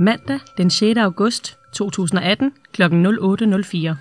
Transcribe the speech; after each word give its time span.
Mandag 0.00 0.40
den 0.58 0.70
6. 0.70 0.98
august 0.98 1.58
2018 1.72 2.52
kl. 2.72 2.82
08.04. 2.82 3.94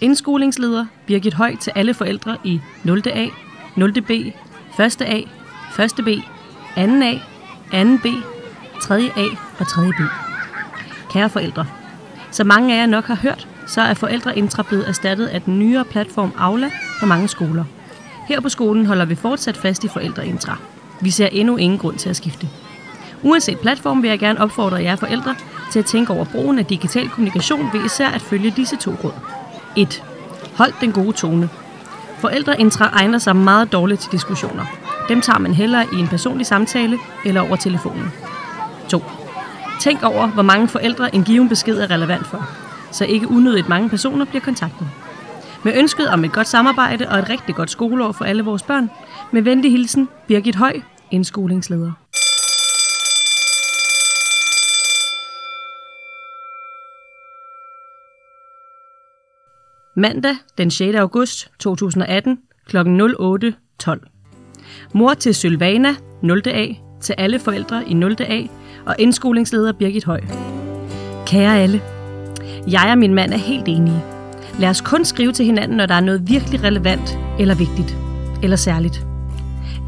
Indskolingsleder 0.00 0.86
Birgit 1.06 1.34
Høj 1.34 1.56
til 1.56 1.72
alle 1.74 1.94
forældre 1.94 2.36
i 2.44 2.60
0. 2.84 3.02
A, 3.06 3.26
0. 3.76 4.02
B, 4.02 4.10
1. 4.10 4.32
A, 5.00 5.20
1. 5.82 5.94
B, 6.04 6.08
2. 6.76 6.82
A, 7.00 7.14
2. 7.72 7.98
B, 8.02 8.06
3. 8.82 9.10
A 9.16 9.26
og 9.58 9.68
3. 9.68 9.82
B. 9.98 10.00
Kære 11.12 11.30
forældre, 11.30 11.66
som 12.30 12.46
mange 12.46 12.74
af 12.74 12.80
jer 12.80 12.86
nok 12.86 13.04
har 13.04 13.14
hørt, 13.14 13.48
så 13.66 13.80
er 13.80 13.94
forældreintra 13.94 14.62
blevet 14.62 14.88
erstattet 14.88 15.26
af 15.26 15.42
den 15.42 15.58
nyere 15.58 15.84
platform 15.84 16.32
Aula 16.38 16.70
på 17.00 17.06
mange 17.06 17.28
skoler. 17.28 17.64
Her 18.28 18.40
på 18.40 18.48
skolen 18.48 18.86
holder 18.86 19.04
vi 19.04 19.14
fortsat 19.14 19.56
fast 19.56 19.84
i 19.84 19.88
forældreintra. 19.88 20.58
Vi 21.00 21.10
ser 21.10 21.26
endnu 21.26 21.56
ingen 21.56 21.78
grund 21.78 21.96
til 21.98 22.10
at 22.10 22.16
skifte. 22.16 22.48
Uanset 23.22 23.58
platform 23.58 24.02
vil 24.02 24.08
jeg 24.08 24.18
gerne 24.18 24.40
opfordre 24.40 24.82
jer 24.82 24.96
forældre 24.96 25.34
til 25.72 25.78
at 25.78 25.84
tænke 25.84 26.12
over 26.12 26.24
brugen 26.24 26.58
af 26.58 26.66
digital 26.66 27.08
kommunikation 27.08 27.70
ved 27.72 27.84
især 27.84 28.08
at 28.08 28.20
følge 28.20 28.50
disse 28.56 28.76
to 28.76 28.90
råd. 29.04 29.12
1. 29.76 30.04
Hold 30.56 30.72
den 30.80 30.92
gode 30.92 31.12
tone. 31.12 31.48
Forældreintra 32.18 32.90
egner 32.92 33.18
sig 33.18 33.36
meget 33.36 33.72
dårligt 33.72 34.00
til 34.00 34.12
diskussioner. 34.12 34.64
Dem 35.08 35.20
tager 35.20 35.38
man 35.38 35.54
hellere 35.54 35.86
i 35.92 35.96
en 35.96 36.08
personlig 36.08 36.46
samtale 36.46 36.98
eller 37.24 37.40
over 37.40 37.56
telefonen. 37.56 38.12
2. 38.88 39.02
Tænk 39.80 40.02
over, 40.02 40.26
hvor 40.26 40.42
mange 40.42 40.68
forældre 40.68 41.14
en 41.14 41.24
given 41.24 41.48
besked 41.48 41.78
er 41.78 41.90
relevant 41.90 42.26
for, 42.26 42.48
så 42.90 43.04
ikke 43.04 43.30
unødigt 43.30 43.68
mange 43.68 43.88
personer 43.88 44.24
bliver 44.24 44.42
kontaktet. 44.42 44.88
Med 45.64 45.72
ønsket 45.76 46.08
om 46.08 46.24
et 46.24 46.32
godt 46.32 46.48
samarbejde 46.48 47.08
og 47.08 47.18
et 47.18 47.28
rigtig 47.30 47.54
godt 47.54 47.70
skoleår 47.70 48.12
for 48.12 48.24
alle 48.24 48.42
vores 48.42 48.62
børn, 48.62 48.90
med 49.30 49.42
venlig 49.42 49.70
hilsen 49.70 50.08
Birgit 50.26 50.56
Høj, 50.56 50.80
indskolingsleder. 51.10 52.01
Mandag 59.96 60.36
den 60.58 60.70
6. 60.70 60.96
august 60.96 61.50
2018 61.58 62.38
kl. 62.66 62.76
08.12. 62.76 64.88
Mor 64.92 65.14
til 65.14 65.34
Sylvana, 65.34 65.94
0. 66.22 66.42
A, 66.46 66.66
til 67.00 67.14
alle 67.18 67.38
forældre 67.38 67.88
i 67.88 67.94
0. 67.94 68.16
A 68.20 68.42
og 68.86 68.96
indskolingsleder 68.98 69.72
Birgit 69.72 70.04
Høj. 70.04 70.20
Kære 71.26 71.58
alle, 71.58 71.82
jeg 72.70 72.88
og 72.90 72.98
min 72.98 73.14
mand 73.14 73.32
er 73.32 73.36
helt 73.36 73.68
enige. 73.68 74.04
Lad 74.58 74.68
os 74.68 74.80
kun 74.80 75.04
skrive 75.04 75.32
til 75.32 75.46
hinanden, 75.46 75.76
når 75.76 75.86
der 75.86 75.94
er 75.94 76.00
noget 76.00 76.28
virkelig 76.28 76.62
relevant 76.62 77.18
eller 77.38 77.54
vigtigt 77.54 77.96
eller 78.42 78.56
særligt. 78.56 79.06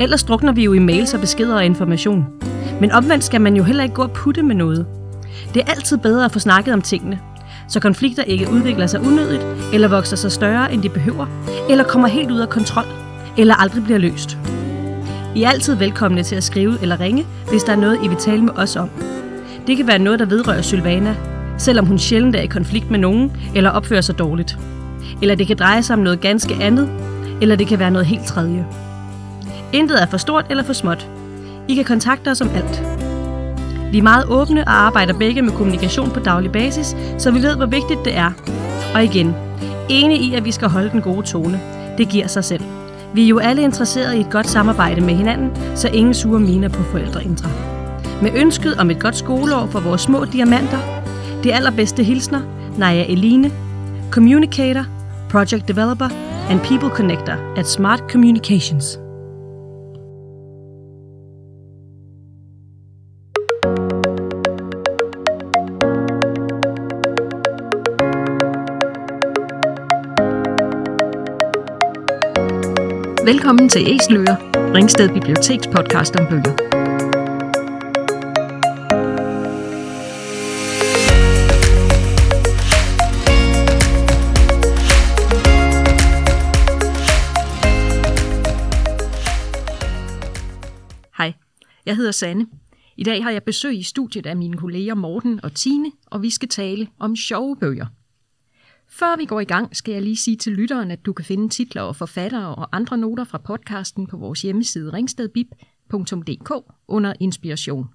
Ellers 0.01 0.25
drukner 0.25 0.53
vi 0.53 0.65
jo 0.65 0.73
i 0.73 0.79
mails 0.79 1.15
og 1.15 1.21
beskeder 1.21 1.55
og 1.55 1.65
information. 1.65 2.27
Men 2.81 2.93
omvendt 2.93 3.25
skal 3.25 3.41
man 3.41 3.57
jo 3.57 3.63
heller 3.63 3.83
ikke 3.83 3.95
gå 3.95 4.03
og 4.03 4.13
putte 4.13 4.43
med 4.43 4.55
noget. 4.55 4.87
Det 5.55 5.63
er 5.63 5.71
altid 5.71 5.99
bedre 5.99 6.25
at 6.25 6.33
få 6.33 6.39
snakket 6.39 6.75
om 6.75 6.83
tingene, 6.83 7.21
så 7.69 7.81
konflikter 7.81 8.23
ikke 8.23 8.51
udvikler 8.51 8.87
sig 8.87 9.01
unødigt, 9.01 9.47
eller 9.73 9.89
vokser 9.89 10.17
sig 10.17 10.33
større, 10.33 10.73
end 10.73 10.83
de 10.83 10.89
behøver, 10.89 11.27
eller 11.71 11.85
kommer 11.85 12.09
helt 12.09 12.31
ud 12.31 12.41
af 12.41 12.49
kontrol, 12.49 12.87
eller 13.37 13.55
aldrig 13.55 13.85
bliver 13.85 13.99
løst. 13.99 14.39
I 15.35 15.43
er 15.43 15.49
altid 15.49 15.75
velkomne 15.75 16.23
til 16.23 16.37
at 16.37 16.45
skrive 16.45 16.79
eller 16.83 17.01
ringe, 17.01 17.27
hvis 17.51 17.63
der 17.63 17.73
er 17.73 17.77
noget, 17.77 17.99
I 18.05 18.09
vil 18.09 18.17
tale 18.17 18.43
med 18.43 18.53
os 18.57 18.77
om. 18.77 18.91
Det 19.67 19.77
kan 19.77 19.87
være 19.87 19.99
noget, 19.99 20.19
der 20.19 20.27
vedrører 20.27 20.63
Sylvana, 20.63 21.17
selvom 21.59 21.87
hun 21.87 21.99
sjældent 21.99 22.37
er 22.37 22.41
i 22.41 22.47
konflikt 22.47 22.91
med 22.91 22.99
nogen 22.99 23.37
eller 23.55 23.71
opfører 23.71 24.01
sig 24.01 24.19
dårligt. 24.19 24.59
Eller 25.23 25.35
det 25.35 25.47
kan 25.47 25.57
dreje 25.57 25.83
sig 25.83 25.95
om 25.95 26.03
noget 26.03 26.21
ganske 26.21 26.55
andet, 26.61 26.91
eller 27.43 27.57
det 27.57 27.67
kan 27.67 27.79
være 27.79 27.91
noget 27.91 28.07
helt 28.07 28.25
tredje. 28.25 28.67
Intet 29.73 30.03
er 30.03 30.07
for 30.07 30.17
stort 30.17 30.47
eller 30.51 30.63
for 30.63 30.73
småt. 30.73 31.09
I 31.69 31.75
kan 31.75 31.85
kontakte 31.85 32.31
os 32.31 32.41
om 32.41 32.51
alt. 32.55 33.04
Vi 33.95 33.99
er 33.99 34.03
meget 34.03 34.25
åbne 34.29 34.65
og 34.65 34.73
arbejder 34.73 35.19
begge 35.19 35.43
med 35.43 35.53
kommunikation 35.53 36.11
på 36.11 36.21
daglig 36.21 36.53
basis, 36.53 36.97
så 37.19 37.31
vi 37.31 37.43
ved, 37.43 37.57
hvor 37.57 37.67
vigtigt 37.67 38.05
det 38.05 38.17
er. 38.17 38.31
Og 38.95 39.05
igen, 39.05 39.35
enige 39.89 40.21
i, 40.21 40.35
at 40.35 40.45
vi 40.45 40.53
skal 40.53 40.69
holde 40.69 40.91
den 40.91 41.03
gode 41.03 41.23
tone. 41.27 41.61
Det 41.99 42.09
giver 42.09 42.27
sig 42.27 42.45
selv. 42.45 42.63
Vi 43.15 43.25
er 43.25 43.29
jo 43.29 43.39
alle 43.39 43.63
interesserede 43.63 44.17
i 44.17 44.21
et 44.21 44.31
godt 44.31 44.47
samarbejde 44.47 45.01
med 45.01 45.15
hinanden, 45.15 45.77
så 45.77 45.89
ingen 45.89 46.15
sure 46.15 46.41
miner 46.41 46.69
på 46.69 46.83
forældreintra. 46.83 47.49
Med 48.23 48.31
ønsket 48.35 48.75
om 48.75 48.91
et 48.91 49.01
godt 49.01 49.17
skoleår 49.17 49.67
for 49.67 49.81
vores 49.81 50.01
små 50.01 50.25
diamanter, 50.25 50.79
de 51.45 51.55
allerbedste 51.55 52.03
hilsner, 52.03 52.41
Naja 52.79 53.05
Eline, 53.09 53.51
Communicator, 54.11 54.85
Project 55.31 55.69
Developer 55.69 56.09
and 56.51 56.61
People 56.61 56.89
Connector 56.89 57.55
at 57.57 57.69
Smart 57.69 58.03
Communications. 58.11 59.04
Velkommen 73.25 73.69
til 73.69 73.83
Æseløer, 73.87 74.37
Ringsted 74.75 75.09
Biblioteks 75.09 75.67
podcast 75.67 76.17
om 76.17 76.27
bøger. 76.31 76.55
Hej, 91.17 91.33
jeg 91.87 91.97
hedder 91.97 92.13
Sanne. 92.13 92.47
I 92.97 93.05
dag 93.05 93.23
har 93.23 93.31
jeg 93.31 93.43
besøg 93.43 93.79
i 93.79 93.83
studiet 93.83 94.27
af 94.27 94.37
mine 94.37 94.57
kolleger 94.57 94.95
Morten 94.95 95.41
og 95.45 95.55
Tine, 95.55 95.93
og 96.07 96.23
vi 96.23 96.31
skal 96.31 96.49
tale 96.49 96.89
om 96.99 97.17
sjove 97.17 97.57
bøger. 97.57 97.87
Før 98.99 99.17
vi 99.17 99.25
går 99.25 99.41
i 99.41 99.45
gang, 99.45 99.77
skal 99.77 99.93
jeg 99.93 100.03
lige 100.03 100.17
sige 100.17 100.37
til 100.37 100.53
lytteren, 100.53 100.91
at 100.91 101.07
du 101.07 101.13
kan 101.13 101.25
finde 101.25 101.49
titler 101.49 101.83
og 101.83 101.97
forfattere 101.97 102.55
og 102.55 102.77
andre 102.77 102.99
noter 102.99 103.25
fra 103.25 103.39
podcasten 103.39 104.07
på 104.07 104.17
vores 104.17 104.43
hjemmeside 104.43 104.93
ringstedbib.dk 104.93 106.51
under 106.89 107.13
inspiration. 107.21 107.87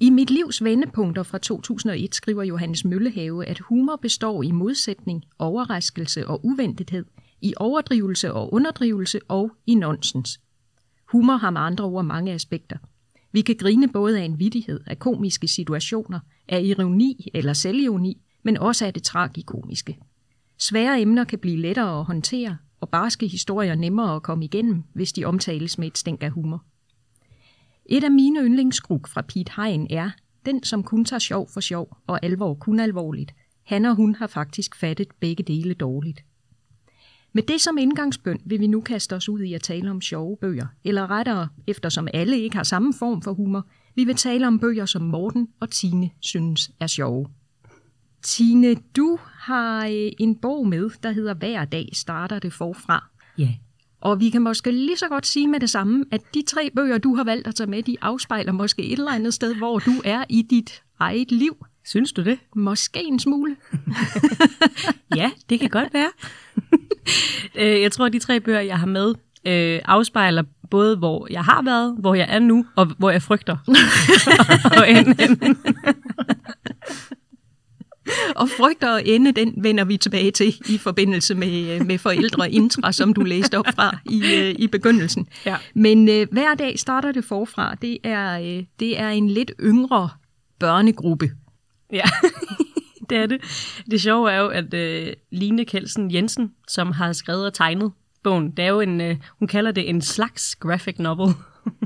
I 0.00 0.10
Mit 0.10 0.30
livs 0.30 0.64
vendepunkter 0.64 1.22
fra 1.22 1.38
2001 1.38 2.14
skriver 2.14 2.42
Johannes 2.42 2.84
Møllehave, 2.84 3.46
at 3.46 3.58
humor 3.58 3.96
består 3.96 4.42
i 4.42 4.50
modsætning, 4.50 5.24
overraskelse 5.38 6.26
og 6.26 6.40
uventethed, 6.44 7.04
i 7.40 7.54
overdrivelse 7.56 8.32
og 8.32 8.52
underdrivelse 8.52 9.20
og 9.28 9.50
i 9.66 9.74
nonsens. 9.74 10.40
Humor 11.12 11.36
har 11.36 11.50
med 11.50 11.60
andre 11.60 11.84
ord 11.84 12.04
mange 12.04 12.32
aspekter. 12.32 12.76
Vi 13.32 13.40
kan 13.40 13.56
grine 13.56 13.88
både 13.88 14.20
af 14.20 14.24
en 14.24 14.38
vidighed, 14.38 14.80
af 14.86 14.98
komiske 14.98 15.48
situationer, 15.48 16.20
af 16.48 16.62
ironi 16.62 17.28
eller 17.34 17.52
selvironi, 17.52 18.22
men 18.42 18.56
også 18.56 18.86
af 18.86 18.94
det 18.94 19.02
tragikomiske. 19.02 19.98
Svære 20.58 21.00
emner 21.00 21.24
kan 21.24 21.38
blive 21.38 21.56
lettere 21.56 21.98
at 21.98 22.04
håndtere, 22.04 22.56
og 22.80 22.88
barske 22.88 23.26
historier 23.26 23.74
nemmere 23.74 24.16
at 24.16 24.22
komme 24.22 24.44
igennem, 24.44 24.82
hvis 24.92 25.12
de 25.12 25.24
omtales 25.24 25.78
med 25.78 25.86
et 25.86 25.98
stænk 25.98 26.22
af 26.22 26.30
humor. 26.30 26.64
Et 27.86 28.04
af 28.04 28.10
mine 28.10 28.40
yndlingsgruk 28.40 29.08
fra 29.08 29.22
Pete 29.22 29.52
Hein 29.56 29.86
er, 29.90 30.10
den 30.46 30.62
som 30.62 30.82
kun 30.82 31.04
tager 31.04 31.20
sjov 31.20 31.48
for 31.48 31.60
sjov 31.60 31.96
og 32.06 32.24
alvor 32.24 32.54
kun 32.54 32.80
alvorligt. 32.80 33.34
Han 33.62 33.84
og 33.84 33.94
hun 33.94 34.14
har 34.14 34.26
faktisk 34.26 34.76
fattet 34.76 35.08
begge 35.20 35.42
dele 35.42 35.74
dårligt. 35.74 36.24
Med 37.32 37.42
det 37.42 37.60
som 37.60 37.78
indgangsbøn 37.78 38.40
vil 38.44 38.60
vi 38.60 38.66
nu 38.66 38.80
kaste 38.80 39.16
os 39.16 39.28
ud 39.28 39.40
i 39.40 39.54
at 39.54 39.62
tale 39.62 39.90
om 39.90 40.00
sjove 40.00 40.36
bøger, 40.40 40.66
eller 40.84 41.10
rettere, 41.10 41.48
eftersom 41.66 42.08
alle 42.14 42.38
ikke 42.38 42.56
har 42.56 42.62
samme 42.62 42.94
form 42.94 43.22
for 43.22 43.32
humor, 43.32 43.66
vi 43.94 44.04
vil 44.04 44.14
tale 44.16 44.46
om 44.46 44.58
bøger, 44.58 44.86
som 44.86 45.02
Morten 45.02 45.48
og 45.60 45.70
Tine 45.70 46.10
synes 46.20 46.70
er 46.80 46.86
sjove. 46.86 47.26
Tine, 48.22 48.76
du 48.96 49.18
har 49.38 49.86
øh, 49.86 50.10
en 50.18 50.34
bog 50.34 50.68
med, 50.68 50.90
der 51.02 51.10
hedder 51.10 51.34
Hver 51.34 51.64
dag 51.64 51.88
starter 51.92 52.38
det 52.38 52.52
forfra. 52.52 53.04
Ja. 53.38 53.48
Og 54.00 54.20
vi 54.20 54.30
kan 54.30 54.42
måske 54.42 54.70
lige 54.70 54.96
så 54.96 55.08
godt 55.08 55.26
sige 55.26 55.48
med 55.48 55.60
det 55.60 55.70
samme, 55.70 56.04
at 56.10 56.20
de 56.34 56.42
tre 56.46 56.70
bøger, 56.76 56.98
du 56.98 57.14
har 57.14 57.24
valgt 57.24 57.46
at 57.46 57.54
tage 57.54 57.70
med, 57.70 57.82
de 57.82 57.96
afspejler 58.00 58.52
måske 58.52 58.82
et 58.82 58.98
eller 58.98 59.12
andet 59.12 59.34
sted, 59.34 59.54
hvor 59.54 59.78
du 59.78 59.92
er 60.04 60.24
i 60.28 60.42
dit 60.42 60.82
eget 61.00 61.32
liv. 61.32 61.66
Synes 61.84 62.12
du 62.12 62.22
det? 62.22 62.38
Måske 62.56 63.04
en 63.04 63.18
smule. 63.18 63.56
ja, 65.16 65.30
det 65.50 65.60
kan 65.60 65.70
godt 65.70 65.94
være. 65.94 66.10
Øh, 67.54 67.80
jeg 67.80 67.92
tror, 67.92 68.06
at 68.06 68.12
de 68.12 68.18
tre 68.18 68.40
bøger, 68.40 68.60
jeg 68.60 68.78
har 68.78 68.86
med, 68.86 69.14
øh, 69.44 69.80
afspejler 69.84 70.42
både, 70.70 70.96
hvor 70.96 71.26
jeg 71.30 71.44
har 71.44 71.62
været, 71.62 71.96
hvor 71.98 72.14
jeg 72.14 72.26
er 72.30 72.38
nu, 72.38 72.66
og 72.76 72.86
hvor 72.86 73.10
jeg 73.10 73.22
frygter. 73.22 73.56
og 74.78 74.90
ende. 74.90 75.56
og 78.36 78.48
frygter 78.48 78.92
og 78.92 79.06
ende, 79.06 79.32
den 79.32 79.54
vender 79.56 79.84
vi 79.84 79.96
tilbage 79.96 80.30
til 80.30 80.54
i 80.68 80.78
forbindelse 80.78 81.34
med, 81.34 81.80
med 81.80 81.98
forældre 81.98 82.50
intra, 82.50 82.92
som 82.92 83.14
du 83.14 83.20
læste 83.20 83.58
op 83.58 83.66
fra 83.74 83.98
i, 84.04 84.22
øh, 84.36 84.54
i 84.58 84.66
begyndelsen. 84.66 85.28
Ja. 85.46 85.56
Men 85.74 86.08
øh, 86.08 86.26
hver 86.32 86.54
dag 86.54 86.78
starter 86.78 87.12
det 87.12 87.24
forfra. 87.24 87.74
Det 87.82 87.98
er, 88.04 88.40
øh, 88.40 88.64
det 88.80 89.00
er 89.00 89.08
en 89.08 89.30
lidt 89.30 89.52
yngre 89.60 90.08
børnegruppe. 90.58 91.30
Ja, 91.92 92.04
det 93.10 93.18
er 93.18 93.26
det. 93.26 93.40
Det 93.90 94.00
sjove 94.00 94.30
er 94.30 94.40
jo, 94.40 94.48
at 94.48 94.74
øh, 94.74 95.12
Line 95.30 95.64
Kelsen 95.64 96.14
Jensen, 96.14 96.52
som 96.68 96.92
har 96.92 97.12
skrevet 97.12 97.46
og 97.46 97.54
tegnet 97.54 97.92
bogen, 98.22 98.50
det 98.50 98.64
er 98.64 98.68
jo 98.68 98.80
en, 98.80 99.00
øh, 99.00 99.16
hun 99.38 99.48
kalder 99.48 99.72
det 99.72 99.88
en 99.88 100.02
slags 100.02 100.56
graphic 100.56 100.98
novel. 100.98 101.34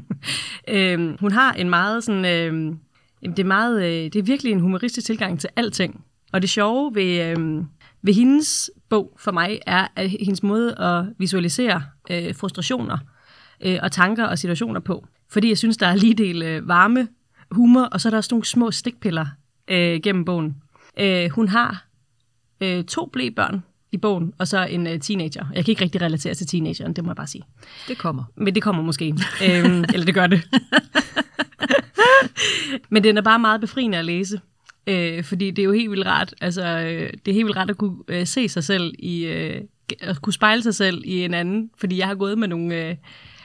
øh, 0.68 1.20
hun 1.20 1.32
har 1.32 1.52
en 1.52 1.70
meget 1.70 2.04
sådan... 2.04 2.24
Øh, 2.24 2.76
Jamen, 3.22 3.36
det 3.36 3.42
er, 3.42 3.46
meget, 3.46 3.82
øh, 3.82 4.04
det 4.04 4.16
er 4.16 4.22
virkelig 4.22 4.52
en 4.52 4.60
humoristisk 4.60 5.06
tilgang 5.06 5.40
til 5.40 5.50
alting. 5.56 6.04
Og 6.32 6.42
det 6.42 6.50
sjove 6.50 6.94
ved, 6.94 7.24
øh, 7.24 7.64
ved 8.02 8.14
hendes 8.14 8.70
bog 8.88 9.16
for 9.18 9.32
mig 9.32 9.60
er, 9.66 9.86
at 9.96 10.10
hendes 10.10 10.42
måde 10.42 10.78
at 10.78 11.04
visualisere 11.18 11.82
øh, 12.10 12.34
frustrationer 12.34 12.98
øh, 13.60 13.78
og 13.82 13.92
tanker 13.92 14.24
og 14.24 14.38
situationer 14.38 14.80
på. 14.80 15.06
Fordi 15.30 15.48
jeg 15.48 15.58
synes, 15.58 15.76
der 15.76 15.86
er 15.86 15.94
lige 15.94 16.14
del 16.14 16.42
øh, 16.42 16.68
varme, 16.68 17.08
humor, 17.50 17.82
og 17.82 18.00
så 18.00 18.08
er 18.08 18.10
der 18.10 18.16
også 18.16 18.34
nogle 18.34 18.44
små 18.44 18.70
stikpiller 18.70 19.26
øh, 19.68 20.00
gennem 20.02 20.24
bogen. 20.24 20.56
Øh, 20.98 21.30
hun 21.30 21.48
har 21.48 21.86
øh, 22.60 22.84
to 22.84 23.06
blæbørn 23.06 23.62
i 23.92 23.96
bogen, 23.96 24.32
og 24.38 24.48
så 24.48 24.64
en 24.64 24.86
øh, 24.86 25.00
teenager. 25.00 25.46
Jeg 25.54 25.64
kan 25.64 25.72
ikke 25.72 25.82
rigtig 25.82 26.02
relatere 26.02 26.34
til 26.34 26.46
teenageren, 26.46 26.92
det 26.92 27.04
må 27.04 27.10
jeg 27.10 27.16
bare 27.16 27.26
sige. 27.26 27.44
Det 27.88 27.98
kommer. 27.98 28.24
Men 28.36 28.54
det 28.54 28.62
kommer 28.62 28.82
måske. 28.82 29.14
øhm, 29.44 29.84
eller 29.94 30.04
det 30.04 30.14
gør 30.14 30.26
det. 30.26 30.42
Men 32.90 33.04
den 33.04 33.16
er 33.16 33.22
bare 33.22 33.38
meget 33.38 33.60
befriende 33.60 33.98
at 33.98 34.04
læse. 34.04 34.40
Øh, 34.86 35.24
fordi 35.24 35.50
det 35.50 35.62
er 35.62 35.66
jo 35.66 35.72
helt 35.72 35.90
vildt 35.90 36.06
rart. 36.06 36.34
Altså, 36.40 36.62
øh, 36.62 37.12
det 37.24 37.28
er 37.28 37.32
helt 37.32 37.46
vildt 37.46 37.56
rart 37.56 37.70
at 37.70 37.76
kunne 37.76 37.96
øh, 38.08 38.26
se 38.26 38.48
sig 38.48 38.64
selv 38.64 38.94
i... 38.98 39.24
Øh, 39.24 39.60
at 40.00 40.22
kunne 40.22 40.32
spejle 40.32 40.62
sig 40.62 40.74
selv 40.74 41.02
i 41.04 41.24
en 41.24 41.34
anden. 41.34 41.70
Fordi 41.76 41.98
jeg 41.98 42.06
har 42.06 42.14
gået 42.14 42.38
med 42.38 42.48
nogle... 42.48 42.88
Øh, 42.88 42.96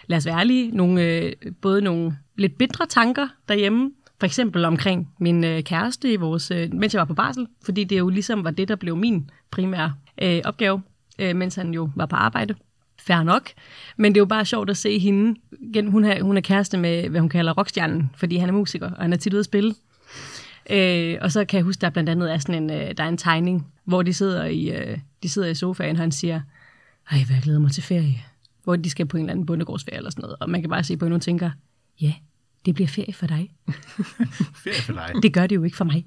lad 0.08 0.18
os 0.18 0.26
være 0.26 0.40
ærlige, 0.40 0.72
nogle, 0.72 1.04
øh, 1.04 1.34
både 1.62 1.82
nogle 1.82 2.18
lidt 2.36 2.58
bitre 2.58 2.86
tanker 2.86 3.28
derhjemme, 3.48 3.92
for 4.20 4.26
eksempel 4.26 4.66
omkring 4.66 5.10
min 5.20 5.44
øh, 5.44 5.64
kæreste, 5.64 6.14
i 6.14 6.16
vores, 6.16 6.52
øh, 6.52 6.74
mens 6.74 6.94
jeg 6.94 7.00
var 7.00 7.06
på 7.06 7.14
barsel, 7.14 7.48
fordi 7.66 7.84
det 7.84 7.98
jo 7.98 8.10
ligesom 8.10 8.44
var 8.44 8.52
det, 8.52 8.68
der 8.68 8.76
blev 8.76 8.96
min 8.96 9.30
primære 9.52 9.94
øh, 10.22 10.42
opgave, 10.46 10.82
øh, 11.20 11.36
mens 11.36 11.56
han 11.56 11.74
jo 11.74 11.90
var 11.96 12.06
på 12.06 12.16
arbejde. 12.16 12.56
Færre 13.02 13.26
nok. 13.26 13.50
Men 13.98 14.14
det 14.14 14.18
er 14.18 14.22
jo 14.22 14.26
bare 14.26 14.46
sjovt 14.46 14.70
at 14.70 14.78
se 14.78 15.00
hende. 15.00 15.40
Igen, 15.62 15.88
hun, 15.88 16.04
er, 16.04 16.24
hun 16.24 16.38
er 16.38 16.42
kæreste 16.42 16.78
med, 16.78 17.10
hvad 17.10 17.22
hun 17.22 17.30
kalder 17.30 17.54
rockstjernen, 17.54 18.10
fordi 18.16 18.36
han 18.38 18.50
er 18.50 18.54
musiker, 18.54 18.92
og 18.92 19.02
han 19.02 19.14
er 19.14 19.18
tit 19.18 19.34
ude 19.34 19.40
at 19.40 19.46
spille. 19.46 19.76
Øh, 20.70 21.18
og 21.22 21.32
så 21.32 21.46
kan 21.46 21.58
jeg 21.58 21.64
huske, 21.64 21.82
der 21.82 21.90
blandt 21.90 22.10
andet 22.10 22.34
er 22.34 22.38
sådan 22.38 22.64
en, 22.64 22.72
øh, 22.72 22.98
der 22.98 23.04
er 23.04 23.08
en 23.08 23.18
tegning, 23.18 23.68
hvor 23.84 24.04
de 24.04 24.14
sidder 24.14 24.46
i, 24.46 24.70
øh, 24.70 24.98
de 25.24 25.30
sidder 25.30 25.48
i 25.48 25.56
sofaen, 25.56 25.96
og 25.96 26.02
han 26.02 26.12
siger, 26.12 26.42
ej, 27.12 27.24
hvad 27.26 27.36
jeg 27.36 27.44
glæder 27.44 27.60
mig 27.60 27.72
til 27.72 27.84
ferie. 27.84 28.24
Hvor 28.64 28.76
de 28.76 28.90
skal 28.90 29.06
på 29.06 29.18
en 29.18 29.24
eller 29.24 29.32
anden 29.32 29.46
bundegårdsferie 29.46 29.98
eller 29.98 30.12
sådan 30.12 30.22
noget. 30.22 30.36
Og 30.40 30.50
man 30.50 30.62
kan 30.62 30.70
bare 30.70 30.84
se 30.84 30.98
på 30.98 31.06
hende, 31.06 31.16
og 31.16 31.22
tænker, 31.22 31.52
ja, 32.02 32.14
det 32.66 32.76
bliver 32.76 32.88
ferie 32.88 33.14
for 33.14 33.28
dig. 33.28 33.52
Ferie 34.64 34.82
for 34.82 34.94
dig. 34.94 35.14
Det 35.24 35.34
gør 35.34 35.48
det 35.48 35.56
jo 35.56 35.64
ikke 35.64 35.78
for 35.78 35.86
mig. 35.86 36.06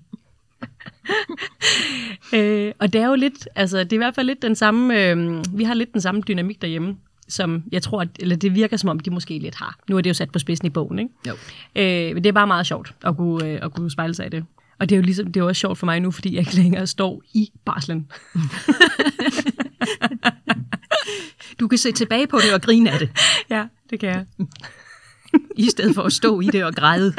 øh, 2.39 2.73
og 2.79 2.93
det 2.93 3.01
er 3.01 3.07
jo 3.07 3.15
lidt, 3.15 3.49
altså 3.55 3.79
det 3.79 3.93
er 3.93 3.97
i 3.97 3.99
hvert 3.99 4.15
fald 4.15 4.27
lidt 4.27 4.43
den 4.43 4.55
samme, 4.55 5.11
øh, 5.11 5.45
vi 5.53 5.65
har 5.65 5.75
lidt 5.75 5.93
den 5.93 6.01
samme 6.01 6.23
dynamik 6.29 6.63
derhjemme, 6.63 6.97
som 7.31 7.63
jeg 7.73 7.83
tror, 7.83 8.01
at, 8.01 8.09
eller 8.21 8.37
det 8.37 8.55
virker 8.55 8.77
som 8.77 8.91
om, 8.91 9.01
de 9.01 9.11
måske 9.11 9.39
lidt 9.39 9.55
har. 9.55 9.79
Nu 9.89 9.97
er 9.97 10.01
det 10.01 10.11
jo 10.11 10.15
sat 10.15 10.31
på 10.31 10.39
spidsen 10.39 10.67
i 10.67 10.71
bogen, 10.71 10.99
ikke? 10.99 11.11
Jo. 11.29 11.33
Øh, 11.77 12.15
men 12.15 12.25
det 12.25 12.27
er 12.27 12.33
bare 12.33 12.47
meget 12.47 12.67
sjovt 12.67 12.95
at 13.05 13.17
kunne, 13.17 13.49
øh, 13.49 13.59
at 13.63 13.73
kunne 13.73 13.91
spejle 13.91 14.15
sig 14.15 14.27
i 14.27 14.29
det. 14.29 14.45
Og 14.79 14.89
det 14.89 14.95
er 14.95 14.97
jo 14.97 15.03
ligesom, 15.03 15.33
det 15.33 15.41
er 15.41 15.45
også 15.45 15.61
sjovt 15.61 15.79
for 15.79 15.87
mig 15.87 16.01
nu, 16.01 16.11
fordi 16.11 16.35
jeg 16.35 16.41
ikke 16.41 16.57
længere 16.57 16.87
står 16.87 17.23
i 17.35 17.51
barslen. 17.65 18.07
Du 21.61 21.69
kan 21.69 21.79
se 21.79 21.93
tilbage 21.93 22.27
på 22.27 22.39
det 22.39 22.55
og 22.55 22.63
grine 22.63 22.91
af 22.91 22.99
det, 22.99 23.11
ja, 23.51 23.67
det 23.91 24.01
kan 24.01 24.09
jeg. 24.09 24.27
i 25.57 25.71
stedet 25.71 25.95
for 25.95 26.03
at 26.03 26.13
stå 26.13 26.41
i 26.41 26.47
det 26.47 26.65
og 26.65 26.75
græde. 26.75 27.15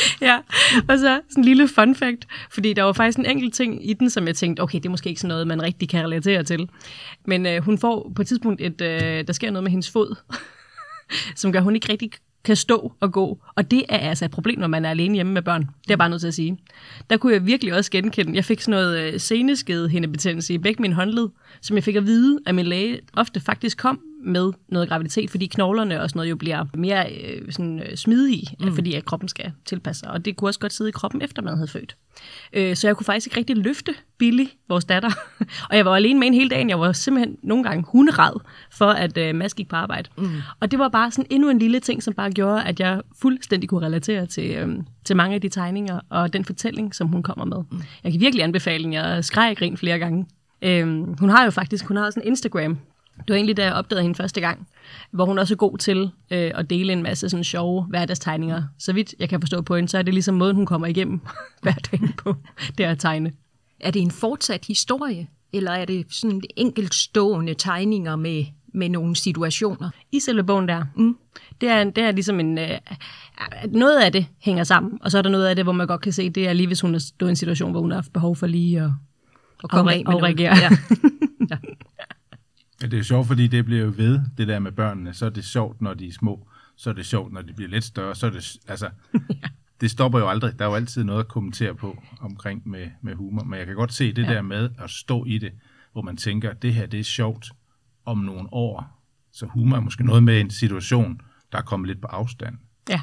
ja, 0.20 0.38
og 0.88 0.98
så 0.98 1.20
sådan 1.28 1.40
en 1.42 1.44
lille 1.44 1.68
fun 1.68 1.94
fact, 1.94 2.26
fordi 2.50 2.72
der 2.72 2.82
var 2.82 2.92
faktisk 2.92 3.18
en 3.18 3.26
enkelt 3.26 3.54
ting 3.54 3.90
i 3.90 3.92
den, 3.92 4.10
som 4.10 4.26
jeg 4.26 4.36
tænkte, 4.36 4.60
okay, 4.60 4.78
det 4.78 4.86
er 4.86 4.90
måske 4.90 5.08
ikke 5.08 5.20
sådan 5.20 5.28
noget, 5.28 5.46
man 5.46 5.62
rigtig 5.62 5.88
kan 5.88 6.04
relatere 6.04 6.42
til. 6.42 6.68
Men 7.26 7.46
øh, 7.46 7.62
hun 7.62 7.78
får 7.78 8.12
på 8.16 8.22
et 8.22 8.28
tidspunkt, 8.28 8.60
et, 8.60 8.80
øh, 8.80 9.26
der 9.26 9.32
sker 9.32 9.50
noget 9.50 9.62
med 9.62 9.70
hendes 9.70 9.90
fod, 9.90 10.16
som 11.36 11.52
gør, 11.52 11.58
at 11.58 11.64
hun 11.64 11.74
ikke 11.74 11.92
rigtig 11.92 12.10
kan 12.44 12.56
stå 12.56 12.92
og 13.00 13.12
gå. 13.12 13.38
Og 13.56 13.70
det 13.70 13.84
er 13.88 13.98
altså 13.98 14.24
et 14.24 14.30
problem, 14.30 14.58
når 14.58 14.66
man 14.66 14.84
er 14.84 14.90
alene 14.90 15.14
hjemme 15.14 15.32
med 15.32 15.42
børn. 15.42 15.68
Det 15.86 15.92
er 15.92 15.96
bare 15.96 16.10
nødt 16.10 16.20
til 16.20 16.28
at 16.28 16.34
sige. 16.34 16.58
Der 17.10 17.16
kunne 17.16 17.32
jeg 17.32 17.46
virkelig 17.46 17.74
også 17.74 17.90
genkende. 17.90 18.34
Jeg 18.34 18.44
fik 18.44 18.60
sådan 18.60 18.70
noget 18.70 18.98
øh, 18.98 19.20
seneskedehindebetændelse 19.20 20.54
i 20.54 20.58
begge 20.58 20.82
mine 20.82 20.94
håndled, 20.94 21.28
som 21.60 21.76
jeg 21.76 21.84
fik 21.84 21.96
at 21.96 22.06
vide, 22.06 22.38
at 22.46 22.54
min 22.54 22.66
læge 22.66 23.00
ofte 23.16 23.40
faktisk 23.40 23.78
kom 23.78 24.00
med 24.22 24.52
noget 24.68 24.88
graviditet, 24.88 25.30
fordi 25.30 25.46
knoglerne 25.46 26.02
og 26.02 26.10
sådan 26.10 26.18
noget 26.18 26.30
jo 26.30 26.36
bliver 26.36 26.64
mere 26.74 27.12
øh, 27.12 27.52
sådan, 27.52 27.80
øh, 27.80 27.96
smidige, 27.96 28.56
mm. 28.60 28.74
fordi 28.74 28.94
at 28.94 29.04
kroppen 29.04 29.28
skal 29.28 29.52
tilpasse 29.64 30.00
sig. 30.00 30.10
Og 30.10 30.24
det 30.24 30.36
kunne 30.36 30.48
også 30.48 30.60
godt 30.60 30.72
sidde 30.72 30.88
i 30.88 30.92
kroppen, 30.92 31.22
efter 31.22 31.42
man 31.42 31.54
havde 31.54 31.68
født. 31.68 31.96
Øh, 32.52 32.76
så 32.76 32.88
jeg 32.88 32.96
kunne 32.96 33.04
faktisk 33.04 33.26
ikke 33.26 33.36
rigtig 33.36 33.56
løfte 33.56 33.94
Billy, 34.18 34.46
vores 34.68 34.84
datter. 34.84 35.10
og 35.70 35.76
jeg 35.76 35.84
var 35.84 35.96
alene 35.96 36.18
med 36.18 36.26
en 36.26 36.34
hele 36.34 36.50
dagen. 36.50 36.68
Jeg 36.70 36.80
var 36.80 36.92
simpelthen 36.92 37.36
nogle 37.42 37.64
gange 37.64 37.84
hunderad 37.88 38.40
for, 38.72 38.88
at 38.88 39.18
øh, 39.18 39.34
Mads 39.34 39.54
gik 39.54 39.68
på 39.68 39.76
arbejde. 39.76 40.08
Mm. 40.18 40.28
Og 40.60 40.70
det 40.70 40.78
var 40.78 40.88
bare 40.88 41.10
sådan 41.10 41.26
endnu 41.30 41.50
en 41.50 41.58
lille 41.58 41.80
ting, 41.80 42.02
som 42.02 42.14
bare 42.14 42.30
gjorde, 42.30 42.64
at 42.64 42.80
jeg 42.80 43.02
fuldstændig 43.22 43.68
kunne 43.68 43.86
relatere 43.86 44.26
til, 44.26 44.50
øh, 44.50 44.76
til 45.04 45.16
mange 45.16 45.34
af 45.34 45.40
de 45.40 45.48
tegninger 45.48 46.00
og 46.08 46.32
den 46.32 46.44
fortælling, 46.44 46.94
som 46.94 47.08
hun 47.08 47.22
kommer 47.22 47.44
med. 47.44 47.58
Mm. 47.70 47.82
Jeg 48.04 48.12
kan 48.12 48.20
virkelig 48.20 48.44
anbefale 48.44 48.84
den. 48.84 48.92
Jeg 48.92 49.24
skreg 49.24 49.50
og 49.50 49.56
grin 49.56 49.76
flere 49.76 49.98
gange. 49.98 50.26
Øh, 50.62 51.18
hun 51.18 51.28
har 51.28 51.44
jo 51.44 51.50
faktisk 51.50 51.84
hun 51.84 51.96
har 51.96 52.04
også 52.04 52.20
en 52.20 52.26
Instagram, 52.26 52.78
det 53.28 53.32
var 53.32 53.34
egentlig, 53.34 53.56
da 53.56 53.64
jeg 53.64 53.72
opdagede 53.72 54.02
hende 54.02 54.16
første 54.16 54.40
gang, 54.40 54.68
hvor 55.10 55.24
hun 55.24 55.38
også 55.38 55.54
er 55.54 55.56
god 55.56 55.78
til 55.78 56.10
øh, 56.30 56.50
at 56.54 56.70
dele 56.70 56.92
en 56.92 57.02
masse 57.02 57.28
sådan 57.28 57.44
sjove 57.44 57.82
hverdagstegninger. 57.82 58.62
Så 58.78 58.92
vidt 58.92 59.14
jeg 59.18 59.28
kan 59.28 59.40
forstå 59.40 59.62
på 59.62 59.76
hende, 59.76 59.88
så 59.88 59.98
er 59.98 60.02
det 60.02 60.14
ligesom 60.14 60.34
måden, 60.34 60.56
hun 60.56 60.66
kommer 60.66 60.86
igennem 60.86 61.20
hverdagen 61.62 62.12
på, 62.18 62.36
det 62.78 62.84
at 62.84 62.98
tegne. 62.98 63.32
Er 63.80 63.90
det 63.90 64.02
en 64.02 64.10
fortsat 64.10 64.64
historie, 64.68 65.26
eller 65.52 65.70
er 65.70 65.84
det 65.84 66.06
sådan 66.10 66.42
enkeltstående 66.56 67.54
tegninger 67.54 68.16
med, 68.16 68.44
med 68.74 68.88
nogle 68.88 69.16
situationer? 69.16 69.90
I 70.12 70.20
selve 70.20 70.44
bogen 70.44 70.68
der, 70.68 70.84
mm. 70.96 71.16
det, 71.60 71.68
er, 71.68 71.84
det 71.84 72.04
er 72.04 72.12
ligesom 72.12 72.40
en... 72.40 72.58
Øh, 72.58 72.78
noget 73.68 74.00
af 74.00 74.12
det 74.12 74.26
hænger 74.38 74.64
sammen, 74.64 74.98
og 75.02 75.10
så 75.10 75.18
er 75.18 75.22
der 75.22 75.30
noget 75.30 75.46
af 75.46 75.56
det, 75.56 75.64
hvor 75.64 75.72
man 75.72 75.86
godt 75.86 76.00
kan 76.00 76.12
se, 76.12 76.30
det 76.30 76.48
er 76.48 76.52
lige, 76.52 76.66
hvis 76.66 76.80
hun 76.80 76.94
er 76.94 76.98
stået 76.98 77.28
i 77.28 77.30
en 77.30 77.36
situation, 77.36 77.70
hvor 77.70 77.80
hun 77.80 77.90
har 77.90 77.96
haft 77.96 78.12
behov 78.12 78.36
for 78.36 78.46
lige 78.46 78.80
at, 78.80 78.90
Og 79.62 79.70
komme 79.70 79.90
afre- 79.92 79.94
af 79.94 80.04
med 80.06 80.14
afreagere. 80.14 80.56
Ja. 80.56 80.68
ja. 81.50 81.56
Ja, 82.82 82.86
det 82.86 82.92
er 82.92 82.98
jo 82.98 83.04
sjovt, 83.04 83.26
fordi 83.26 83.46
det 83.46 83.64
bliver 83.64 83.80
jo 83.80 83.92
ved, 83.96 84.20
det 84.38 84.48
der 84.48 84.58
med 84.58 84.72
børnene. 84.72 85.14
Så 85.14 85.26
er 85.26 85.30
det 85.30 85.44
sjovt, 85.44 85.80
når 85.80 85.94
de 85.94 86.08
er 86.08 86.12
små. 86.12 86.48
Så 86.76 86.90
er 86.90 86.94
det 86.94 87.06
sjovt, 87.06 87.32
når 87.32 87.42
de 87.42 87.52
bliver 87.52 87.68
lidt 87.68 87.84
større. 87.84 88.14
Så 88.14 88.26
er 88.26 88.30
det, 88.30 88.56
altså, 88.68 88.90
det 89.80 89.90
stopper 89.90 90.18
jo 90.18 90.28
aldrig. 90.28 90.58
Der 90.58 90.64
er 90.64 90.68
jo 90.68 90.74
altid 90.74 91.04
noget 91.04 91.20
at 91.20 91.28
kommentere 91.28 91.74
på 91.74 92.02
omkring 92.20 92.68
med, 92.68 92.90
med 93.02 93.14
humor. 93.14 93.44
Men 93.44 93.58
jeg 93.58 93.66
kan 93.66 93.76
godt 93.76 93.92
se 93.92 94.12
det 94.12 94.22
ja. 94.22 94.32
der 94.32 94.42
med 94.42 94.70
at 94.78 94.90
stå 94.90 95.24
i 95.24 95.38
det, 95.38 95.52
hvor 95.92 96.02
man 96.02 96.16
tænker, 96.16 96.52
det 96.52 96.74
her 96.74 96.86
det 96.86 97.00
er 97.00 97.04
sjovt 97.04 97.52
om 98.04 98.18
nogle 98.18 98.48
år. 98.52 99.02
Så 99.32 99.46
humor 99.46 99.76
er 99.76 99.80
måske 99.80 100.06
noget 100.06 100.22
med 100.22 100.40
en 100.40 100.50
situation, 100.50 101.20
der 101.52 101.58
er 101.58 101.62
kommet 101.62 101.88
lidt 101.88 102.00
på 102.00 102.06
afstand. 102.06 102.56
Ja. 102.88 103.00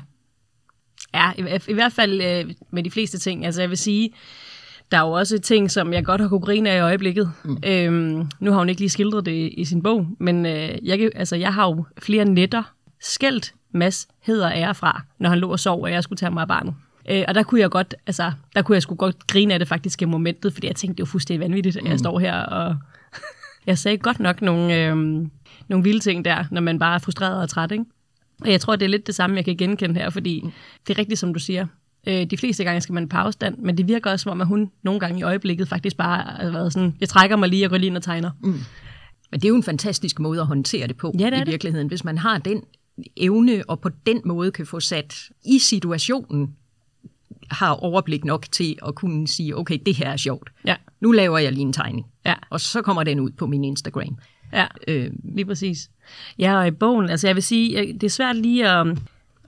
Ja, 1.14 1.32
i, 1.38 1.72
i 1.72 1.74
hvert 1.74 1.94
fald 1.94 2.22
øh, 2.22 2.56
med 2.72 2.84
de 2.84 2.92
fleste 2.92 3.18
ting. 3.18 3.46
Altså 3.46 3.62
jeg 3.62 3.70
vil 3.70 3.78
sige, 3.78 4.14
der 4.92 4.98
er 4.98 5.02
jo 5.02 5.12
også 5.12 5.40
ting, 5.40 5.72
som 5.72 5.94
jeg 5.94 6.06
godt 6.06 6.22
har 6.22 6.28
kunne 6.28 6.40
grine 6.40 6.70
af 6.70 6.78
i 6.78 6.82
øjeblikket. 6.82 7.32
Mm. 7.44 7.58
Øhm, 7.66 8.30
nu 8.40 8.52
har 8.52 8.58
hun 8.58 8.70
ikke 8.70 8.82
lige 8.82 8.90
skildret 8.90 9.26
det 9.26 9.54
i 9.58 9.66
sin 9.66 9.84
bog, 9.84 10.08
men 10.20 10.46
øh, 10.46 10.70
jeg, 10.84 11.10
altså, 11.16 11.36
jeg 11.36 11.54
har 11.54 11.68
jo 11.68 11.86
flere 12.00 12.26
netter 12.26 12.64
skældt 13.02 13.54
Mads 13.72 14.08
hedder 14.22 14.52
ære 14.52 14.76
fra, 14.76 15.02
når 15.20 15.30
han 15.30 15.40
lå 15.40 15.52
og 15.52 15.60
sov, 15.60 15.84
og 15.84 15.92
jeg 15.92 16.04
skulle 16.04 16.18
tage 16.18 16.32
mig 16.32 16.42
af 16.42 16.48
barnet. 16.48 16.74
Øh, 17.10 17.24
og 17.28 17.36
der 17.36 17.44
kunne 17.44 17.62
jeg 17.62 17.70
godt, 17.70 17.96
altså, 18.08 18.32
der 18.56 18.62
kunne 18.62 18.76
jeg 18.76 18.82
sgu 18.82 18.96
godt 18.96 19.28
grine 19.28 19.54
af 19.54 19.60
det 19.60 19.68
faktisk 19.68 20.02
i 20.02 20.06
momentet, 20.06 20.54
fordi 20.54 20.68
jeg 20.68 20.76
tænkte, 20.76 20.98
det 20.98 21.04
er 21.04 21.08
jo 21.08 21.12
fuldstændig 21.12 21.40
vanvittigt, 21.40 21.78
at 21.78 21.86
jeg 21.86 22.00
står 22.00 22.20
her 22.20 22.36
og... 22.42 22.76
jeg 23.68 23.78
sagde 23.78 23.98
godt 23.98 24.20
nok 24.20 24.42
nogle, 24.42 24.76
øh, 24.76 24.96
nogle 25.68 25.84
vilde 25.84 26.00
ting 26.00 26.26
der, 26.26 26.46
når 26.52 26.62
man 26.62 26.80
bare 26.80 26.96
er 26.96 27.00
frustreret 27.00 27.42
og 27.42 27.50
træt, 27.50 27.72
ikke? 27.72 27.86
Og 28.42 28.52
jeg 28.52 28.62
tror, 28.62 28.76
det 28.76 28.86
er 28.86 28.90
lidt 28.90 29.08
det 29.08 29.16
samme, 29.16 29.36
jeg 29.36 29.46
kan 29.46 29.58
genkende 29.58 29.96
her, 29.96 30.10
fordi 30.10 30.44
det 30.88 30.94
er 30.94 31.00
rigtigt, 31.00 31.20
som 31.20 31.34
du 31.34 31.40
siger. 31.40 31.68
Øh, 32.08 32.26
de 32.26 32.38
fleste 32.38 32.64
gange 32.64 32.82
skal 32.82 32.94
man 32.94 33.10
på 33.10 33.18
afstand, 33.18 33.58
men 33.58 33.78
det 33.78 33.88
virker 33.88 34.12
også, 34.12 34.24
som 34.24 34.32
om 34.32 34.42
at 34.42 34.48
hun 34.48 34.72
nogle 34.84 35.00
gange 35.00 35.20
i 35.20 35.24
øjeblikket 35.24 35.68
faktisk 35.68 35.98
bare 35.98 36.22
har 36.44 36.52
været 36.52 36.74
sådan, 36.74 36.96
jeg 37.00 37.10
trækker 37.10 37.36
mig 37.36 37.50
lige 37.50 37.66
og 37.66 37.70
går 37.70 37.78
lige 37.78 37.88
ind 37.88 37.98
og 37.98 38.04
tegner. 38.04 38.32
Mm. 38.44 38.60
Men 39.32 39.40
det 39.40 39.46
er 39.46 39.50
jo 39.50 39.56
en 39.56 39.64
fantastisk 39.64 40.20
måde 40.20 40.40
at 40.42 40.48
håndtere 40.48 40.88
det 40.88 40.98
på 40.98 41.14
Ja, 41.20 41.26
det 41.30 41.36
i 41.38 41.40
det. 41.40 41.48
virkeligheden. 41.48 41.88
Hvis 41.88 42.04
man 42.04 42.18
har 42.18 42.38
den 42.38 42.64
evne, 43.18 43.64
og 43.68 43.80
på 43.80 43.90
den 44.06 44.22
måde 44.26 44.52
kan 44.52 44.66
få 44.66 44.80
sat 44.80 45.16
i 45.46 45.60
situationen, 45.60 46.56
har 47.52 47.72
overblik 47.72 48.26
nok 48.26 48.46
til 48.52 48.78
at 48.88 48.96
kunne 48.96 49.28
sige, 49.28 49.58
okay, 49.58 49.78
det 49.86 49.96
her 49.96 50.10
er 50.10 50.18
sjovt. 50.18 50.50
Ja, 50.66 50.76
Nu 51.02 51.12
laver 51.12 51.38
jeg 51.38 51.52
lige 51.52 51.62
en 51.62 51.74
tegning. 51.74 52.06
ja, 52.26 52.34
Og 52.50 52.60
så 52.62 52.82
kommer 52.82 53.04
den 53.04 53.20
ud 53.20 53.32
på 53.32 53.48
min 53.48 53.64
Instagram. 53.64 54.18
ja, 54.54 54.66
Øh, 54.88 55.12
lige 55.36 55.46
præcis. 55.46 55.90
Ja, 56.40 56.58
og 56.58 56.68
i 56.68 56.72
bogen, 56.72 57.10
altså 57.10 57.28
jeg 57.28 57.36
vil 57.36 57.44
sige, 57.44 57.74
jeg- 57.78 57.94
det 57.94 58.04
er 58.04 58.10
svært 58.10 58.36
lige 58.36 58.70
at, 58.70 58.88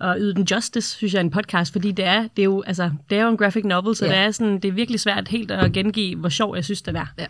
at 0.01 0.15
yde 0.19 0.35
den 0.35 0.43
justice, 0.51 0.89
synes 0.89 1.13
jeg, 1.13 1.21
en 1.21 1.31
podcast, 1.31 1.71
fordi 1.71 1.91
det 1.91 2.05
er, 2.05 2.21
det 2.21 2.39
er 2.39 2.43
jo, 2.43 2.61
altså, 2.61 2.91
det 3.09 3.17
er 3.17 3.23
jo 3.23 3.29
en 3.29 3.37
graphic 3.37 3.65
novel, 3.65 3.95
så 3.95 4.05
Ja. 4.05 4.11
det, 4.11 4.17
er 4.19 4.31
sådan, 4.31 4.53
det 4.59 4.65
er 4.65 4.71
virkelig 4.71 4.99
svært 4.99 5.27
helt 5.27 5.51
at 5.51 5.71
gengive, 5.73 6.19
hvor 6.19 6.29
sjov 6.29 6.55
jeg 6.55 6.65
synes, 6.65 6.81
den 6.81 6.95
er. 6.95 7.05
Ja. 7.19 7.25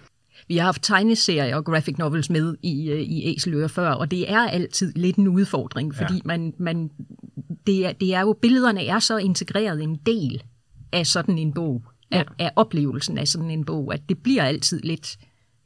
Vi 0.47 0.57
har 0.57 0.65
haft 0.65 0.83
tegneserier 0.83 1.55
og 1.55 1.65
graphic 1.65 1.97
novels 1.97 2.29
med 2.29 2.55
i, 2.63 2.89
øh, 2.89 3.01
i 3.01 3.33
Æseløre 3.35 3.69
før, 3.69 3.89
og 3.91 4.11
det 4.11 4.31
er 4.31 4.39
altid 4.39 4.93
lidt 4.95 5.15
en 5.15 5.27
udfordring, 5.27 5.95
fordi 5.95 6.13
ja. 6.13 6.19
man, 6.25 6.53
man, 6.59 6.89
det, 7.67 7.85
er, 7.85 7.91
det 7.91 8.13
er 8.15 8.21
jo, 8.21 8.37
billederne 8.41 8.85
er 8.85 8.99
så 8.99 9.17
integreret 9.17 9.83
en 9.83 9.95
del 10.05 10.43
af 10.91 11.07
sådan 11.07 11.37
en 11.37 11.53
bog, 11.53 11.83
af, 12.11 12.25
Ja. 12.39 12.45
af 12.45 12.51
oplevelsen 12.55 13.17
af 13.17 13.27
sådan 13.27 13.51
en 13.51 13.65
bog, 13.65 13.93
at 13.93 14.01
det 14.09 14.17
bliver 14.17 14.43
altid 14.43 14.79
lidt 14.83 15.17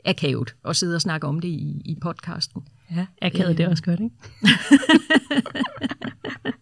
akavet 0.05 0.55
at 0.67 0.75
sidde 0.75 0.95
og 0.95 1.01
snakke 1.01 1.27
om 1.27 1.39
det 1.39 1.47
i, 1.47 1.81
i 1.85 1.95
podcasten. 2.01 2.61
Ja, 2.95 3.05
akavet, 3.21 3.57
det 3.57 3.63
er 3.65 3.69
også 3.69 3.83
godt, 3.83 3.99
ikke? 3.99 4.15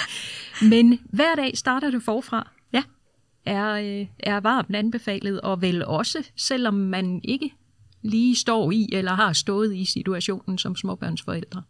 Men 0.70 0.98
hver 1.04 1.34
dag 1.34 1.58
starter 1.58 1.90
du 1.90 2.00
forfra. 2.00 2.50
er, 3.44 3.72
øh, 3.72 4.06
er 4.18 4.40
varmt 4.40 4.76
anbefalet, 4.76 5.40
og 5.40 5.62
vel 5.62 5.84
også, 5.84 6.18
selvom 6.36 6.74
man 6.74 7.20
ikke 7.24 7.52
lige 8.02 8.36
står 8.36 8.70
i 8.70 8.88
eller 8.92 9.12
har 9.14 9.32
stået 9.32 9.76
i 9.76 9.84
situationen 9.84 10.58
som 10.58 10.76
småbørnsforældre. 10.76 11.62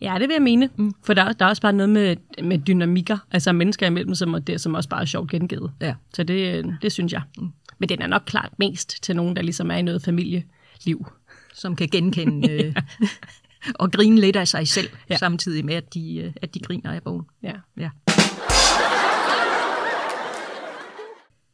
Ja, 0.00 0.16
det 0.20 0.28
vil 0.28 0.34
jeg 0.34 0.42
mene. 0.42 0.70
Mm. 0.76 0.92
For 1.02 1.14
der, 1.14 1.32
der 1.32 1.44
er 1.44 1.48
også 1.48 1.62
bare 1.62 1.72
noget 1.72 1.90
med, 1.90 2.16
med 2.42 2.58
dynamikker, 2.58 3.18
altså 3.30 3.52
mennesker 3.52 3.86
imellem, 3.86 4.14
som, 4.14 4.34
og 4.34 4.46
det, 4.46 4.60
som 4.60 4.74
også 4.74 4.88
bare 4.88 5.00
er 5.00 5.04
sjovt 5.04 5.30
gengivet. 5.30 5.72
Ja. 5.80 5.94
Så 6.14 6.22
det, 6.22 6.66
det 6.82 6.92
synes 6.92 7.12
jeg. 7.12 7.22
Mm. 7.38 7.48
Men 7.78 7.88
den 7.88 8.02
er 8.02 8.06
nok 8.06 8.22
klart 8.26 8.52
mest 8.58 9.02
til 9.02 9.16
nogen, 9.16 9.36
der 9.36 9.42
ligesom 9.42 9.70
er 9.70 9.76
i 9.76 9.82
noget 9.82 10.02
familieliv. 10.02 11.06
Som 11.54 11.76
kan 11.76 11.88
genkende 11.88 12.50
øh, 12.52 12.74
og 13.80 13.92
grine 13.92 14.20
lidt 14.20 14.36
af 14.36 14.48
sig 14.48 14.68
selv, 14.68 14.88
ja. 15.10 15.16
samtidig 15.16 15.64
med, 15.64 15.74
at 15.74 15.94
de, 15.94 16.16
øh, 16.16 16.32
at 16.42 16.54
de 16.54 16.60
griner 16.60 16.92
af 16.92 17.02
bogen. 17.02 17.26
Ja. 17.42 17.52
ja. 17.76 17.90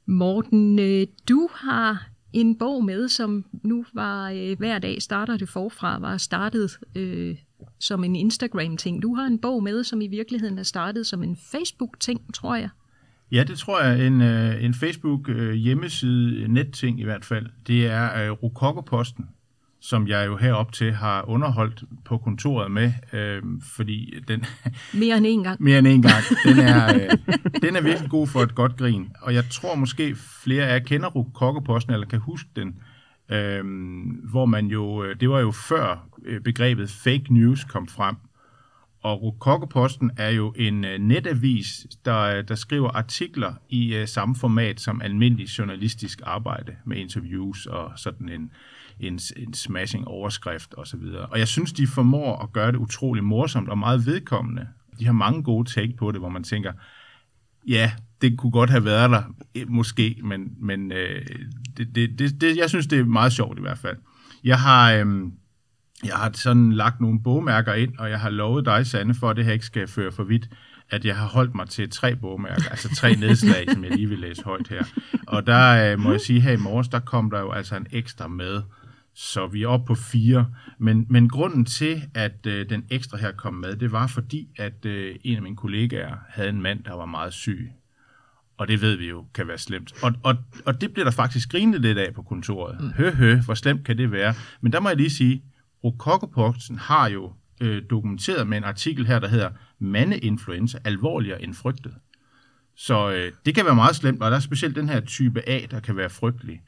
Morten, 0.07 0.79
øh, 0.79 1.07
du 1.29 1.49
har 1.55 2.09
en 2.33 2.59
bog 2.59 2.85
med, 2.85 3.09
som 3.09 3.45
nu 3.63 3.85
var 3.95 4.31
øh, 4.31 4.59
hver 4.59 4.79
dag 4.79 5.03
starter 5.03 5.37
det 5.37 5.49
forfra, 5.49 5.99
var 5.99 6.17
startet 6.17 6.79
øh, 6.95 7.37
som 7.79 8.05
en 8.05 8.17
Instagram-ting. 8.17 9.03
Du 9.03 9.15
har 9.15 9.27
en 9.27 9.39
bog 9.39 9.63
med, 9.63 9.85
som 9.85 10.01
i 10.01 10.07
virkeligheden 10.07 10.59
er 10.59 10.63
startet 10.63 11.07
som 11.07 11.23
en 11.23 11.37
Facebook-ting, 11.53 12.35
tror 12.35 12.55
jeg. 12.55 12.69
Ja, 13.33 13.45
det 13.45 13.59
tror 13.59 13.83
jeg. 13.83 14.07
En, 14.07 14.23
øh, 14.23 14.65
en 14.65 14.75
Facebook-hjemmeside, 14.75 16.43
øh, 16.43 16.49
netting 16.49 17.01
i 17.01 17.05
hvert 17.05 17.25
fald. 17.25 17.47
Det 17.67 17.87
er 17.87 18.25
øh, 18.25 18.31
Rokokoposten, 18.31 19.25
som 19.89 20.09
jeg 20.09 20.27
jo 20.27 20.37
herop 20.37 20.73
til 20.73 20.93
har 20.93 21.29
underholdt 21.29 21.85
på 22.05 22.19
kontoret 22.19 22.71
med, 22.71 22.93
øh, 23.13 23.43
fordi 23.77 24.15
den... 24.29 24.45
Mere 24.95 25.17
end 25.17 25.27
en 25.29 25.43
gang. 25.43 25.63
mere 25.63 25.79
end 25.79 25.87
en 25.87 26.03
gang. 26.03 26.25
Den 26.45 26.59
er, 26.59 26.95
øh, 26.95 27.11
den 27.65 27.77
er 27.77 27.81
virkelig 27.81 28.11
god 28.11 28.27
for 28.27 28.41
et 28.41 28.55
godt 28.55 28.77
grin. 28.77 29.09
Og 29.23 29.35
jeg 29.35 29.45
tror 29.51 29.75
måske 29.75 30.17
flere 30.45 30.65
af 30.65 30.73
jer 30.73 30.85
kender 30.85 31.09
Rokokoposten, 31.09 31.93
eller 31.93 32.07
kan 32.07 32.19
huske 32.19 32.49
den, 32.57 32.75
øh, 33.29 33.65
hvor 34.31 34.47
man 34.47 34.67
jo... 34.67 35.05
øh, 35.05 35.21
Det 35.21 35.31
var 35.31 35.41
jo 35.41 35.51
før 35.51 36.09
øh, 36.25 36.41
begrebet 36.41 36.91
fake 36.91 37.25
news 37.31 37.65
kom 37.65 37.89
frem. 37.89 38.17
Og 39.03 39.23
Rokokoposten 39.23 40.11
er 40.17 40.31
jo 40.31 40.55
en 40.57 40.85
øh, 40.85 40.99
netavis, 40.99 41.87
der, 42.05 42.43
der 42.43 42.55
skriver 42.55 42.91
artikler 42.91 43.55
i 43.69 43.95
øh, 43.95 44.09
samme 44.09 44.37
format 44.37 44.81
som 44.81 45.03
almindelig 45.03 45.47
journalistisk 45.47 46.21
arbejde 46.25 46.77
med 46.85 46.97
interviews 46.97 47.67
og 47.67 47.93
sådan 47.97 48.29
en, 48.29 48.51
en, 49.01 49.21
en 49.37 49.55
smashing 49.55 50.09
overskrift 50.09 50.75
osv. 50.77 51.01
Og, 51.01 51.29
og 51.31 51.39
jeg 51.39 51.49
synes, 51.49 51.73
de 51.73 51.87
formår 51.87 52.43
at 52.43 52.53
gøre 52.53 52.73
det 52.73 52.79
utrolig 52.79 53.25
morsomt 53.25 53.69
og 53.69 53.79
meget 53.79 54.07
vedkommende. 54.07 54.69
De 54.99 55.07
har 55.07 55.13
mange 55.13 55.43
gode 55.43 55.71
take 55.71 55.97
på 55.99 56.13
det, 56.13 56.21
hvor 56.21 56.29
man 56.29 56.45
tænker, 56.45 56.73
ja, 57.69 57.93
det 58.23 58.39
kunne 58.39 58.53
godt 58.53 58.71
have 58.71 58.85
været 58.85 59.11
der, 59.11 59.23
eh, 59.55 59.69
måske, 59.69 60.21
men, 60.25 60.41
men 60.61 60.93
øh, 60.93 61.27
det, 61.77 61.95
det, 61.95 62.19
det, 62.19 62.41
det, 62.41 62.57
jeg 62.57 62.69
synes, 62.69 62.87
det 62.87 62.99
er 62.99 63.05
meget 63.05 63.33
sjovt 63.33 63.59
i 63.59 63.61
hvert 63.61 63.79
fald. 63.79 63.97
Jeg 64.45 64.61
har, 64.61 64.93
øh, 64.93 65.23
jeg 66.05 66.15
har 66.15 66.31
sådan 66.35 66.73
lagt 66.73 67.01
nogle 67.01 67.23
bogmærker 67.23 67.75
ind, 67.75 67.99
og 67.99 68.11
jeg 68.11 68.21
har 68.21 68.31
lovet 68.31 68.65
dig, 68.67 68.87
Sande, 68.87 69.15
for 69.15 69.31
at 69.31 69.37
det 69.37 69.45
her 69.45 69.53
ikke 69.53 69.67
skal 69.67 69.89
føre 69.89 70.13
for 70.13 70.25
vidt, 70.25 70.49
at 70.91 71.05
jeg 71.05 71.17
har 71.17 71.27
holdt 71.27 71.55
mig 71.55 71.69
til 71.69 71.91
tre 71.91 72.17
bogmærker, 72.17 72.71
altså 72.71 72.95
tre 72.95 73.17
nedslag, 73.25 73.67
som 73.73 73.85
jeg 73.85 73.93
lige 73.93 74.09
vil 74.09 74.19
læse 74.19 74.45
højt 74.45 74.69
her. 74.69 74.85
Og 75.27 75.47
der 75.47 75.93
øh, 75.93 75.99
må 75.99 76.11
jeg 76.11 76.21
sige, 76.21 76.41
her 76.41 76.53
i 76.53 76.57
morges, 76.57 76.89
der 76.89 77.01
kom 77.01 77.31
der 77.31 77.41
jo 77.41 77.51
altså 77.51 77.77
en 77.77 77.87
ekstra 77.91 78.29
med, 78.29 78.63
så 79.19 79.47
vi 79.47 79.63
er 79.63 79.69
oppe 79.69 79.87
på 79.87 79.95
fire. 79.95 80.47
Men, 80.79 81.07
men 81.11 81.29
grunden 81.29 81.65
til, 81.65 82.03
at 82.15 82.47
øh, 82.47 82.69
den 82.71 82.85
ekstra 82.91 83.17
her 83.17 83.33
kom 83.33 83.55
med, 83.55 83.77
det 83.77 83.93
var 83.93 84.07
fordi, 84.07 84.49
at 84.57 84.87
øh, 84.87 85.17
en 85.25 85.37
af 85.37 85.43
mine 85.43 85.57
kollegaer 85.57 86.17
havde 86.29 86.49
en 86.49 86.63
mand, 86.63 86.85
der 86.85 86.95
var 86.95 87.07
meget 87.07 87.33
syg. 87.33 87.71
Og 88.57 88.69
det 88.69 88.81
ved 88.81 88.97
vi 88.97 89.09
jo 89.09 89.25
kan 89.35 89.49
være 89.49 89.59
slemt. 89.59 89.93
Og, 90.03 90.13
og, 90.23 90.37
og 90.67 90.81
det 90.81 90.93
bliver 90.93 91.05
der 91.05 91.11
faktisk 91.11 91.51
grinet 91.51 91.81
lidt 91.81 91.99
af 91.99 92.15
på 92.15 92.23
kontoret. 92.23 92.81
Mm. 92.81 92.93
Hø, 92.93 93.11
hø, 93.11 93.37
hvor 93.37 93.55
slemt 93.55 93.85
kan 93.85 93.99
det 93.99 94.13
være? 94.13 94.35
Men 94.61 94.73
der 94.73 94.81
må 94.81 94.89
jeg 94.89 94.97
lige 94.97 95.11
sige, 95.11 95.43
Rokokoposten 95.85 96.79
har 96.79 97.09
jo 97.09 97.33
øh, 97.61 97.83
dokumenteret 97.91 98.47
med 98.47 98.59
en 98.59 98.65
artikel 98.65 99.07
her, 99.07 99.19
der 99.19 99.29
hedder 99.29 99.51
Mandeinfluenza 99.79 100.79
alvorligere 100.85 101.43
end 101.43 101.55
frygtet. 101.55 101.95
Så 102.77 103.13
øh, 103.13 103.33
det 103.47 103.55
kan 103.55 103.65
være 103.65 103.75
meget 103.75 103.97
slemt, 103.97 104.23
og 104.23 104.31
der 104.31 104.37
er 104.37 104.41
specielt 104.41 104.77
den 104.77 104.89
her 104.89 105.01
type 105.01 105.49
A, 105.49 105.61
der 105.71 105.81
kan 105.81 105.97
være 105.97 106.11
frygtelig. 106.11 106.63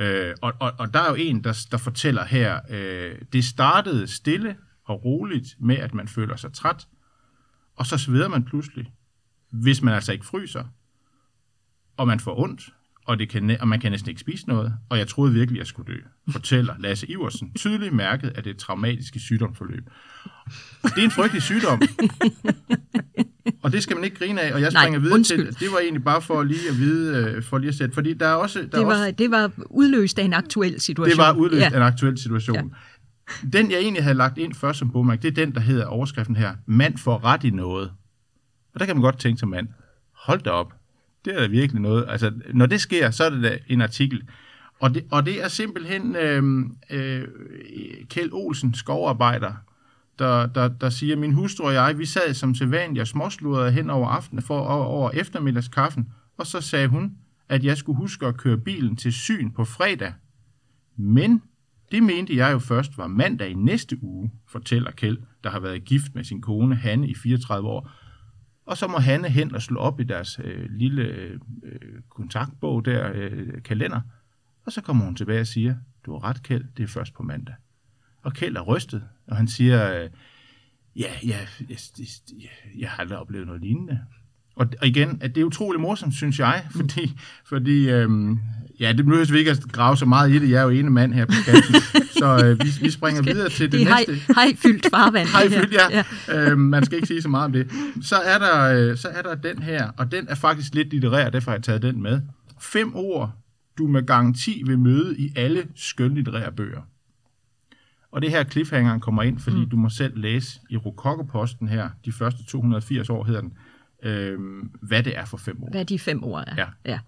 Øh, 0.00 0.34
og, 0.42 0.52
og, 0.60 0.72
og 0.78 0.94
der 0.94 1.00
er 1.00 1.08
jo 1.08 1.14
en, 1.14 1.44
der, 1.44 1.66
der 1.70 1.76
fortæller 1.76 2.24
her, 2.24 2.60
øh, 2.70 3.18
det 3.32 3.44
startede 3.44 4.06
stille 4.06 4.56
og 4.84 5.04
roligt 5.04 5.56
med, 5.60 5.76
at 5.76 5.94
man 5.94 6.08
føler 6.08 6.36
sig 6.36 6.52
træt, 6.52 6.88
og 7.76 7.86
så 7.86 7.98
sveder 7.98 8.28
man 8.28 8.44
pludselig, 8.44 8.92
hvis 9.50 9.82
man 9.82 9.94
altså 9.94 10.12
ikke 10.12 10.26
fryser, 10.26 10.64
og 11.96 12.06
man 12.06 12.20
får 12.20 12.38
ondt, 12.38 12.70
og, 13.06 13.18
det 13.18 13.28
kan, 13.28 13.60
og 13.60 13.68
man 13.68 13.80
kan 13.80 13.90
næsten 13.90 14.08
ikke 14.08 14.20
spise 14.20 14.48
noget, 14.48 14.74
og 14.88 14.98
jeg 14.98 15.08
troede 15.08 15.32
virkelig, 15.32 15.58
jeg 15.58 15.66
skulle 15.66 15.94
dø, 15.94 16.00
fortæller 16.32 16.74
Lasse 16.78 17.10
Iversen, 17.10 17.54
tydeligt 17.54 17.92
mærket 17.92 18.28
af 18.28 18.42
det 18.42 18.58
traumatiske 18.58 19.20
sygdomsforløb. 19.20 19.84
Det 20.82 20.98
er 20.98 21.04
en 21.04 21.10
frygtelig 21.10 21.42
sygdom, 21.42 21.82
og 23.62 23.72
det 23.72 23.82
skal 23.82 23.96
man 23.96 24.04
ikke 24.04 24.16
grine 24.18 24.40
af, 24.40 24.54
og 24.54 24.60
jeg 24.60 24.70
Nej, 24.72 24.82
springer 24.82 25.00
videre 25.00 25.14
undskyld. 25.14 25.52
til, 25.52 25.60
det 25.60 25.72
var 25.72 25.78
egentlig 25.78 26.04
bare 26.04 26.22
for 26.22 26.42
lige 26.42 26.68
at 26.70 26.78
vide, 26.78 27.16
øh, 27.16 27.42
for 27.42 27.58
lige 27.58 27.68
at 27.68 27.74
sætte, 27.74 27.94
fordi 27.94 28.14
der 28.14 28.26
er 28.26 28.34
også... 28.34 28.58
Der 28.58 28.66
Det 28.78 28.86
var, 28.86 28.92
også 28.92 29.10
det 29.18 29.30
var 29.30 29.50
udløst 29.66 30.18
af 30.18 30.24
en 30.24 30.32
aktuel 30.32 30.80
situation. 30.80 31.10
det 31.10 31.18
var 31.18 31.32
udløst 31.32 31.60
ja. 31.60 31.70
af 31.72 31.76
en 31.76 31.82
aktuel 31.82 32.18
situation. 32.18 32.56
Ja. 32.56 32.62
Den, 33.58 33.70
jeg 33.70 33.78
egentlig 33.78 34.02
havde 34.02 34.16
lagt 34.16 34.38
ind 34.38 34.54
først 34.54 34.78
som 34.78 34.90
bogmærke, 34.90 35.22
det 35.22 35.28
er 35.28 35.44
den, 35.44 35.54
der 35.54 35.60
hedder 35.60 35.86
overskriften 35.86 36.36
her, 36.36 36.54
mand 36.66 36.98
får 36.98 37.24
ret 37.24 37.44
i 37.44 37.50
noget. 37.50 37.90
Og 38.74 38.80
der 38.80 38.86
kan 38.86 38.96
man 38.96 39.02
godt 39.02 39.18
tænke 39.18 39.38
som 39.38 39.48
mand, 39.48 39.68
hold 40.12 40.40
da 40.42 40.50
op, 40.50 40.72
det 41.24 41.34
er 41.34 41.40
da 41.40 41.46
virkelig 41.46 41.82
noget. 41.82 42.04
Altså, 42.08 42.32
når 42.54 42.66
det 42.66 42.80
sker, 42.80 43.10
så 43.10 43.24
er 43.24 43.30
det 43.30 43.42
da 43.42 43.58
en 43.68 43.80
artikel. 43.80 44.22
Og 44.80 44.94
det, 44.94 45.04
og 45.10 45.26
det 45.26 45.44
er 45.44 45.48
simpelthen 45.48 46.16
øh, 46.16 46.42
øh, 46.90 47.22
Kjeld 48.10 48.30
Olsen, 48.32 48.74
skovarbejder, 48.74 49.52
der, 50.18 50.46
der, 50.46 50.68
der 50.68 50.90
siger, 50.90 51.16
min 51.16 51.32
hustru 51.32 51.64
og 51.64 51.74
jeg, 51.74 51.98
vi 51.98 52.06
sad 52.06 52.34
som 52.34 52.54
sædvanligt 52.54 53.00
og 53.00 53.06
småsludrede 53.06 53.72
hen 53.72 53.90
over 53.90 54.08
aftenen 54.08 54.42
for 54.42 54.60
over, 54.60 54.84
over 54.84 55.10
eftermiddagskaffen, 55.10 56.08
og 56.36 56.46
så 56.46 56.60
sagde 56.60 56.88
hun, 56.88 57.16
at 57.48 57.64
jeg 57.64 57.76
skulle 57.76 57.96
huske 57.96 58.26
at 58.26 58.36
køre 58.36 58.58
bilen 58.58 58.96
til 58.96 59.12
syn 59.12 59.50
på 59.50 59.64
fredag. 59.64 60.12
Men 60.96 61.42
det 61.92 62.02
mente 62.02 62.36
jeg 62.36 62.52
jo 62.52 62.58
først 62.58 62.98
var 62.98 63.06
mandag 63.06 63.48
i 63.48 63.54
næste 63.54 63.98
uge, 64.02 64.30
fortæller 64.48 64.90
Kjeld, 64.90 65.18
der 65.44 65.50
har 65.50 65.60
været 65.60 65.84
gift 65.84 66.14
med 66.14 66.24
sin 66.24 66.40
kone 66.40 66.74
Hanne 66.74 67.08
i 67.08 67.14
34 67.14 67.68
år. 67.68 67.90
Og 68.66 68.76
så 68.76 68.88
må 68.88 68.98
Hanne 68.98 69.28
hen 69.28 69.54
og 69.54 69.62
slå 69.62 69.80
op 69.80 70.00
i 70.00 70.04
deres 70.04 70.40
øh, 70.44 70.70
lille 70.70 71.02
øh, 71.02 71.38
kontaktbog 72.08 72.84
der, 72.84 73.12
øh, 73.14 73.62
kalender. 73.62 74.00
Og 74.66 74.72
så 74.72 74.80
kommer 74.80 75.04
hun 75.04 75.16
tilbage 75.16 75.40
og 75.40 75.46
siger, 75.46 75.76
du 76.06 76.12
har 76.12 76.24
ret 76.24 76.42
Kjeld, 76.42 76.64
det 76.76 76.82
er 76.82 76.86
først 76.86 77.14
på 77.14 77.22
mandag. 77.22 77.54
Og 78.24 78.32
Kjeld 78.34 78.56
er 78.56 78.60
rystet, 78.60 79.02
og 79.26 79.36
han 79.36 79.48
siger, 79.48 80.02
øh, 80.02 80.08
ja, 80.96 81.10
ja, 81.26 81.38
jeg, 81.68 81.78
jeg, 81.98 82.48
jeg 82.78 82.90
har 82.90 82.98
aldrig 83.00 83.18
oplevet 83.18 83.46
noget 83.46 83.62
lignende. 83.62 84.00
Og, 84.56 84.66
og 84.80 84.86
igen, 84.86 85.18
at 85.20 85.34
det 85.34 85.40
er 85.40 85.44
utrolig 85.44 85.80
morsomt, 85.80 86.14
synes 86.14 86.38
jeg, 86.38 86.66
fordi, 86.76 87.20
fordi 87.44 87.90
øhm, 87.90 88.38
ja, 88.80 88.92
det 88.92 89.04
behøver 89.04 89.32
vi 89.32 89.38
ikke 89.38 89.50
at 89.50 89.62
grave 89.72 89.96
så 89.96 90.06
meget 90.06 90.30
i 90.30 90.38
det. 90.38 90.50
Jeg 90.50 90.58
er 90.58 90.62
jo 90.62 90.70
ene 90.70 90.90
mand 90.90 91.14
her 91.14 91.26
på 91.26 91.32
skatten, 91.32 91.74
så 92.20 92.46
øh, 92.46 92.60
vi, 92.60 92.68
vi 92.80 92.90
springer 92.90 93.22
videre 93.22 93.48
til 93.48 93.72
det, 93.72 93.72
Det 93.72 93.82
er 93.82 93.86
hej, 93.88 94.04
næste. 94.08 94.34
hej 94.34 94.56
fyldt 94.56 94.86
farvand. 94.90 95.28
Hej, 95.28 95.48
fyldt, 95.48 95.72
ja. 95.72 96.02
ja. 96.28 96.50
Øhm, 96.50 96.60
man 96.60 96.84
skal 96.84 96.96
ikke 96.96 97.08
sige 97.08 97.22
så 97.22 97.28
meget 97.28 97.44
om 97.44 97.52
det. 97.52 97.70
Så 98.02 98.16
er, 98.16 98.38
der, 98.38 98.62
øh, 98.62 98.96
så 98.96 99.08
er 99.08 99.22
der 99.22 99.34
den 99.34 99.62
her, 99.62 99.88
og 99.96 100.12
den 100.12 100.26
er 100.28 100.34
faktisk 100.34 100.74
lidt 100.74 100.90
litterær, 100.90 101.30
derfor 101.30 101.50
har 101.50 101.56
jeg 101.56 101.64
taget 101.64 101.82
den 101.82 102.02
med. 102.02 102.20
Fem 102.60 102.94
ord, 102.94 103.32
du 103.78 103.86
med 103.86 104.06
garanti 104.06 104.62
vil 104.66 104.78
møde 104.78 105.18
i 105.18 105.32
alle 105.36 105.66
skønlitterære 105.76 106.52
bøger. 106.52 106.80
Og 108.14 108.22
det 108.22 108.30
her 108.30 108.44
cliffhangeren 108.44 109.00
kommer 109.00 109.22
ind, 109.22 109.38
fordi 109.38 109.56
mm. 109.56 109.68
du 109.68 109.76
må 109.76 109.88
selv 109.88 110.18
læse 110.18 110.60
i 110.70 110.76
Rokokoposten 110.76 111.68
her, 111.68 111.90
de 112.04 112.12
første 112.12 112.44
280 112.44 113.10
år 113.10 113.24
hedder 113.24 113.40
den, 113.40 113.52
øhm, 114.02 114.70
hvad 114.80 115.02
det 115.02 115.18
er 115.18 115.24
for 115.24 115.36
fem 115.36 115.62
ord. 115.62 115.70
Hvad 115.70 115.84
de 115.84 115.98
fem 115.98 116.24
ord 116.24 116.44
er. 116.46 116.54
Ja. 116.56 116.66
ja. 116.84 116.98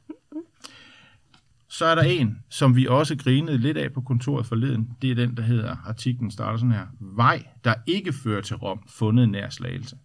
Så 1.68 1.84
er 1.84 1.94
der 1.94 2.02
en, 2.02 2.38
som 2.48 2.76
vi 2.76 2.86
også 2.86 3.16
grinede 3.16 3.58
lidt 3.58 3.76
af 3.76 3.92
på 3.92 4.00
kontoret 4.00 4.46
forleden. 4.46 4.90
Det 5.02 5.10
er 5.10 5.14
den, 5.14 5.36
der 5.36 5.42
hedder, 5.42 5.76
artiklen 5.86 6.30
starter 6.30 6.58
sådan 6.58 6.72
her, 6.72 6.86
Vej, 7.00 7.46
der 7.64 7.74
ikke 7.86 8.12
fører 8.12 8.40
til 8.40 8.56
Rom, 8.56 8.82
fundet 8.88 9.28
nær 9.28 9.48
slagelse. 9.48 9.96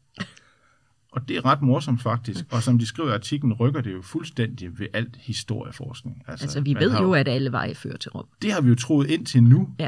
Og 1.11 1.27
det 1.27 1.37
er 1.37 1.45
ret 1.45 1.61
morsomt 1.61 2.01
faktisk, 2.01 2.45
og 2.51 2.63
som 2.63 2.79
de 2.79 2.85
skriver 2.85 3.09
i 3.09 3.13
artiklen, 3.13 3.53
rykker 3.53 3.81
det 3.81 3.93
jo 3.93 4.01
fuldstændig 4.01 4.79
ved 4.79 4.87
alt 4.93 5.15
historieforskning. 5.15 6.23
Altså, 6.27 6.61
vi 6.61 6.73
man 6.73 6.83
ved 6.83 6.91
har 6.91 7.03
jo, 7.03 7.13
at 7.13 7.27
alle 7.27 7.51
veje 7.51 7.75
fører 7.75 7.97
til 7.97 8.11
Rom. 8.11 8.25
Det 8.41 8.51
har 8.51 8.61
vi 8.61 8.69
jo 8.69 8.75
troet 8.75 9.09
indtil 9.09 9.43
nu, 9.43 9.69
Ja, 9.79 9.87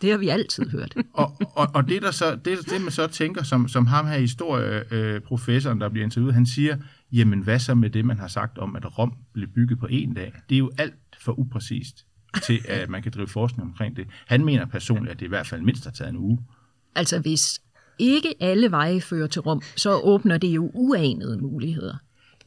det 0.00 0.10
har 0.10 0.18
vi 0.18 0.28
altid 0.28 0.70
hørt. 0.70 0.94
og, 1.12 1.36
og, 1.40 1.68
og 1.74 1.88
det, 1.88 2.02
der 2.02 2.10
så, 2.10 2.36
det, 2.44 2.58
det, 2.70 2.80
man 2.80 2.90
så 2.90 3.06
tænker, 3.06 3.42
som, 3.42 3.68
som 3.68 3.86
ham 3.86 4.06
her 4.06 4.18
historieprofessoren, 4.18 5.14
øh, 5.14 5.20
professoren, 5.20 5.80
der 5.80 5.88
bliver 5.88 6.04
interviewet, 6.04 6.34
han 6.34 6.46
siger, 6.46 6.76
jamen 7.12 7.40
hvad 7.40 7.58
så 7.58 7.74
med 7.74 7.90
det, 7.90 8.04
man 8.04 8.18
har 8.18 8.28
sagt 8.28 8.58
om, 8.58 8.76
at 8.76 8.98
Rom 8.98 9.14
blev 9.32 9.48
bygget 9.48 9.78
på 9.78 9.86
en 9.90 10.14
dag? 10.14 10.32
Det 10.48 10.54
er 10.54 10.58
jo 10.58 10.70
alt 10.78 10.94
for 11.20 11.38
upræcist 11.38 12.06
til, 12.46 12.60
at 12.68 12.90
man 12.90 13.02
kan 13.02 13.12
drive 13.12 13.28
forskning 13.28 13.68
omkring 13.68 13.96
det. 13.96 14.06
Han 14.26 14.44
mener 14.44 14.66
personligt, 14.66 15.12
at 15.12 15.20
det 15.20 15.26
i 15.26 15.28
hvert 15.28 15.46
fald 15.46 15.62
mindst 15.62 15.84
har 15.84 15.90
taget 15.90 16.10
en 16.10 16.16
uge. 16.16 16.38
Altså, 16.94 17.18
hvis 17.18 17.60
ikke 17.98 18.34
alle 18.40 18.70
veje 18.70 19.00
fører 19.00 19.26
til 19.26 19.42
Rom, 19.42 19.62
så 19.76 20.00
åbner 20.00 20.38
det 20.38 20.48
jo 20.48 20.70
uanede 20.74 21.38
muligheder. 21.38 21.96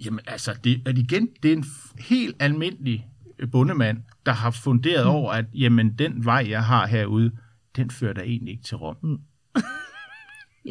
Jamen 0.05 0.19
altså, 0.27 0.55
det, 0.63 0.81
at 0.85 0.97
igen, 0.97 1.29
det 1.43 1.51
er 1.51 1.55
en 1.55 1.65
helt 1.99 2.35
almindelig 2.39 3.07
øh, 3.39 3.51
bondemand, 3.51 3.97
der 4.27 4.33
har 4.33 4.51
funderet 4.51 5.05
mm. 5.05 5.11
over, 5.11 5.31
at 5.31 5.45
jamen, 5.53 5.93
den 5.93 6.25
vej, 6.25 6.45
jeg 6.49 6.63
har 6.63 6.87
herude, 6.87 7.31
den 7.75 7.91
fører 7.91 8.13
da 8.13 8.21
egentlig 8.21 8.51
ikke 8.51 8.63
til 8.63 8.77
Rom. 8.77 8.95
Mm. 9.03 9.17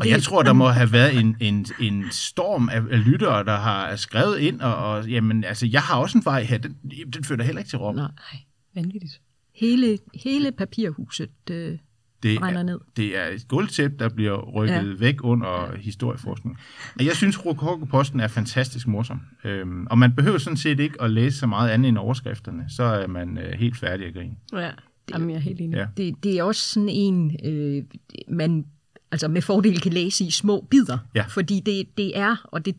og 0.01 0.09
jeg 0.09 0.23
tror, 0.23 0.43
der 0.43 0.53
må 0.53 0.69
have 0.69 0.93
været 0.93 1.19
en, 1.19 1.37
en, 1.41 1.67
en 1.81 2.05
storm 2.11 2.69
af, 2.69 2.83
af 2.91 3.05
lyttere, 3.05 3.45
der 3.45 3.57
har 3.57 3.97
skrevet 3.97 4.39
ind, 4.39 4.61
og, 4.61 4.77
og 4.77 5.09
jamen, 5.09 5.45
altså, 5.45 5.67
jeg 5.67 5.81
har 5.81 5.97
også 5.97 6.19
en 6.19 6.25
vej 6.25 6.43
her, 6.45 6.59
den, 6.59 6.77
den 7.13 7.25
fører 7.25 7.37
da 7.37 7.45
heller 7.45 7.59
ikke 7.59 7.69
til 7.69 7.79
Rom. 7.79 7.95
Nej. 7.95 8.11
Nej, 8.33 8.43
vanvittigt. 8.75 9.21
Hele, 9.55 9.99
hele 10.15 10.53
papirhuset 10.53 11.51
øh, 11.51 11.79
det 12.23 12.35
er, 12.35 12.63
ned. 12.63 12.81
Det 12.97 13.19
er 13.19 13.27
et 13.27 13.49
gulvtæp, 13.49 13.93
der 13.99 14.09
bliver 14.09 14.51
rykket 14.51 14.75
ja. 14.75 14.83
Ja. 14.83 14.95
væk 14.99 15.25
under 15.25 15.77
historieforskning. 15.77 16.59
Og 16.99 17.05
jeg 17.05 17.17
synes, 17.17 17.47
Rokokoposten 17.47 18.21
er 18.21 18.29
fantastisk 18.29 18.87
morsom. 18.87 19.21
Øhm, 19.45 19.87
og 19.91 19.99
man 19.99 20.15
behøver 20.15 20.39
sådan 20.39 20.57
set 20.57 20.81
ikke 20.81 21.03
at 21.03 21.11
læse 21.11 21.39
så 21.39 21.47
meget 21.47 21.71
andet 21.71 21.89
end 21.89 21.99
overskrifterne. 21.99 22.65
Så 22.69 22.83
er 22.83 23.07
man 23.07 23.39
øh, 23.39 23.53
helt 23.53 23.77
færdig 23.77 24.07
at 24.07 24.15
grine. 24.15 24.37
Ja, 24.53 24.71
Jamen, 25.13 25.31
jeg 25.31 25.37
er 25.37 25.41
helt 25.41 25.61
enig. 25.61 25.77
Ja. 25.77 25.87
Det, 25.97 26.25
det 26.25 26.39
er 26.39 26.43
også 26.43 26.61
sådan 26.61 26.89
en, 26.89 27.37
øh, 27.45 27.85
man 28.29 28.67
altså 29.13 29.29
med 29.29 29.43
fordel 29.43 29.81
kan 29.81 29.93
læse 29.93 30.25
i 30.25 30.31
små 30.31 30.67
bidder. 30.71 30.99
Ja. 31.15 31.23
Fordi 31.29 31.61
det, 31.61 31.87
det 31.99 32.19
er, 32.19 32.37
og 32.45 32.65
det, 32.65 32.77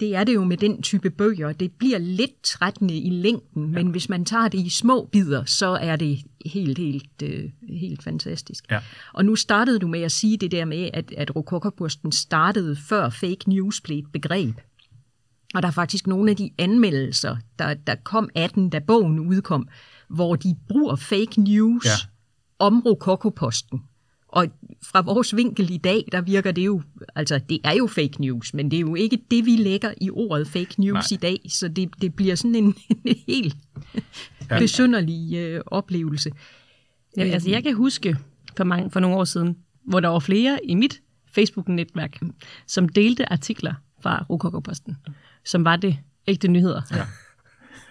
det- 0.00 0.14
er 0.14 0.24
det 0.24 0.34
jo 0.34 0.44
med 0.44 0.56
den 0.56 0.82
type 0.82 1.10
bøger, 1.10 1.52
det 1.52 1.72
bliver 1.72 1.98
lidt 1.98 2.42
trættende 2.42 2.94
i 2.98 3.10
længden, 3.10 3.62
ja. 3.72 3.82
men 3.82 3.86
hvis 3.90 4.08
man 4.08 4.24
tager 4.24 4.48
det 4.48 4.58
i 4.58 4.68
små 4.68 5.08
bidder, 5.12 5.44
så 5.44 5.66
er 5.66 5.96
det 5.96 6.18
helt, 6.46 6.78
helt, 6.78 7.22
øh, 7.22 7.50
helt 7.68 8.02
fantastisk. 8.02 8.64
Ja. 8.70 8.78
Og 9.12 9.24
nu 9.24 9.36
startede 9.36 9.78
du 9.78 9.88
med 9.88 10.00
at 10.00 10.12
sige 10.12 10.36
det 10.36 10.50
der 10.52 10.64
med, 10.64 10.90
at, 10.94 11.12
at 11.16 11.36
Rokokoposten 11.36 12.12
startede 12.12 12.76
før 12.76 13.08
fake 13.10 13.48
news 13.48 13.80
blev 13.80 13.98
et 13.98 14.12
begreb. 14.12 14.54
Og 15.54 15.62
der 15.62 15.68
er 15.68 15.72
faktisk 15.72 16.06
nogle 16.06 16.30
af 16.30 16.36
de 16.36 16.50
anmeldelser, 16.58 17.36
der, 17.58 17.74
der 17.74 17.94
kom 17.94 18.28
af 18.34 18.50
den, 18.50 18.70
da 18.70 18.78
bogen 18.78 19.18
udkom, 19.18 19.68
hvor 20.08 20.36
de 20.36 20.56
bruger 20.68 20.96
fake 20.96 21.40
news 21.40 21.84
ja. 21.86 21.90
om 22.58 22.80
Rokokoposten. 22.80 23.82
Og 24.32 24.46
fra 24.82 25.00
vores 25.00 25.36
vinkel 25.36 25.70
i 25.70 25.76
dag, 25.76 26.04
der 26.12 26.20
virker 26.20 26.52
det 26.52 26.66
jo, 26.66 26.82
altså 27.14 27.40
det 27.48 27.58
er 27.64 27.72
jo 27.72 27.86
fake 27.86 28.20
news, 28.20 28.54
men 28.54 28.70
det 28.70 28.76
er 28.76 28.80
jo 28.80 28.94
ikke 28.94 29.18
det, 29.30 29.46
vi 29.46 29.56
lægger 29.56 29.94
i 30.00 30.10
ordet 30.10 30.48
fake 30.48 30.74
news 30.78 31.10
Nej. 31.10 31.16
I 31.16 31.16
dag, 31.16 31.40
så 31.48 31.68
det, 31.68 31.90
det 32.00 32.14
bliver 32.14 32.34
sådan 32.34 32.54
en, 32.54 32.74
en 33.04 33.16
helt 33.26 33.56
ja. 34.50 34.58
besynderlig 34.58 35.36
øh, 35.36 35.60
oplevelse. 35.66 36.30
Ja, 37.16 37.22
altså, 37.22 37.50
jeg 37.50 37.62
kan 37.62 37.74
huske 37.74 38.16
for, 38.56 38.64
mange, 38.64 38.90
for 38.90 39.00
nogle 39.00 39.16
år 39.16 39.24
siden, 39.24 39.56
hvor 39.84 40.00
der 40.00 40.08
var 40.08 40.18
flere 40.18 40.58
i 40.64 40.74
mit 40.74 41.00
Facebook-netværk, 41.32 42.20
som 42.66 42.88
delte 42.88 43.32
artikler 43.32 43.74
fra 44.02 44.26
Rokokoposten, 44.30 44.96
som 45.44 45.64
var 45.64 45.76
det 45.76 45.98
ægte 46.26 46.48
nyheder. 46.48 46.82
Ja. 46.90 47.04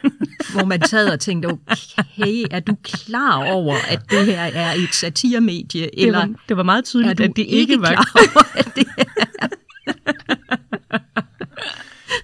hvor 0.54 0.66
man 0.66 0.82
sad 0.86 1.10
og 1.10 1.20
tænkte, 1.20 1.48
okay, 1.48 2.46
er 2.52 2.60
du 2.60 2.76
klar 2.84 3.52
over, 3.52 3.76
at 3.90 4.02
det 4.10 4.26
her 4.26 4.42
er 4.42 4.74
et 4.74 4.96
satiremedie, 4.96 5.82
Det 5.82 5.92
eller 5.96 6.20
var, 6.20 6.30
det 6.50 6.58
var 6.58 6.64
meget 6.64 6.82
er 6.82 6.86
tydeligt, 6.86 7.18
du 7.18 7.24
at 7.24 7.32
det 7.36 7.46
ikke 7.46 7.82
var... 7.82 7.88
klar 7.88 8.12
over, 8.16 8.58
at 8.60 8.76
det 8.76 8.88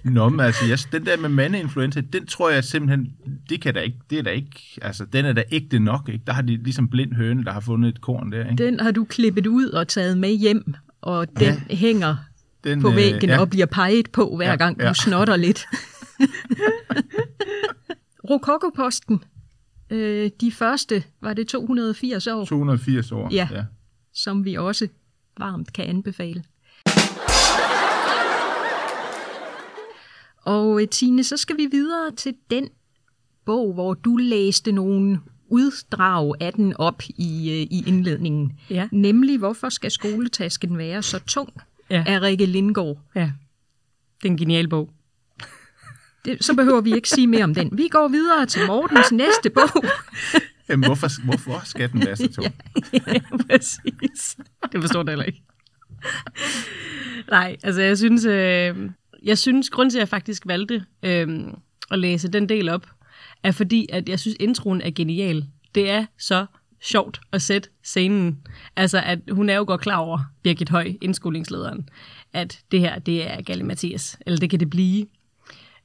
Nå, 0.04 0.28
men 0.28 0.40
altså, 0.40 0.64
jeg, 0.66 0.78
den 0.92 1.06
der 1.06 1.16
med 1.16 1.28
mandeinfluenza, 1.28 2.00
den 2.12 2.26
tror 2.26 2.50
jeg 2.50 2.64
simpelthen, 2.64 3.12
det 3.50 3.60
kan 3.60 3.74
da 3.74 3.80
ikke, 3.80 3.98
det 4.10 4.18
er 4.18 4.22
da 4.22 4.30
ikke, 4.30 4.60
altså, 4.82 5.04
den 5.12 5.24
er 5.24 5.32
da 5.32 5.42
ægte 5.52 5.78
nok, 5.78 6.08
ikke? 6.12 6.24
Der 6.26 6.32
har 6.32 6.42
de 6.42 6.56
ligesom 6.56 6.88
blind 6.88 7.12
høne, 7.14 7.44
der 7.44 7.52
har 7.52 7.60
fundet 7.60 7.88
et 7.88 8.00
korn 8.00 8.32
der, 8.32 8.50
ikke? 8.50 8.64
den 8.64 8.80
har 8.80 8.90
du 8.90 9.04
klippet 9.04 9.46
ud 9.46 9.68
og 9.68 9.88
taget 9.88 10.18
med 10.18 10.32
hjem, 10.34 10.74
og 11.02 11.28
den 11.28 11.36
Ja. 11.40 11.54
ja. 11.70 11.76
hænger 11.76 12.16
Den, 12.64 12.80
på 12.82 12.90
øh, 12.90 12.96
væggen 12.96 13.30
ja. 13.30 13.38
og 13.40 13.50
bliver 13.50 13.66
peget 13.66 14.10
på, 14.10 14.36
hver 14.36 14.46
Ja, 14.46 14.50
ja, 14.50 14.56
gang 14.56 14.80
ja. 14.80 14.88
du 14.88 14.94
snotter 14.94 15.36
lidt. 15.36 15.66
Rokokoposten, 18.30 19.24
øh, 19.90 20.30
de 20.40 20.52
første, 20.52 21.04
var 21.20 21.34
det 21.34 21.48
280 21.48 22.26
år, 22.26 22.44
280 22.44 23.12
år. 23.12 23.28
Ja. 23.32 23.48
ja. 23.52 23.64
som 24.12 24.44
vi 24.44 24.54
også 24.54 24.88
varmt 25.38 25.72
kan 25.72 25.84
anbefale. 25.84 26.44
Og 30.44 30.82
øh, 30.82 30.88
Tine, 30.88 31.24
så 31.24 31.36
skal 31.36 31.56
vi 31.56 31.66
videre 31.70 32.10
til 32.16 32.34
den 32.50 32.68
bog, 33.44 33.74
hvor 33.74 33.94
du 33.94 34.16
læste 34.16 34.72
nogle 34.72 35.20
uddrag 35.48 36.34
af 36.40 36.52
den 36.52 36.76
op 36.76 37.02
i, 37.08 37.50
øh, 37.50 37.78
i 37.78 37.84
indledningen. 37.86 38.58
Ja. 38.70 38.88
Nemlig, 38.92 39.38
hvorfor 39.38 39.68
skal 39.68 39.90
skoletasken 39.90 40.78
være 40.78 41.02
så 41.02 41.20
tung? 41.26 41.52
Ja. 41.90 42.04
Af 42.06 42.20
Rikke 42.20 42.46
Lindgaard. 42.46 42.98
Ja, 43.14 43.30
det 44.22 44.28
er 44.28 44.32
en 44.32 44.36
genial 44.36 44.68
bog. 44.68 44.90
Det, 46.26 46.44
så 46.44 46.54
behøver 46.54 46.80
vi 46.80 46.94
ikke 46.94 47.08
sige 47.08 47.26
mere 47.26 47.44
om 47.44 47.54
den. 47.54 47.78
Vi 47.78 47.88
går 47.88 48.08
videre 48.08 48.46
til 48.46 48.66
Mortens 48.66 49.12
næste 49.12 49.50
bog. 49.50 49.84
Jamen, 50.68 50.86
hvorfor, 50.86 51.24
hvorfor 51.24 51.60
skal 51.64 51.92
den 51.92 52.06
være 52.06 52.16
så 52.16 52.32
tung? 52.32 52.54
ja, 53.06 53.20
præcis. 53.50 54.36
Det 54.72 54.80
forstår 54.80 55.02
jeg 55.02 55.08
heller 55.08 55.24
ikke. 55.24 55.42
Nej, 57.30 57.56
altså 57.62 57.82
jeg 57.82 57.98
synes, 57.98 58.24
øh, 58.24 58.90
jeg 59.22 59.38
synes, 59.38 59.70
grund 59.70 59.90
til, 59.90 59.98
at 59.98 60.00
jeg 60.00 60.08
faktisk 60.08 60.46
valgte 60.46 60.84
øh, 61.02 61.44
at 61.90 61.98
læse 61.98 62.28
den 62.28 62.48
del 62.48 62.68
op, 62.68 62.86
er 63.42 63.52
fordi, 63.52 63.86
at 63.92 64.08
jeg 64.08 64.20
synes, 64.20 64.36
introen 64.40 64.80
er 64.80 64.90
genial. 64.90 65.44
Det 65.74 65.90
er 65.90 66.06
så 66.18 66.46
sjovt 66.82 67.20
at 67.32 67.42
sætte 67.42 67.68
scenen. 67.82 68.38
Altså, 68.76 69.02
at 69.04 69.18
hun 69.30 69.48
er 69.48 69.56
jo 69.56 69.64
godt 69.66 69.80
klar 69.80 69.96
over, 69.96 70.18
Birgit 70.42 70.68
Høj, 70.68 70.92
indskolingslederen, 71.00 71.88
at 72.32 72.60
det 72.70 72.80
her, 72.80 72.98
det 72.98 73.30
er 73.30 73.42
Galle 73.42 73.64
Mathias, 73.64 74.18
eller 74.26 74.38
det 74.38 74.50
kan 74.50 74.60
det 74.60 74.70
blive. 74.70 75.06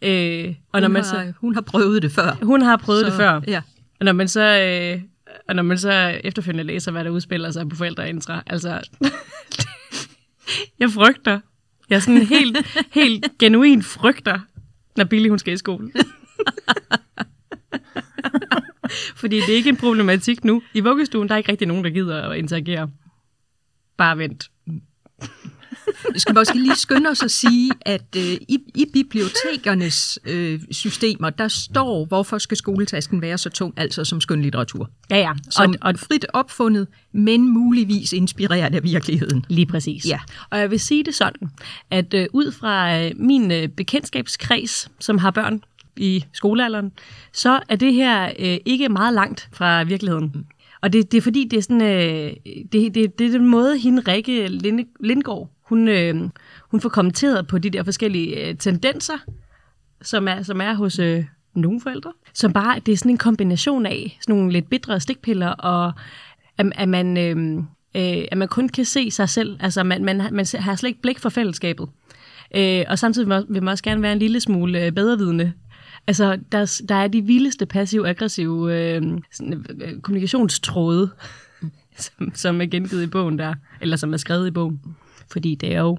Øh, 0.02 0.56
og 0.72 0.82
når 0.82 0.88
Hun 0.88 0.94
man 0.94 1.04
har, 1.04 1.10
så, 1.26 1.34
hun 1.38 1.54
har 1.54 1.62
prøvet 1.62 2.02
det 2.02 2.12
før. 2.12 2.38
hun 2.44 2.62
har 2.62 2.78
prøvet 2.78 3.00
så, 3.00 3.06
det 3.06 3.14
før. 3.14 3.42
Ja. 3.48 3.62
Og 4.00 4.06
når 4.06 4.12
man 4.12 4.28
så, 4.28 4.42
øh, 4.42 5.02
og 5.50 5.56
når 5.56 5.64
man 5.64 5.78
så 5.78 5.92
efterfølgende 6.24 6.64
læser, 6.64 6.92
hvad 6.92 7.04
der 7.04 7.10
udspiller 7.10 7.52
sig 7.52 7.70
på 7.70 7.76
forældreintra, 7.76 8.44
altså, 8.48 8.82
jeg 10.80 10.92
frygter. 10.92 11.40
Jeg 11.90 11.96
er 11.96 12.00
sådan 12.00 12.22
helt, 12.26 12.58
helt 12.92 13.26
genuin 13.40 13.84
frygter, 13.84 14.40
når 14.98 15.04
Billy 15.06 15.30
hun 15.30 15.40
skal 15.40 15.54
i 15.54 15.58
skole. 15.58 15.92
Fordi 19.16 19.36
det 19.36 19.50
er 19.50 19.56
ikke 19.56 19.70
en 19.70 19.78
problematik 19.78 20.44
nu. 20.46 20.62
I 20.74 20.80
vuggestuen, 20.80 21.28
der 21.28 21.34
er 21.34 21.38
ikke 21.38 21.52
rigtig 21.52 21.68
nogen, 21.68 21.84
der 21.84 21.90
gider 21.90 22.30
at 22.30 22.38
interagere. 22.38 22.90
Bare 23.98 24.18
vent. 24.18 24.50
Vi 26.14 26.20
skal 26.20 26.36
måske 26.36 26.58
lige 26.58 26.76
skynde 26.76 27.10
os 27.10 27.24
at 27.24 27.32
sige, 27.32 27.72
at 27.82 28.16
øh, 28.18 28.24
i, 28.24 28.60
i 28.76 28.86
bibliotekernes 28.94 30.20
øh, 30.26 30.60
systemer, 30.72 31.30
der 31.30 31.48
står, 31.48 32.06
hvorfor 32.06 32.38
skal 32.38 32.58
skoletasken 32.58 33.22
være 33.22 33.38
så 33.38 33.50
tung, 33.50 33.74
altså 33.78 34.04
som 34.06 34.22
skønlitteratur. 34.22 34.90
Ja, 35.10 35.18
ja. 35.18 35.32
Som 35.50 35.70
Og, 35.70 35.76
og 35.82 36.00
frit 36.00 36.26
opfundet, 36.34 36.88
men 37.12 37.54
muligvis 37.54 38.14
inspireret 38.14 38.76
af 38.76 38.84
virkeligheden. 38.84 39.46
Lige 39.48 39.66
præcis. 39.66 40.06
Ja. 40.06 40.20
Og 40.50 40.60
jeg 40.60 40.72
vil 40.72 40.80
sige 40.80 41.04
det 41.04 41.16
sådan, 41.16 41.50
at 41.92 42.14
øh, 42.14 42.28
ud 42.34 42.52
fra 42.52 43.00
øh, 43.00 43.12
min 43.16 43.52
øh, 43.52 43.68
bekendtskabskreds, 43.68 44.90
som 45.00 45.18
har 45.18 45.32
børn 45.32 45.64
i 45.98 46.26
skolealderen, 46.34 46.92
så 47.34 47.60
er 47.70 47.76
det 47.76 47.94
her 47.94 48.32
øh, 48.40 48.58
ikke 48.66 48.90
meget 48.90 49.14
langt 49.14 49.50
fra 49.54 49.84
virkeligheden. 49.84 50.46
Og 50.82 50.94
det, 50.94 51.12
det 51.12 51.18
er 51.18 51.22
fordi, 51.22 51.48
det 51.52 51.58
er 51.58 51.62
sådan, 51.62 51.82
øh, 51.82 52.34
det, 52.72 52.96
det, 52.96 53.20
det 53.20 53.28
er 53.28 53.32
den 53.32 53.48
måde, 53.48 53.78
hende 53.78 54.02
Rikke 54.08 54.48
Linde, 54.48 54.86
Lindgaard, 55.00 55.50
hun, 55.72 55.88
øh, 55.88 56.30
hun 56.72 56.82
får 56.82 56.90
kommenteret 56.90 57.48
på 57.48 57.58
de 57.58 57.70
der 57.70 57.84
forskellige 57.84 58.48
øh, 58.48 58.58
tendenser, 58.58 59.18
som 60.02 60.28
er, 60.28 60.42
som 60.44 60.62
er 60.62 60.74
hos 60.74 61.00
øh, 61.00 61.26
nogle 61.56 61.82
forældre, 61.82 62.12
som 62.34 62.54
bare, 62.54 62.80
det 62.86 62.92
er 62.92 62.98
sådan 62.98 63.12
en 63.12 63.18
kombination 63.18 63.86
af 63.86 64.18
sådan 64.22 64.36
nogle 64.36 64.52
lidt 64.52 64.70
bitre 64.70 65.00
stikpiller, 65.00 65.48
og 65.48 65.94
at, 66.58 66.72
at, 66.76 66.90
man, 66.90 67.18
øh, 67.18 67.58
øh, 67.96 68.26
at 68.32 68.38
man 68.38 68.48
kun 68.48 68.70
kan 68.70 68.86
se 68.86 69.12
sig 69.12 69.30
selv, 69.30 69.58
altså 69.60 69.84
man, 69.84 70.06
man, 70.06 70.18
man 70.18 70.46
har 70.60 70.76
slet 70.76 70.90
ikke 70.90 71.02
blik 71.02 71.20
for 71.20 71.30
fællesskabet. 71.30 71.90
Øh, 72.56 72.84
og 72.88 73.00
samtidig 73.00 73.30
vil 73.30 73.64
man- 73.64 73.68
også 73.68 73.84
gerne 73.84 74.02
være 74.02 74.14
en 74.14 74.20
lille 74.20 74.42
smule 74.42 74.86
øh, 74.86 74.92
bedrevidende. 74.92 75.54
Altså, 76.08 76.40
der, 76.52 76.82
der 76.90 76.96
er 76.96 77.08
de 77.08 77.22
vildeste 77.22 77.66
passiv-aggressive 77.66 78.74
øh, 78.76 79.02
sådan, 79.32 79.66
øh, 79.82 80.02
kommunikationstråde, 80.02 81.10
som, 82.04 82.32
som 82.34 82.62
er 82.62 82.66
gengivet 82.66 83.04
i 83.04 83.08
bogen 83.08 83.40
der, 83.40 83.56
eller 83.82 83.98
som 83.98 84.14
er 84.14 84.18
skrevet 84.18 84.48
i 84.48 84.52
bogen. 84.52 84.82
Fordi 85.32 85.56
det 85.56 85.76
er 85.76 85.80
jo 85.80 85.98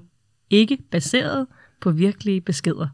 ikke 0.49 0.77
baseret 0.91 1.47
på 1.81 1.91
virkelige 1.91 2.41
beskeder. 2.41 2.87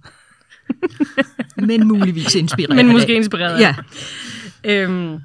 Men 1.67 1.87
muligvis 1.87 2.35
inspireret 2.35 2.75
Men 2.75 2.87
måske 2.87 3.13
inspireret 3.13 3.59
Ja, 3.59 3.75
Øhm, 4.63 5.19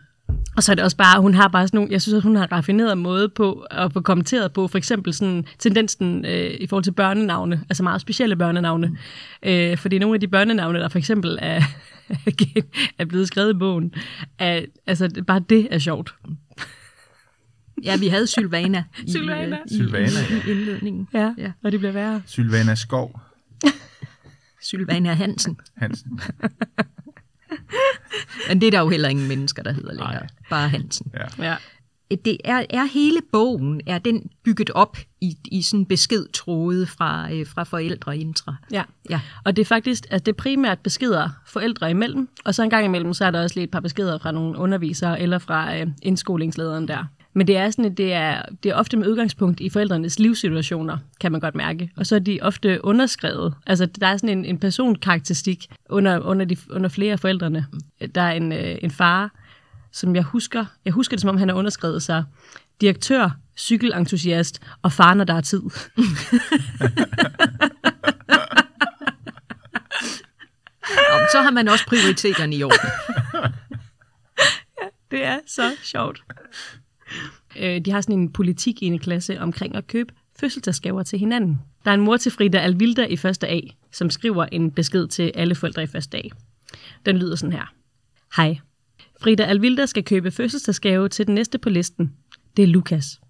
og 0.56 0.62
så 0.62 0.72
er 0.72 0.74
det 0.74 0.84
også 0.84 0.96
bare, 0.96 1.20
hun 1.20 1.34
har 1.34 1.48
bare 1.48 1.68
sådan 1.68 1.78
nogle, 1.78 1.92
jeg 1.92 2.02
synes, 2.02 2.16
at 2.16 2.22
hun 2.22 2.36
har 2.36 2.52
raffineret 2.52 2.98
måde 2.98 3.28
på 3.28 3.66
at 3.70 3.92
få 3.92 4.00
kommenteret 4.00 4.52
på, 4.52 4.68
for 4.68 4.78
eksempel 4.78 5.14
sådan 5.14 5.46
tendensen 5.58 6.24
øh, 6.24 6.50
i 6.60 6.66
forhold 6.66 6.84
til 6.84 6.92
børnenavne, 6.92 7.60
altså 7.70 7.82
meget 7.82 8.00
specielle 8.00 8.36
børnenavne. 8.36 8.86
Mm. 8.86 8.96
Øh, 9.48 9.78
fordi 9.78 9.98
nogle 9.98 10.14
af 10.14 10.20
de 10.20 10.28
børnenavne, 10.28 10.78
der 10.78 10.88
for 10.88 10.98
eksempel 10.98 11.38
er, 11.42 11.60
er 12.98 13.04
blevet 13.04 13.26
skrevet 13.26 13.54
i 13.54 13.58
bogen, 13.58 13.94
er, 14.38 14.60
altså 14.86 15.22
bare 15.26 15.40
det 15.48 15.68
er 15.70 15.78
sjovt. 15.78 16.14
Ja, 17.82 17.96
vi 17.96 18.08
havde 18.08 18.26
Sylvana 18.26 18.84
i, 19.06 19.10
Sylvana. 19.10 19.56
øh, 19.56 19.62
i, 19.70 19.74
Sylvana, 19.76 20.06
i, 20.30 20.48
i 20.48 20.50
indledningen. 20.50 21.08
Ja, 21.14 21.34
Ja. 21.38 21.52
og 21.64 21.72
det 21.72 21.80
bliver 21.80 21.92
værre. 21.92 22.22
Sylvana 22.26 22.74
Skov. 22.74 23.20
Sylvana 24.62 25.12
Hansen. 25.14 25.56
Hansen. 25.76 26.20
Men 28.48 28.60
det 28.60 28.66
er 28.66 28.70
der 28.70 28.80
jo 28.80 28.88
heller 28.88 29.08
ingen 29.08 29.28
mennesker, 29.28 29.62
der 29.62 29.72
hedder 29.72 29.92
længere. 29.92 30.12
Nej. 30.12 30.26
Bare 30.50 30.68
Hansen. 30.68 31.10
Ja. 31.14 31.44
Ja. 31.46 31.56
Det 32.24 32.36
er, 32.44 32.64
er 32.70 32.84
hele 32.84 33.20
bogen, 33.32 33.80
er 33.86 33.98
den 33.98 34.30
bygget 34.44 34.70
op 34.70 34.96
i, 35.20 35.36
i 35.44 35.62
sådan 35.62 35.86
beskedtråde 35.86 36.86
fra, 36.86 37.32
øh, 37.32 37.46
fra 37.46 37.64
forældre 37.64 38.18
intra. 38.18 38.54
Ja. 38.72 38.82
Ja. 39.10 39.20
Og 39.44 39.56
det 39.56 39.62
er 39.62 39.66
faktisk, 39.66 40.04
altså 40.10 40.24
det 40.24 40.32
er 40.32 40.36
primært 40.36 40.78
beskeder 40.78 41.28
forældre 41.46 41.90
imellem, 41.90 42.28
og 42.44 42.54
så 42.54 42.62
en 42.62 42.70
gang 42.70 42.84
imellem, 42.84 43.14
så 43.14 43.24
er 43.24 43.30
der 43.30 43.42
også 43.42 43.56
lige 43.56 43.64
et 43.64 43.70
par 43.70 43.80
beskeder 43.80 44.18
fra 44.18 44.32
nogle 44.32 44.58
undervisere 44.58 45.20
eller 45.20 45.38
fra 45.38 45.78
øh, 45.78 45.86
indskolingslederen 46.02 46.88
der. 46.88 47.04
Men 47.34 47.46
det 47.46 47.56
er 47.56 47.70
sådan, 47.70 47.94
det 47.94 48.12
er, 48.12 48.42
det 48.62 48.70
er 48.70 48.74
ofte 48.74 48.96
med 48.96 49.08
udgangspunkt 49.08 49.60
i 49.60 49.68
forældrenes 49.68 50.18
livssituationer, 50.18 50.98
kan 51.20 51.32
man 51.32 51.40
godt 51.40 51.54
mærke. 51.54 51.90
Og 51.96 52.06
så 52.06 52.14
er 52.14 52.18
de 52.18 52.38
ofte 52.42 52.84
underskrevet. 52.84 53.54
Altså, 53.66 53.86
der 53.86 54.06
er 54.06 54.16
sådan 54.16 54.38
en, 54.38 54.44
en 54.44 54.58
personkarakteristik 54.58 55.66
under, 55.88 56.20
under, 56.20 56.44
de, 56.44 56.56
under 56.70 56.88
flere 56.88 57.12
af 57.12 57.20
forældrene. 57.20 57.66
Der 58.14 58.20
er 58.20 58.32
en, 58.32 58.52
øh, 58.52 58.78
en 58.82 58.90
far, 58.90 59.30
som 59.92 60.14
jeg 60.14 60.22
husker, 60.22 60.64
jeg 60.84 60.92
husker 60.92 61.16
det, 61.16 61.20
som 61.20 61.30
om 61.30 61.36
han 61.36 61.48
har 61.48 61.56
underskrevet 61.56 62.02
sig, 62.02 62.24
direktør, 62.80 63.30
cykelentusiast 63.56 64.62
og 64.82 64.92
far, 64.92 65.14
når 65.14 65.24
der 65.24 65.34
er 65.34 65.40
tid. 65.40 65.62
Og 71.12 71.20
så 71.32 71.42
har 71.42 71.50
man 71.50 71.68
også 71.68 71.86
prioriteterne 71.86 72.56
i 72.56 72.62
orden. 72.62 72.78
Det 75.10 75.24
er 75.24 75.38
så 75.46 75.76
sjovt. 75.82 76.22
Øh, 77.56 77.80
de 77.80 77.90
har 77.90 78.00
sådan 78.00 78.18
en 78.18 78.32
politik 78.32 78.82
i 78.82 78.86
en 78.86 78.98
klasse 78.98 79.40
omkring 79.40 79.74
at 79.74 79.86
købe 79.86 80.14
fødselsdagsgaver 80.40 81.02
til 81.02 81.18
hinanden. 81.18 81.58
Der 81.84 81.90
er 81.90 81.94
en 81.94 82.00
mor 82.00 82.16
til 82.16 82.32
Frida 82.32 82.58
Alvilda 82.58 83.04
i 83.06 83.16
første 83.16 83.48
A, 83.48 83.60
som 83.92 84.10
skriver 84.10 84.46
en 84.52 84.70
besked 84.70 85.06
til 85.06 85.32
alle 85.34 85.54
forældre 85.54 85.82
i 85.82 85.86
første 85.86 86.18
A. 86.18 86.22
Den 87.06 87.16
lyder 87.16 87.36
sådan 87.36 87.52
her. 87.52 87.72
Hej. 88.36 88.58
Frida 89.20 89.42
Alvilda 89.42 89.86
skal 89.86 90.04
købe 90.04 90.30
fødselsdagsgave 90.30 91.08
til 91.08 91.26
den 91.26 91.34
næste 91.34 91.58
på 91.58 91.68
listen. 91.68 92.12
Det 92.56 92.62
er 92.62 92.66
Lukas. 92.66 93.20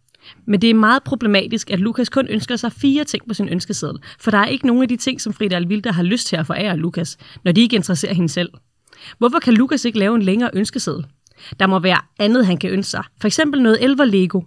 Men 0.46 0.62
det 0.62 0.70
er 0.70 0.74
meget 0.74 1.02
problematisk, 1.02 1.70
at 1.70 1.80
Lukas 1.80 2.08
kun 2.08 2.26
ønsker 2.28 2.56
sig 2.56 2.72
fire 2.72 3.04
ting 3.04 3.28
på 3.28 3.34
sin 3.34 3.48
ønskeseddel, 3.48 3.98
for 4.18 4.30
der 4.30 4.38
er 4.38 4.46
ikke 4.46 4.66
nogen 4.66 4.82
af 4.82 4.88
de 4.88 4.96
ting, 4.96 5.20
som 5.20 5.32
Frida 5.32 5.56
Alvilda 5.56 5.90
har 5.90 6.02
lyst 6.02 6.26
til 6.26 6.37
at 6.37 6.46
forære 6.46 6.76
Lukas, 6.76 7.16
når 7.44 7.52
de 7.52 7.60
ikke 7.60 7.76
interesserer 7.76 8.14
hende 8.14 8.28
selv. 8.28 8.50
Hvorfor 9.18 9.38
kan 9.38 9.54
Lukas 9.54 9.84
ikke 9.84 9.98
lave 9.98 10.16
en 10.16 10.22
længere 10.22 10.50
ønskeseddel? 10.54 11.06
Der 11.61 11.66
må 11.66 11.78
være 11.78 11.98
andet, 12.18 12.46
han 12.46 12.57
kan 12.57 12.70
ønske 12.70 12.90
sig. 12.90 13.04
For 13.20 13.26
eksempel 13.26 13.62
noget 13.62 13.85
elver 13.85 14.04
Lego. 14.04 14.40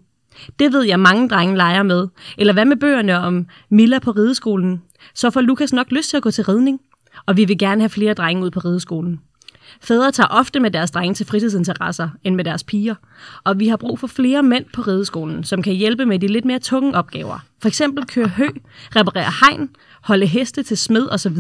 Det 0.60 0.74
ved 0.74 0.84
jeg, 0.84 1.00
mange 1.00 1.30
drenge 1.30 1.58
leger 1.58 1.84
med. 1.84 2.08
Eller 2.38 2.54
hvad 2.54 2.66
med 2.66 2.78
bøgerne 2.78 3.18
om 3.18 3.48
Milla 3.70 4.00
på 4.00 4.12
rideskolen? 4.12 4.82
Så 5.14 5.30
får 5.30 5.42
Lukas 5.42 5.74
nok 5.74 5.92
lyst 5.92 6.10
til 6.10 6.18
at 6.18 6.24
gå 6.24 6.32
til 6.32 6.44
ridning. 6.44 6.80
Og 7.26 7.38
vi 7.38 7.46
vil 7.46 7.58
gerne 7.58 7.82
have 7.82 7.90
flere 7.90 8.14
drenge 8.14 8.44
ud 8.44 8.52
på 8.52 8.60
rideskolen. 8.60 9.20
Fædre 9.82 10.12
tager 10.12 10.28
ofte 10.28 10.60
med 10.60 10.72
deres 10.72 10.92
drenge 10.92 11.14
til 11.14 11.26
fritidsinteresser 11.26 12.10
end 12.24 12.36
med 12.36 12.44
deres 12.44 12.64
piger, 12.64 12.96
og 13.44 13.60
vi 13.60 13.68
har 13.68 13.78
brug 13.78 14.00
for 14.00 14.08
flere 14.08 14.44
mænd 14.44 14.66
på 14.74 14.82
rideskolen, 14.82 15.44
som 15.44 15.62
kan 15.62 15.74
hjælpe 15.74 16.06
med 16.06 16.20
de 16.20 16.28
lidt 16.28 16.46
mere 16.46 16.60
tunge 16.60 16.96
opgaver. 16.96 17.40
For 17.62 17.68
eksempel 17.68 18.06
køre 18.06 18.28
hø, 18.28 18.48
reparere 18.96 19.32
hegn, 19.42 19.70
holde 20.04 20.26
heste 20.26 20.64
til 20.64 20.78
smed 20.78 21.08
osv. 21.12 21.38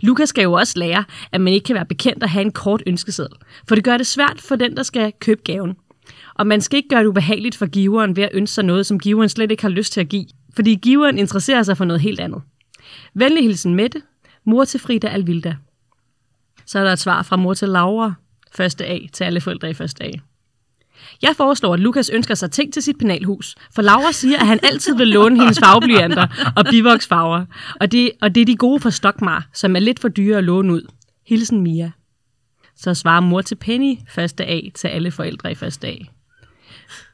Lukas 0.00 0.28
skal 0.28 0.42
jo 0.42 0.52
også 0.52 0.78
lære, 0.78 1.04
at 1.32 1.40
man 1.40 1.52
ikke 1.52 1.64
kan 1.64 1.74
være 1.74 1.86
bekendt 1.86 2.22
at 2.22 2.30
have 2.30 2.42
en 2.42 2.52
kort 2.52 2.82
ønskeseddel, 2.86 3.36
for 3.68 3.74
det 3.74 3.84
gør 3.84 3.96
det 3.96 4.06
svært 4.06 4.40
for 4.40 4.56
den, 4.56 4.76
der 4.76 4.82
skal 4.82 5.12
købe 5.20 5.40
gaven. 5.44 5.76
Og 6.34 6.46
man 6.46 6.60
skal 6.60 6.76
ikke 6.76 6.88
gøre 6.88 7.00
det 7.00 7.06
ubehageligt 7.06 7.56
for 7.56 7.66
giveren 7.66 8.16
ved 8.16 8.22
at 8.22 8.30
ønske 8.32 8.54
sig 8.54 8.64
noget, 8.64 8.86
som 8.86 8.98
giveren 8.98 9.28
slet 9.28 9.50
ikke 9.50 9.62
har 9.62 9.70
lyst 9.70 9.92
til 9.92 10.00
at 10.00 10.08
give, 10.08 10.26
fordi 10.54 10.74
giveren 10.74 11.18
interesserer 11.18 11.62
sig 11.62 11.76
for 11.76 11.84
noget 11.84 12.00
helt 12.00 12.20
andet. 12.20 12.42
Venlig 13.14 13.42
hilsen 13.42 13.74
Mette, 13.74 14.02
mor 14.44 14.64
til 14.64 14.80
Frida 14.80 15.08
Alvilda. 15.08 15.56
Så 16.66 16.78
er 16.78 16.84
der 16.84 16.92
et 16.92 16.98
svar 16.98 17.22
fra 17.22 17.36
mor 17.36 17.54
til 17.54 17.68
Laura, 17.68 18.14
første 18.52 18.86
A, 18.86 18.98
til 19.12 19.24
alle 19.24 19.40
forældre 19.40 19.70
i 19.70 19.74
første 19.74 20.04
A. 20.04 20.10
Jeg 21.22 21.34
foreslår, 21.36 21.74
at 21.74 21.80
Lukas 21.80 22.10
ønsker 22.10 22.34
sig 22.34 22.50
ting 22.50 22.72
til 22.72 22.82
sit 22.82 22.98
penalhus, 22.98 23.56
for 23.74 23.82
Laura 23.82 24.12
siger, 24.12 24.38
at 24.38 24.46
han 24.46 24.60
altid 24.62 24.96
vil 24.96 25.08
låne 25.08 25.40
hendes 25.40 25.58
farveblyanter 25.58 26.52
og 26.56 26.64
bivoksfarver, 26.70 27.44
og 27.80 27.92
det, 27.92 28.10
og 28.22 28.34
det 28.34 28.40
er 28.40 28.44
de 28.44 28.56
gode 28.56 28.80
fra 28.80 28.90
Stokmar, 28.90 29.48
som 29.54 29.76
er 29.76 29.80
lidt 29.80 30.00
for 30.00 30.08
dyre 30.08 30.38
at 30.38 30.44
låne 30.44 30.72
ud. 30.72 30.82
Hilsen 31.26 31.60
Mia. 31.60 31.90
Så 32.76 32.94
svarer 32.94 33.20
mor 33.20 33.40
til 33.40 33.54
Penny, 33.54 33.98
første 34.08 34.46
A, 34.46 34.60
til 34.74 34.88
alle 34.88 35.10
forældre 35.10 35.52
i 35.52 35.54
første 35.54 35.88
A. 35.88 35.94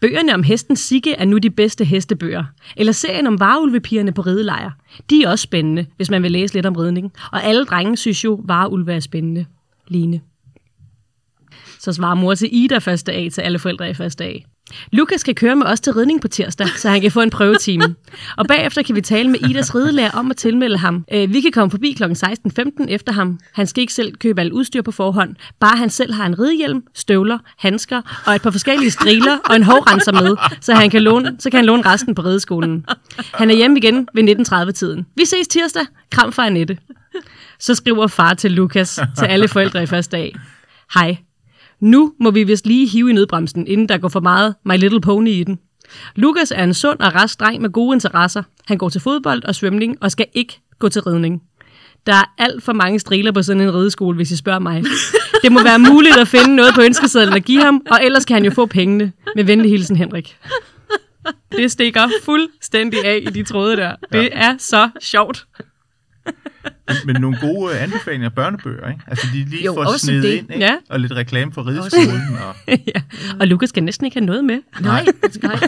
Bøgerne 0.00 0.34
om 0.34 0.42
hesten 0.42 0.76
Sigge 0.76 1.14
er 1.14 1.24
nu 1.24 1.38
de 1.38 1.50
bedste 1.50 1.84
hestebøger. 1.84 2.44
Eller 2.76 2.92
serien 2.92 3.26
om 3.26 3.40
varulvepigerne 3.40 4.12
på 4.12 4.22
ridelejr. 4.22 4.70
De 5.10 5.22
er 5.22 5.30
også 5.30 5.42
spændende, 5.42 5.86
hvis 5.96 6.10
man 6.10 6.22
vil 6.22 6.32
læse 6.32 6.54
lidt 6.54 6.66
om 6.66 6.76
ridning. 6.76 7.12
Og 7.32 7.44
alle 7.44 7.64
drenge 7.64 7.96
synes 7.96 8.24
jo, 8.24 8.40
varulve 8.44 8.94
er 8.94 9.00
spændende. 9.00 9.46
Line. 9.88 10.20
Så 11.86 11.92
svarer 11.92 12.14
mor 12.14 12.34
til 12.34 12.48
Ida 12.52 12.78
første 12.78 13.12
A 13.12 13.28
til 13.28 13.40
alle 13.40 13.58
forældre 13.58 13.90
i 13.90 13.94
første 13.94 14.24
A. 14.24 14.32
Lukas 14.92 15.20
skal 15.20 15.34
køre 15.34 15.56
med 15.56 15.66
os 15.66 15.80
til 15.80 15.92
ridning 15.92 16.20
på 16.20 16.28
tirsdag, 16.28 16.68
så 16.76 16.88
han 16.88 17.00
kan 17.00 17.10
få 17.10 17.20
en 17.20 17.30
prøvetime. 17.30 17.94
Og 18.36 18.46
bagefter 18.46 18.82
kan 18.82 18.94
vi 18.96 19.00
tale 19.00 19.30
med 19.30 19.50
Idas 19.50 19.74
ridelærer 19.74 20.10
om 20.10 20.30
at 20.30 20.36
tilmelde 20.36 20.78
ham. 20.78 21.04
Øh, 21.12 21.32
Vi 21.32 21.40
kan 21.40 21.52
komme 21.52 21.70
forbi 21.70 21.92
kl. 21.92 22.02
16.15 22.04 22.86
efter 22.88 23.12
ham. 23.12 23.38
Han 23.52 23.66
skal 23.66 23.80
ikke 23.80 23.92
selv 23.92 24.14
købe 24.14 24.40
alt 24.40 24.52
udstyr 24.52 24.82
på 24.82 24.90
forhånd. 24.92 25.34
Bare 25.60 25.76
han 25.76 25.90
selv 25.90 26.12
har 26.12 26.26
en 26.26 26.38
ridehjelm, 26.38 26.82
støvler, 26.94 27.38
handsker 27.58 28.22
og 28.26 28.34
et 28.34 28.42
par 28.42 28.50
forskellige 28.50 28.90
striler 28.90 29.38
og 29.44 29.56
en 29.56 29.62
hovrenser 29.62 30.12
med, 30.12 30.36
så, 30.60 30.74
han 30.74 30.90
kan 30.90 31.02
låne, 31.02 31.36
så 31.38 31.50
kan 31.50 31.56
han 31.58 31.64
låne 31.66 31.82
resten 31.82 32.14
på 32.14 32.22
rideskolen. 32.22 32.86
Han 33.34 33.50
er 33.50 33.54
hjemme 33.54 33.78
igen 33.78 34.08
ved 34.14 34.36
19.30-tiden. 34.40 35.06
Vi 35.16 35.24
ses 35.24 35.48
tirsdag. 35.48 35.86
Kram 36.10 36.32
fra 36.32 36.46
Annette. 36.46 36.78
Så 37.58 37.74
skriver 37.74 38.06
far 38.06 38.34
til 38.34 38.52
Lukas 38.52 39.00
til 39.18 39.24
alle 39.24 39.48
forældre 39.48 39.82
i 39.82 39.86
første 39.86 40.16
dag. 40.16 40.36
Hej, 40.94 41.16
nu 41.80 42.12
må 42.20 42.30
vi 42.30 42.44
vist 42.44 42.66
lige 42.66 42.88
hive 42.88 43.10
i 43.10 43.12
nødbremsen, 43.12 43.66
inden 43.66 43.88
der 43.88 43.98
går 43.98 44.08
for 44.08 44.20
meget 44.20 44.54
My 44.64 44.76
Little 44.76 45.00
Pony 45.00 45.28
i 45.28 45.44
den. 45.44 45.58
Lukas 46.14 46.52
er 46.56 46.64
en 46.64 46.74
sund 46.74 47.00
og 47.00 47.14
rask 47.14 47.40
dreng 47.40 47.62
med 47.62 47.70
gode 47.70 47.96
interesser. 47.96 48.42
Han 48.66 48.78
går 48.78 48.88
til 48.88 49.00
fodbold 49.00 49.44
og 49.44 49.54
svømning 49.54 49.96
og 50.00 50.10
skal 50.10 50.26
ikke 50.34 50.60
gå 50.78 50.88
til 50.88 51.02
ridning. 51.02 51.42
Der 52.06 52.12
er 52.12 52.34
alt 52.38 52.62
for 52.62 52.72
mange 52.72 52.98
striler 52.98 53.32
på 53.32 53.42
sådan 53.42 53.62
en 53.62 53.74
rideskole, 53.74 54.16
hvis 54.16 54.30
I 54.30 54.36
spørger 54.36 54.58
mig. 54.58 54.84
Det 55.42 55.52
må 55.52 55.62
være 55.62 55.78
muligt 55.78 56.16
at 56.16 56.28
finde 56.28 56.56
noget 56.56 56.74
på 56.74 56.82
ønskesedlen 56.82 57.34
at 57.34 57.44
give 57.44 57.62
ham, 57.62 57.82
og 57.90 57.98
ellers 58.04 58.24
kan 58.24 58.34
han 58.34 58.44
jo 58.44 58.50
få 58.50 58.66
pengene. 58.66 59.12
Med 59.36 59.44
venlig 59.44 59.70
hilsen, 59.70 59.96
Henrik. 59.96 60.36
Det 61.52 61.70
stikker 61.70 62.08
fuldstændig 62.22 63.04
af 63.04 63.18
i 63.22 63.30
de 63.30 63.42
tråde 63.42 63.76
der. 63.76 63.96
Det 64.12 64.28
er 64.32 64.54
så 64.58 64.90
sjovt. 65.00 65.46
Men 67.06 67.16
nogle 67.20 67.38
gode 67.40 67.74
øh, 67.74 67.82
anbefalinger 67.82 68.28
af 68.28 68.34
børnebøger, 68.34 68.88
ikke? 68.88 69.00
Altså, 69.06 69.26
de 69.32 69.44
lige 69.44 69.64
Jo, 69.64 69.74
får 69.74 69.84
også 69.84 70.06
snedet 70.06 70.22
det. 70.22 70.32
ind, 70.34 70.50
ikke? 70.52 70.64
Ja. 70.64 70.76
Og 70.90 71.00
lidt 71.00 71.12
reklame 71.12 71.52
for 71.52 71.66
rideskolen. 71.66 72.36
Og, 72.48 72.54
ja. 72.94 73.00
Og 73.40 73.46
Lukas 73.46 73.68
skal 73.68 73.82
næsten 73.84 74.04
ikke 74.04 74.14
have 74.16 74.26
noget 74.26 74.44
med. 74.44 74.58
Nej, 74.80 75.04
nej. 75.42 75.58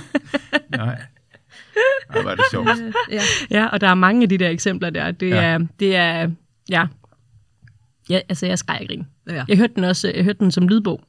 nej. 0.71 1.01
Ej, 2.15 2.23
var 2.23 2.35
det 2.35 2.45
sjovt. 2.51 2.69
Ja. 3.11 3.23
Ja, 3.51 3.67
og 3.67 3.81
der 3.81 3.89
er 3.89 3.95
mange 3.95 4.23
af 4.23 4.29
de 4.29 4.39
der 4.39 4.49
eksempler 4.49 4.91
der. 4.91 5.11
Det 5.11 5.29
Ja. 5.31 5.37
er, 5.43 5.59
det 5.81 5.97
er, 5.97 6.31
ja. 6.71 6.87
ja 8.11 8.21
altså, 8.29 8.47
jeg 8.47 8.59
skrejer 8.59 8.87
grin. 8.87 9.07
Ja. 9.31 9.45
Jeg 9.49 9.57
hørte 9.57 9.73
den 9.77 9.85
også, 9.85 10.13
jeg 10.15 10.25
hørte 10.25 10.39
den 10.39 10.51
som 10.51 10.69
lydbog. 10.69 11.01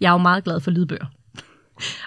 Jeg 0.00 0.08
er 0.08 0.12
jo 0.12 0.18
meget 0.18 0.44
glad 0.44 0.60
for 0.60 0.70
lydbøger. 0.70 1.06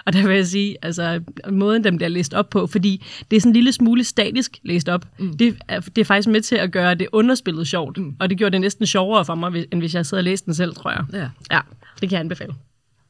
Og 0.04 0.12
der 0.12 0.26
vil 0.26 0.36
jeg 0.36 0.46
sige, 0.46 0.76
altså 0.82 1.20
måden 1.50 1.84
dem 1.84 1.96
bliver 1.96 2.08
læst 2.08 2.34
op 2.34 2.50
på, 2.50 2.66
fordi 2.66 3.04
det 3.30 3.36
er 3.36 3.40
sådan 3.40 3.50
en 3.50 3.54
lille 3.54 3.72
smule 3.72 4.04
statisk 4.04 4.58
læst 4.62 4.88
op. 4.88 5.06
Mm. 5.18 5.36
Det, 5.36 5.56
er, 5.68 5.80
det 5.80 5.98
er 5.98 6.04
faktisk 6.04 6.28
med 6.28 6.40
til 6.40 6.56
at 6.56 6.72
gøre 6.72 6.94
det 6.94 7.08
underspillet 7.12 7.66
sjovt, 7.66 7.98
mm. 7.98 8.16
og 8.20 8.30
det 8.30 8.38
gjorde 8.38 8.52
det 8.52 8.60
næsten 8.60 8.86
sjovere 8.86 9.24
for 9.24 9.34
mig, 9.34 9.66
end 9.72 9.80
hvis 9.80 9.94
jeg 9.94 10.06
sad 10.06 10.18
og 10.18 10.24
læste 10.24 10.46
den 10.46 10.54
selv, 10.54 10.74
tror 10.74 10.90
jeg. 10.90 11.04
Ja. 11.12 11.28
Ja, 11.56 11.60
det 12.00 12.08
kan 12.08 12.12
jeg 12.12 12.20
anbefale. 12.20 12.54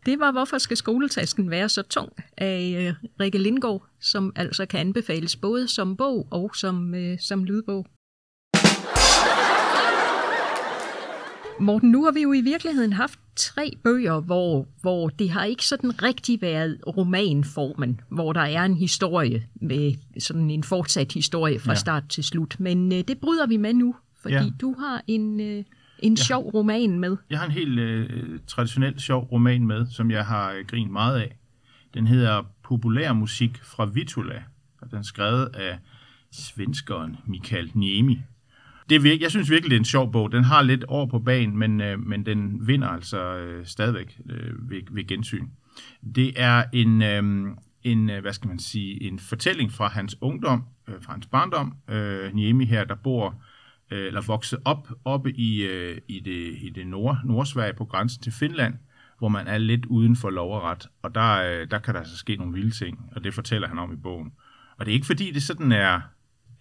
Det 0.07 0.18
var 0.18 0.33
Hvorfor 0.33 0.59
skal 0.59 0.77
skoletasken 0.77 1.50
være 1.50 1.68
så 1.68 1.83
tung 1.83 2.12
af 2.37 2.87
øh, 2.88 3.09
Rikke 3.20 3.38
Lindgaard, 3.38 3.87
som 4.00 4.33
altså 4.37 4.66
kan 4.66 4.81
anbefales 4.81 5.37
både 5.37 5.68
som 5.68 5.96
bog 5.96 6.27
og 6.31 6.50
som, 6.57 6.94
øh, 6.94 7.18
som 7.20 7.44
lydbog. 7.44 7.87
Morten, 11.61 11.90
nu 11.90 12.05
har 12.05 12.12
vi 12.12 12.22
jo 12.22 12.33
i 12.33 12.40
virkeligheden 12.40 12.92
haft 12.92 13.18
tre 13.37 13.70
bøger, 13.85 14.20
hvor, 14.20 14.66
hvor 14.81 15.09
det 15.09 15.31
har 15.31 15.44
ikke 15.44 15.66
sådan 15.66 16.03
rigtig 16.03 16.42
været 16.42 16.79
romanformen, 16.87 18.01
hvor 18.09 18.33
der 18.33 18.40
er 18.40 18.64
en 18.64 18.77
historie 18.77 19.47
med 19.55 19.94
sådan 20.20 20.51
en 20.51 20.64
fortsat 20.64 21.12
historie 21.12 21.61
fra 21.61 21.73
Ja. 21.73 21.77
start 21.79 22.09
til 22.09 22.25
slut. 22.25 22.61
Men 22.61 22.92
øh, 22.92 22.99
det 23.09 23.18
bryder 23.18 23.47
vi 23.47 23.57
med 23.57 23.75
nu, 23.75 23.94
fordi 24.23 24.35
Ja. 24.35 24.44
du 24.61 24.75
har 24.79 25.03
en, 25.07 25.40
øh, 25.40 25.64
en 25.99 26.16
sjov 26.16 26.51
roman 26.51 26.99
med. 27.01 27.16
Jeg 27.31 27.38
har 27.38 27.47
en 27.47 27.53
helt 27.53 27.79
øh, 27.79 28.38
traditionel 28.47 29.01
sjov 29.01 29.23
roman 29.33 29.66
med, 29.66 29.87
som 29.90 30.11
jeg 30.11 30.25
har 30.27 30.53
øh, 30.53 30.64
grint 30.66 30.90
meget 30.92 31.20
af. 31.20 31.37
Den 31.94 32.07
hedder 32.07 32.42
Populær 32.64 33.12
musik 33.12 33.61
fra 33.62 33.85
Vitula, 33.85 34.42
og 34.81 34.90
den 34.90 34.99
er 34.99 35.03
skrevet 35.03 35.47
af 35.55 35.79
svenskeren 36.33 37.16
Mikael 37.27 37.70
Niemi. 37.75 38.18
Det 38.88 39.07
er 39.07 39.18
jeg 39.20 39.31
synes 39.31 39.51
virkelig, 39.51 39.70
det 39.70 39.77
er 39.77 39.81
en 39.81 39.85
sjov 39.85 40.12
bog. 40.12 40.33
Den 40.33 40.44
har 40.44 40.62
lidt 40.62 40.85
år 40.88 41.07
på 41.07 41.18
banen, 41.18 41.59
men, 41.59 41.81
øh, 41.81 42.01
men 42.07 42.27
den 42.27 42.68
vinder 42.68 42.88
altså 42.88 43.37
øh, 43.37 43.66
stadigvæk 43.66 44.20
øh, 44.31 44.70
ved, 44.70 44.83
ved 44.90 45.07
gensyn. 45.07 45.49
Det 46.14 46.33
er 46.37 46.64
en, 46.73 47.03
øh, 47.03 47.47
en, 47.83 48.11
øh, 48.11 48.20
hvad 48.20 48.33
skal 48.33 48.49
man 48.49 48.59
sige, 48.59 49.03
en 49.03 49.18
fortælling 49.18 49.73
fra 49.73 49.88
hans 49.88 50.16
ungdom, 50.20 50.64
øh, 50.88 50.94
fra 51.01 51.12
hans 51.12 51.27
barndom. 51.27 51.75
Øh, 51.90 52.35
Niemi 52.35 52.64
her, 52.64 52.85
der 52.85 52.94
bor 52.94 53.42
øh, 53.90 54.07
eller 54.07 54.20
vokset 54.20 54.59
op 54.64 54.88
oppe 55.05 55.33
i, 55.33 55.62
øh, 55.62 55.99
i 56.09 56.20
det, 56.20 56.59
i 56.62 56.73
det 56.75 56.87
nord, 56.87 57.18
Nordsverige 57.25 57.75
på 57.75 57.85
grænsen 57.85 58.23
til 58.23 58.33
Finland, 58.33 58.75
hvor 59.18 59.29
man 59.29 59.47
er 59.47 59.59
lidt 59.59 59.87
uden 59.87 60.16
for 60.16 60.31
lov 60.31 60.55
og 60.55 60.62
ret. 60.62 60.88
Og 61.03 61.14
der, 61.14 61.33
øh, 61.33 61.70
der 61.70 61.79
kan 61.79 61.94
der 61.94 62.01
altså 62.01 62.16
ske 62.16 62.37
nogle 62.37 62.53
vilde 62.53 62.70
ting, 62.70 62.99
og 63.12 63.25
det 63.25 63.35
fortæller 63.35 63.68
han 63.68 63.79
om 63.79 63.92
i 63.92 63.97
bogen. 63.97 64.33
Og 64.79 64.87
det 64.87 64.92
er 64.92 64.94
ikke 64.94 65.07
fordi, 65.07 65.31
det 65.31 65.42
sådan 65.42 65.73
er, 65.73 66.01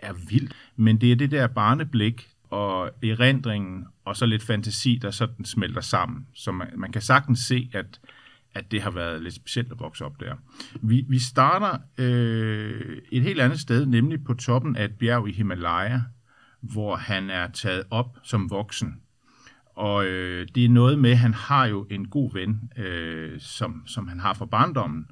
er 0.03 0.13
vildt, 0.29 0.53
men 0.75 1.01
det 1.01 1.11
er 1.11 1.15
det 1.15 1.31
der 1.31 1.47
barneblik 1.47 2.29
og 2.49 2.91
erindringen, 3.03 3.85
og 4.05 4.17
så 4.17 4.25
lidt 4.25 4.43
fantasi, 4.43 4.99
der 5.01 5.11
sådan 5.11 5.45
smelter 5.45 5.81
sammen. 5.81 6.27
Så 6.33 6.51
man, 6.51 6.67
man 6.77 6.91
kan 6.91 7.01
sagtens 7.01 7.39
se, 7.39 7.69
at, 7.73 7.99
at 8.53 8.71
det 8.71 8.81
har 8.81 8.91
været 8.91 9.21
lidt 9.21 9.35
specielt 9.35 9.71
at 9.71 9.79
vokse 9.79 10.05
op 10.05 10.19
der. 10.19 10.35
Vi, 10.81 11.05
vi 11.09 11.19
starter 11.19 11.77
øh, 11.97 12.97
et 13.11 13.23
helt 13.23 13.41
andet 13.41 13.59
sted, 13.59 13.85
nemlig 13.85 14.23
på 14.23 14.33
toppen 14.33 14.75
af 14.75 14.85
et 14.85 14.97
bjerg 14.99 15.29
i 15.29 15.31
Himalaya, 15.31 15.99
hvor 16.61 16.95
han 16.95 17.29
er 17.29 17.47
taget 17.47 17.83
op 17.89 18.17
som 18.23 18.49
voksen. 18.49 18.95
Og 19.75 20.05
øh, 20.05 20.47
det 20.55 20.65
er 20.65 20.69
noget 20.69 20.99
med, 20.99 21.11
at 21.11 21.17
han 21.17 21.33
har 21.33 21.65
jo 21.65 21.87
en 21.89 22.07
god 22.07 22.33
ven, 22.33 22.71
øh, 22.77 23.39
som, 23.39 23.83
som 23.85 24.07
han 24.07 24.19
har 24.19 24.33
fra 24.33 24.45
barndommen. 24.45 25.05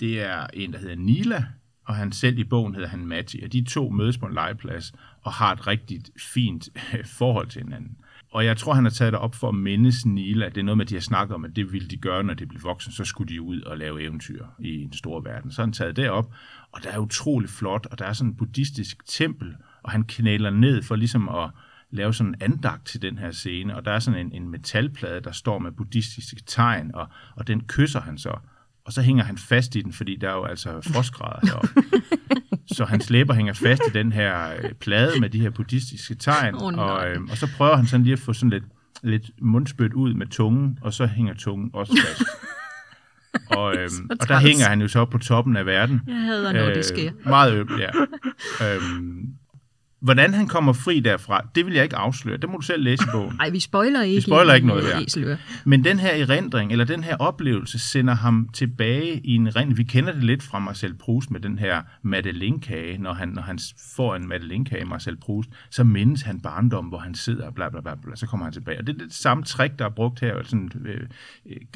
Det 0.00 0.22
er 0.22 0.46
en, 0.54 0.72
der 0.72 0.78
hedder 0.78 0.96
Nila, 0.96 1.44
og 1.88 1.96
han 1.96 2.12
selv 2.12 2.38
i 2.38 2.44
bogen 2.44 2.74
hedder 2.74 2.88
han 2.88 3.06
Matti. 3.06 3.40
Og 3.44 3.52
de 3.52 3.64
to 3.64 3.90
mødes 3.90 4.18
på 4.18 4.26
en 4.26 4.34
legeplads 4.34 4.92
og 5.22 5.32
har 5.32 5.52
et 5.52 5.66
rigtig 5.66 6.02
fint 6.34 6.68
øh, 6.94 7.04
forhold 7.04 7.48
til 7.48 7.62
hinanden. 7.62 7.96
Og 8.30 8.44
jeg 8.44 8.56
tror, 8.56 8.74
han 8.74 8.84
har 8.84 8.90
taget 8.90 9.12
det 9.12 9.20
op 9.20 9.34
for 9.34 9.48
at 9.48 9.54
mindes 9.54 10.06
Nila. 10.06 10.48
Det 10.48 10.58
er 10.58 10.62
noget 10.62 10.76
med, 10.76 10.84
at 10.84 10.90
de 10.90 10.94
har 10.94 11.00
snakket 11.00 11.34
om, 11.34 11.44
at 11.44 11.56
det 11.56 11.72
ville 11.72 11.88
de 11.88 11.96
gøre, 11.96 12.24
når 12.24 12.34
de 12.34 12.46
blev 12.46 12.62
voksne. 12.62 12.92
Så 12.92 13.04
skulle 13.04 13.34
de 13.34 13.42
ud 13.42 13.60
og 13.60 13.78
lave 13.78 14.02
eventyr 14.02 14.46
i 14.58 14.82
en 14.82 14.92
stor 14.92 15.20
verden. 15.20 15.52
Så 15.52 15.62
han 15.62 15.72
taget 15.72 15.96
det 15.96 16.10
op, 16.10 16.32
og 16.72 16.82
der 16.82 16.90
er 16.90 16.98
utrolig 16.98 17.50
flot, 17.50 17.86
og 17.90 17.98
der 17.98 18.04
er 18.04 18.12
sådan 18.12 18.30
en 18.30 18.36
buddhistisk 18.36 19.06
tempel, 19.06 19.56
og 19.82 19.90
han 19.90 20.04
knæler 20.04 20.50
ned 20.50 20.82
for 20.82 20.96
ligesom 20.96 21.28
at 21.28 21.50
lave 21.90 22.14
sådan 22.14 22.34
en 22.34 22.42
andagt 22.42 22.86
til 22.86 23.02
den 23.02 23.18
her 23.18 23.30
scene, 23.30 23.76
og 23.76 23.84
der 23.84 23.92
er 23.92 23.98
sådan 23.98 24.26
en, 24.26 24.32
en 24.32 24.48
metalplade, 24.48 25.20
der 25.20 25.32
står 25.32 25.58
med 25.58 25.72
buddhistiske 25.72 26.42
tegn, 26.46 26.90
og, 26.94 27.08
og 27.36 27.46
den 27.46 27.64
kysser 27.64 28.00
han 28.00 28.18
så, 28.18 28.38
og 28.88 28.94
så 28.94 29.02
hænger 29.02 29.24
han 29.24 29.38
fast 29.38 29.76
i 29.76 29.80
den, 29.80 29.92
fordi 29.92 30.16
der 30.16 30.30
er 30.30 30.34
jo 30.34 30.44
altså 30.44 30.80
frostgrader 30.92 31.46
heroppe. 31.46 31.68
så 32.76 32.84
hans 32.84 33.10
læber 33.10 33.34
hænger 33.34 33.52
fast 33.52 33.82
i 33.88 33.90
den 33.92 34.12
her 34.12 34.50
øh, 34.62 34.72
plade 34.72 35.20
med 35.20 35.30
de 35.30 35.40
her 35.40 35.50
buddhistiske 35.50 36.14
tegn, 36.14 36.54
oh, 36.54 36.72
nej. 36.72 36.84
og, 36.84 37.08
øh, 37.08 37.20
og 37.30 37.36
så 37.36 37.48
prøver 37.56 37.76
han 37.76 37.86
sådan 37.86 38.04
lige 38.04 38.12
at 38.12 38.18
få 38.18 38.32
sådan 38.32 38.50
lidt, 38.50 38.64
lidt 39.02 39.30
mundspyt 39.40 39.92
ud 39.92 40.14
med 40.14 40.26
tungen, 40.26 40.78
og 40.82 40.92
så 40.92 41.06
hænger 41.06 41.34
tungen 41.34 41.70
også 41.72 41.92
fast. 42.06 42.22
og, 43.58 43.74
øh, 43.76 43.88
og 44.20 44.28
der 44.28 44.38
hænger 44.38 44.68
han 44.68 44.80
jo 44.80 44.88
så 44.88 45.04
på 45.04 45.18
toppen 45.18 45.56
af 45.56 45.66
verden. 45.66 46.00
Jeg 46.06 46.16
hader, 46.16 46.52
når 46.52 46.74
det 46.74 46.84
sker. 46.84 47.12
Meget 47.24 47.54
ømt, 47.54 47.70
ja. 47.78 47.90
øhm, 48.74 49.28
hvordan 50.00 50.34
han 50.34 50.46
kommer 50.46 50.72
fri 50.72 51.00
derfra, 51.00 51.40
det 51.54 51.66
vil 51.66 51.74
jeg 51.74 51.84
ikke 51.84 51.96
afsløre. 51.96 52.36
Det 52.36 52.50
må 52.50 52.56
du 52.56 52.62
selv 52.62 52.82
læse 52.82 53.04
i 53.04 53.10
bogen. 53.12 53.36
Nej, 53.36 53.50
vi 53.50 53.60
spoiler 53.60 54.02
ikke. 54.02 54.14
Vi 54.14 54.20
spoiler 54.20 54.52
i, 54.52 54.56
ikke 54.56 54.68
noget. 54.68 54.84
Æseløer. 55.02 55.36
Men 55.64 55.84
den 55.84 55.98
her 55.98 56.10
erindring, 56.10 56.72
eller 56.72 56.84
den 56.84 57.04
her 57.04 57.16
oplevelse, 57.16 57.78
sender 57.78 58.14
ham 58.14 58.48
tilbage 58.52 59.20
i 59.24 59.34
en 59.34 59.46
erindring. 59.46 59.78
Vi 59.78 59.84
kender 59.84 60.12
det 60.12 60.24
lidt 60.24 60.42
fra 60.42 60.58
Marcel 60.58 60.94
Proust 60.94 61.30
med 61.30 61.40
den 61.40 61.58
her 61.58 61.82
Madeleine-kage. 62.02 62.98
Når 62.98 63.12
han, 63.12 63.28
når 63.28 63.42
han 63.42 63.58
får 63.96 64.16
en 64.16 64.28
Madeleine-kage, 64.28 64.84
Marcel 64.84 65.16
Proust, 65.16 65.50
så 65.70 65.84
mindes 65.84 66.22
han 66.22 66.40
barndom, 66.40 66.84
hvor 66.84 66.98
han 66.98 67.14
sidder 67.14 67.46
og 67.46 67.54
bla 67.54 67.68
bla 67.68 67.80
bla, 67.80 67.94
bla 67.94 68.16
så 68.16 68.26
kommer 68.26 68.46
han 68.46 68.52
tilbage. 68.52 68.78
Og 68.78 68.86
det 68.86 68.94
er 68.94 68.98
det 69.04 69.14
samme 69.14 69.44
trick, 69.44 69.78
der 69.78 69.84
er 69.84 69.90
brugt 69.90 70.20
her, 70.20 70.42
sådan 70.44 70.70
øh, 70.84 71.00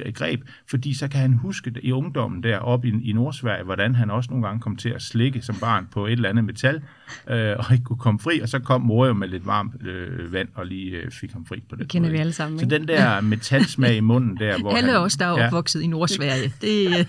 øh, 0.05 0.13
greb, 0.13 0.41
fordi 0.71 0.95
så 0.95 1.09
kan 1.09 1.21
han 1.21 1.33
huske 1.33 1.73
i 1.83 1.93
ungdommen 1.93 2.43
der 2.43 2.59
oppe 2.59 2.89
i, 2.89 3.11
i 3.11 3.13
Nordsverige, 3.13 3.65
hvordan 3.65 3.95
han 3.95 4.11
også 4.11 4.31
nogle 4.31 4.47
gange 4.47 4.61
kom 4.61 4.77
til 4.77 4.89
at 4.89 5.03
slikke 5.03 5.43
som 5.43 5.57
barn 5.61 5.89
på 5.93 6.07
et 6.07 6.13
eller 6.13 6.29
andet 6.29 6.45
metal, 6.45 6.83
øh, 7.31 7.57
og 7.59 7.73
ikke 7.73 7.85
kunne 7.85 7.99
komme 7.99 8.12
fri, 8.19 8.41
og 8.41 8.49
så 8.49 8.59
kom 8.59 8.81
mor 8.81 9.07
jo 9.07 9.13
med 9.13 9.29
lidt 9.29 9.47
varmt 9.47 9.87
øh, 9.87 10.33
vand 10.33 10.49
og 10.55 10.67
lige 10.67 10.91
øh, 10.97 11.11
fik 11.11 11.33
ham 11.33 11.47
fri 11.47 11.63
på 11.71 11.77
det. 11.77 11.89
kender 11.89 12.11
vi 12.11 12.17
alle 12.17 12.33
sammen, 12.33 12.59
Så 12.59 12.65
ikke? 12.65 12.79
den 12.79 12.89
der 12.89 13.21
metalsmag 13.21 13.97
i 13.97 14.01
munden 14.01 14.37
der, 14.37 14.59
hvor 14.61 14.71
Alle 14.77 14.91
han, 14.93 15.01
os, 15.01 15.17
der 15.17 15.27
er 15.27 15.47
opvokset 15.47 15.81
i 15.81 15.87
Nordsverige. 15.87 16.53
Det, 16.61 16.87
øh, 16.87 16.93
det 16.97 17.07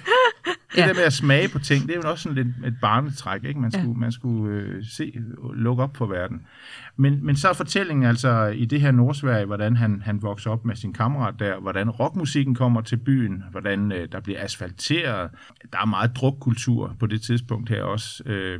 Ja. 0.78 0.88
der 0.88 0.94
med 0.94 1.04
at 1.04 1.14
smage 1.14 1.50
på 1.50 1.60
ting, 1.60 1.88
det 1.88 1.96
er 1.96 2.00
jo 2.04 2.10
også 2.12 2.24
sådan 2.24 2.36
lidt 2.36 2.48
et 2.66 2.76
barnetræk, 2.82 3.44
ikke? 3.44 3.60
Man 3.60 3.72
skulle, 3.72 3.94
man 4.00 4.12
skulle 4.12 4.56
øh, 4.58 4.84
se, 4.86 5.14
lukke 5.56 5.84
op 5.84 5.98
for 5.98 6.06
verden. 6.06 6.42
Men, 6.98 7.26
men 7.26 7.36
så 7.36 7.50
er 7.50 7.54
fortællingen 7.54 8.06
altså 8.06 8.46
i 8.46 8.66
det 8.66 8.82
her 8.82 8.92
Nordsverige, 8.92 9.46
hvordan 9.46 9.76
han, 9.78 10.02
han 10.06 10.22
vokser 10.22 10.50
op 10.52 10.66
med 10.66 10.76
sin 10.76 10.94
kammerat 10.94 11.34
der, 11.40 11.60
hvordan 11.60 11.90
rockmusikken 11.90 12.56
kommer 12.56 12.82
til 12.82 12.98
byen, 12.98 13.44
hvordan 13.52 13.92
øh, 13.92 14.08
der 14.12 14.20
bliver 14.20 14.44
asfalteret. 14.44 15.30
Der 15.72 15.78
er 15.82 15.86
meget 15.86 16.16
drukkultur 16.16 16.96
på 17.00 17.06
det 17.08 17.22
tidspunkt 17.22 17.70
her 17.70 17.84
også. 17.84 18.24
Øh, 18.26 18.60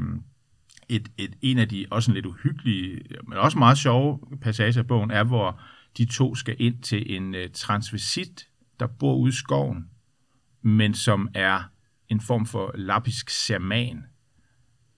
et, 0.96 1.12
et, 1.18 1.36
en 1.42 1.60
af 1.60 1.70
de 1.70 1.86
også 1.90 2.12
en 2.12 2.16
lidt 2.16 2.26
uhyggelige, 2.26 3.02
men 3.28 3.38
også 3.38 3.58
meget 3.58 3.78
sjove 3.78 4.20
passager 4.42 4.80
af 4.80 4.88
bogen, 4.88 5.12
er, 5.12 5.24
hvor 5.24 5.60
de 5.98 6.06
to 6.06 6.36
skal 6.36 6.56
ind 6.60 6.80
til 6.82 7.16
en 7.16 7.36
øh, 7.36 7.50
transvestit, 7.54 8.48
der 8.80 8.88
bor 8.88 9.16
ude 9.16 9.30
i 9.30 9.34
skoven, 9.34 9.86
men 10.62 10.94
som 10.94 11.30
er 11.34 11.70
en 12.10 12.22
form 12.22 12.46
for 12.46 12.72
lappisk 12.76 13.30
shaman. 13.30 14.04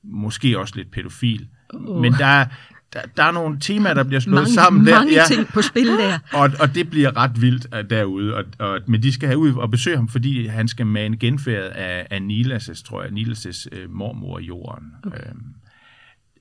Måske 0.03 0.59
også 0.59 0.75
lidt 0.75 0.91
pædofil. 0.91 1.47
Uh. 1.73 2.01
Men 2.01 2.13
der 2.13 2.25
er, 2.25 2.45
der, 2.93 3.01
der 3.17 3.23
er 3.23 3.31
nogle 3.31 3.59
temaer, 3.59 3.93
der 3.93 4.03
bliver 4.03 4.19
slået 4.19 4.35
mange, 4.35 4.53
sammen 4.53 4.85
der. 4.85 4.95
mange 4.95 5.19
ting 5.27 5.47
på 5.47 5.61
spil 5.61 5.87
der. 5.87 6.19
Og, 6.39 6.49
og 6.59 6.75
det 6.75 6.89
bliver 6.89 7.17
ret 7.17 7.41
vildt 7.41 7.67
uh, 7.73 7.89
derude. 7.89 8.35
Og, 8.35 8.43
og, 8.59 8.79
men 8.87 9.03
de 9.03 9.11
skal 9.13 9.27
have 9.27 9.37
ud 9.37 9.53
og 9.53 9.71
besøge 9.71 9.95
ham, 9.95 10.07
fordi 10.07 10.47
han 10.47 10.67
skal 10.67 10.87
mane 10.87 11.17
genfærdet 11.17 11.69
af, 11.69 12.07
af 12.09 12.19
Nilas' 12.19 12.83
tror 12.83 13.03
jeg, 13.03 13.11
Nilas' 13.11 13.65
øh, 13.71 13.89
mormor 13.89 14.39
i 14.39 14.43
jorden. 14.43 14.93
Okay. 15.05 15.17
Øhm, 15.29 15.55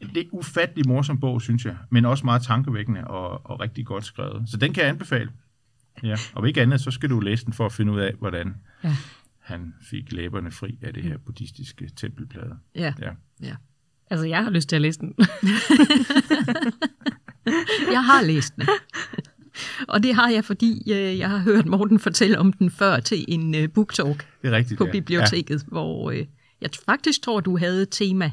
det 0.01 0.17
er 0.17 0.25
ufattelig 0.33 0.89
morsom 0.89 1.21
bog, 1.21 1.43
synes 1.43 1.65
jeg, 1.65 1.77
men 1.91 2.05
også 2.05 2.25
meget 2.25 2.43
tankevækkende 2.43 3.05
og, 3.05 3.51
og 3.51 3.61
rigtig 3.61 3.87
godt 3.87 4.05
skrevet. 4.05 4.43
Så 4.49 4.57
den 4.57 4.73
kan 4.73 4.83
jeg 4.83 4.91
anbefale. 4.91 5.31
Ja, 6.03 6.17
og 6.35 6.49
ikke 6.49 6.63
andet, 6.63 6.81
så 6.81 6.91
skal 6.91 7.11
du 7.11 7.21
læse 7.21 7.45
den 7.45 7.53
for 7.53 7.67
at 7.67 7.73
finde 7.73 7.93
ud 7.93 8.01
af, 8.01 8.13
hvordan 8.19 8.55
Ja. 8.85 8.97
han 9.39 9.75
fik 9.91 10.13
læberne 10.13 10.51
fri 10.51 10.79
af 10.83 10.95
det 10.95 11.03
her 11.03 11.19
buddhistiske 11.19 11.91
tempelplade. 11.97 12.57
Ja. 12.75 12.93
Ja. 13.01 13.11
ja. 13.43 13.55
Altså, 14.11 14.27
jeg 14.27 14.45
har 14.45 14.51
lyst 14.51 14.69
til 14.69 14.77
at 14.77 14.83
læse 14.83 15.01
den. 15.01 15.15
Jeg 17.93 18.05
har 18.05 18.23
læst 18.23 18.57
den. 18.57 18.69
Og 19.89 20.03
det 20.03 20.15
har 20.15 20.31
jeg, 20.31 20.45
fordi 20.45 20.93
øh, 20.93 21.19
jeg 21.19 21.31
har 21.31 21.39
hørt 21.39 21.67
Morten 21.67 21.99
fortælle 21.99 22.39
om 22.39 22.53
den 22.53 22.71
før 22.71 23.01
til 23.01 23.25
en 23.29 23.55
øh, 23.55 23.69
booktalk 23.75 24.27
Det 24.43 24.49
er 24.49 24.53
rigtigt, 24.57 24.79
på 24.79 24.87
ja. 24.87 24.93
biblioteket, 24.93 25.63
ja. 25.63 25.69
hvor 25.69 26.11
øh, 26.11 26.27
jeg 26.61 26.71
faktisk 26.87 27.23
tror, 27.23 27.41
du 27.41 27.59
havde 27.59 27.83
et 27.83 27.89
tema. 27.91 28.33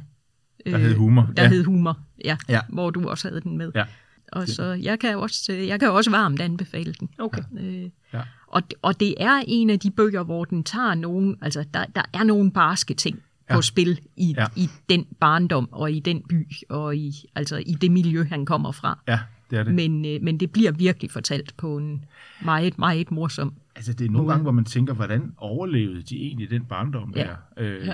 Der 0.65 0.78
hed 0.78 0.95
humor, 0.95 1.30
Der 1.38 1.43
ja. 1.43 1.50
hed 1.50 1.63
humor, 1.63 2.00
ja, 2.26 2.38
Ja. 2.50 2.60
Hvor 2.69 2.89
du 2.89 3.10
også 3.10 3.28
havde 3.30 3.41
den 3.41 3.58
med. 3.58 3.71
Ja. 3.76 3.84
Og 4.32 4.47
så 4.47 4.63
jeg 4.63 5.00
kan 5.00 5.17
også, 5.17 5.54
øh, 5.54 5.67
jeg 5.67 5.80
kan 5.80 5.91
også 5.91 6.12
varmt 6.12 6.41
anbefale 6.41 6.93
den. 7.00 7.10
Okay. 7.19 7.41
Øh, 7.60 7.89
Ja. 8.13 8.21
og, 8.47 8.62
og 8.82 9.00
det 9.00 9.15
er 9.19 9.43
en 9.47 9.69
af 9.69 9.80
de 9.80 9.91
bøger, 9.91 10.24
hvor 10.24 10.45
den 10.45 10.63
tager 10.63 10.95
nogen, 10.95 11.36
altså 11.41 11.65
der, 11.74 11.86
der 11.95 12.02
er 12.13 12.24
nogle 12.24 12.52
barske 12.52 12.93
ting 12.93 13.19
ja. 13.50 13.56
På 13.56 13.62
spil 13.62 14.00
i, 14.17 14.34
Ja. 14.38 14.45
i 14.56 14.69
den 14.89 15.06
barndom 15.19 15.69
og 15.71 15.91
i 15.91 16.00
den 16.00 16.21
by 16.30 16.47
og 16.69 16.95
i, 16.95 17.13
altså 17.36 17.58
i 17.58 17.74
det 17.74 17.91
miljø, 17.91 18.24
han 18.30 18.45
kommer 18.45 18.71
fra. 18.71 19.00
Ja, 19.08 19.19
det 19.50 19.60
er 19.60 19.63
det. 19.63 19.74
Men, 19.74 20.06
øh, 20.06 20.21
men 20.21 20.39
det 20.39 20.52
bliver 20.52 20.71
virkelig 20.71 21.12
fortalt 21.12 21.58
på 21.58 21.78
en 21.78 22.06
meget, 22.41 22.80
meget 22.80 23.12
morsom. 23.12 23.54
Altså, 23.76 23.93
det 23.93 24.06
er 24.08 24.12
nogle 24.12 24.28
gange, 24.30 24.41
hvor 24.41 24.52
man 24.52 24.65
tænker, 24.65 24.93
hvordan 24.93 25.34
overlevede 25.38 26.02
de 26.02 26.17
egentlig 26.17 26.50
den 26.50 26.65
barndom 26.65 27.13
Ja. 27.15 27.21
der? 27.24 27.36
Øh, 27.58 27.88
Ja. 27.88 27.93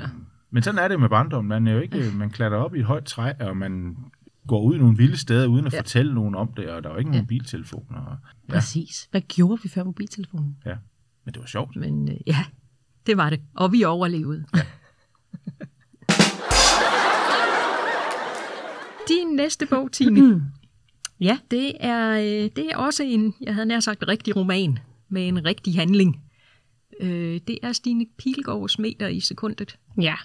Men 0.52 0.64
sådan 0.64 0.80
er 0.80 0.88
det 0.88 1.00
med 1.00 1.10
barndom. 1.10 1.46
Man 1.46 1.68
er 1.68 1.72
jo 1.74 1.80
ikke, 1.80 2.12
man 2.16 2.30
klatrer 2.30 2.58
op 2.58 2.76
i 2.76 2.80
et 2.80 2.86
højt 2.86 3.06
træ, 3.06 3.34
og 3.40 3.58
man 3.58 3.98
går 4.48 4.62
ud 4.62 4.76
i 4.76 4.78
nogle 4.78 4.98
vilde 4.98 5.18
steder, 5.18 5.48
uden 5.48 5.66
at 5.68 5.74
Ja. 5.74 5.78
ja. 5.78 5.82
fortælle 5.82 6.14
nogen 6.16 6.36
om 6.36 6.54
det, 6.58 6.70
og 6.70 6.84
der 6.84 6.90
er 6.90 6.94
jo 6.94 7.00
ikke 7.00 7.12
nogen 7.12 7.24
mobiltelefoner. 7.24 8.00
Og, 8.02 8.18
ja, 8.50 8.54
Præcis. 8.54 9.08
Hvad 9.12 9.22
gjorde 9.22 9.62
vi 9.64 9.70
før 9.70 9.84
mobiltelefonen? 9.84 10.58
ja. 10.66 10.76
Men 11.26 11.34
det 11.34 11.40
var 11.42 11.48
sjovt. 11.48 11.76
Men 11.76 12.10
øh, 12.10 12.16
ja, 12.28 12.46
det 13.08 13.18
var 13.18 13.30
det. 13.30 13.42
Og 13.56 13.72
vi 13.72 13.84
overlevede. 13.84 14.46
Ja. 14.56 14.62
Din 19.08 19.36
næste 19.36 19.66
bog, 19.66 19.92
Tine, 19.92 20.52
Ja. 21.20 21.38
det 21.52 21.72
er, 21.80 22.10
øh, 22.12 22.50
det 22.56 22.72
er 22.72 22.78
også 22.78 23.04
en, 23.04 23.34
jeg 23.42 23.54
havde 23.54 23.66
nær 23.68 23.80
sagt, 23.80 24.04
rigtig 24.08 24.36
roman 24.36 24.80
med 25.10 25.28
en 25.28 25.46
rigtig 25.46 25.76
handling. 25.76 26.22
Øh, 27.00 27.40
det 27.48 27.58
er 27.64 27.72
Stine 27.74 28.06
Pilgaards 28.18 28.80
meter 28.80 29.08
i 29.08 29.20
sekundet. 29.20 29.78
Ja, 30.02 30.16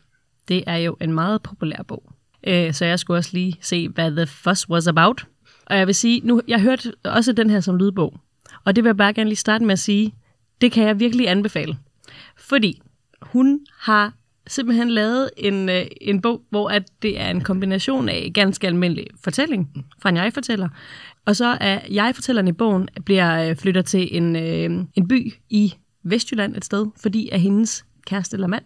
det 0.49 0.65
er 0.67 0.77
jo 0.77 0.97
en 1.01 1.13
meget 1.13 1.43
populær 1.43 1.83
bog. 1.89 2.13
Øh, 2.47 2.73
så 2.75 2.85
jeg 2.85 2.99
skulle 2.99 3.19
også 3.19 3.31
lige 3.33 3.55
se, 3.61 3.89
hvad 3.89 4.11
The 4.11 4.27
Fuss 4.27 4.69
Was 4.69 4.87
About. 4.87 5.27
Og 5.67 5.79
jeg 5.79 5.87
vil 5.87 5.95
sige, 5.95 6.21
nu, 6.25 6.41
jeg 6.49 6.61
hørte 6.61 6.93
også 7.05 7.33
den 7.33 7.51
her 7.51 7.61
som 7.61 7.77
lydbog. 7.77 8.21
Og 8.65 8.77
det 8.77 8.85
vil 8.85 8.89
jeg 8.89 8.97
bare 8.97 9.13
gerne 9.13 9.31
lige 9.31 9.37
starte 9.37 9.65
med 9.65 9.73
at 9.73 9.79
sige, 9.79 10.15
det 10.61 10.73
kan 10.73 10.85
jeg 10.85 11.01
virkelig 11.01 11.29
anbefale. 11.29 11.79
Fordi 12.37 12.83
hun 13.23 13.61
har 13.79 14.13
simpelthen 14.47 14.91
lavet 14.91 15.31
en, 15.37 15.69
øh, 15.69 15.87
en 16.01 16.21
bog, 16.21 16.43
hvor 16.51 16.69
at 16.69 16.83
det 17.03 17.21
er 17.21 17.31
en 17.31 17.41
kombination 17.41 18.09
af 18.09 18.31
ganske 18.35 18.67
almindelig 18.67 19.07
fortælling 19.25 19.87
fra 20.03 20.09
en 20.09 20.17
jeg-fortæller, 20.17 20.69
og 21.25 21.37
så 21.37 21.57
er 21.61 21.81
jeg-fortælleren 21.91 22.49
i 22.49 22.53
bogen 22.53 22.89
bliver 23.05 23.49
øh, 23.49 23.57
flytter 23.57 23.83
til 23.83 24.17
en, 24.17 24.37
øh, 24.37 24.85
en 24.95 25.09
by 25.09 25.33
i 25.51 25.75
Vestjylland 26.03 26.57
et 26.57 26.65
sted, 26.65 26.87
fordi 27.03 27.29
at 27.33 27.41
hendes 27.41 27.85
kæreste 28.07 28.35
eller 28.35 28.47
mand 28.47 28.65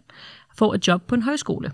får 0.59 0.75
et 0.75 0.88
job 0.88 1.03
på 1.03 1.14
en 1.14 1.23
højskole. 1.23 1.73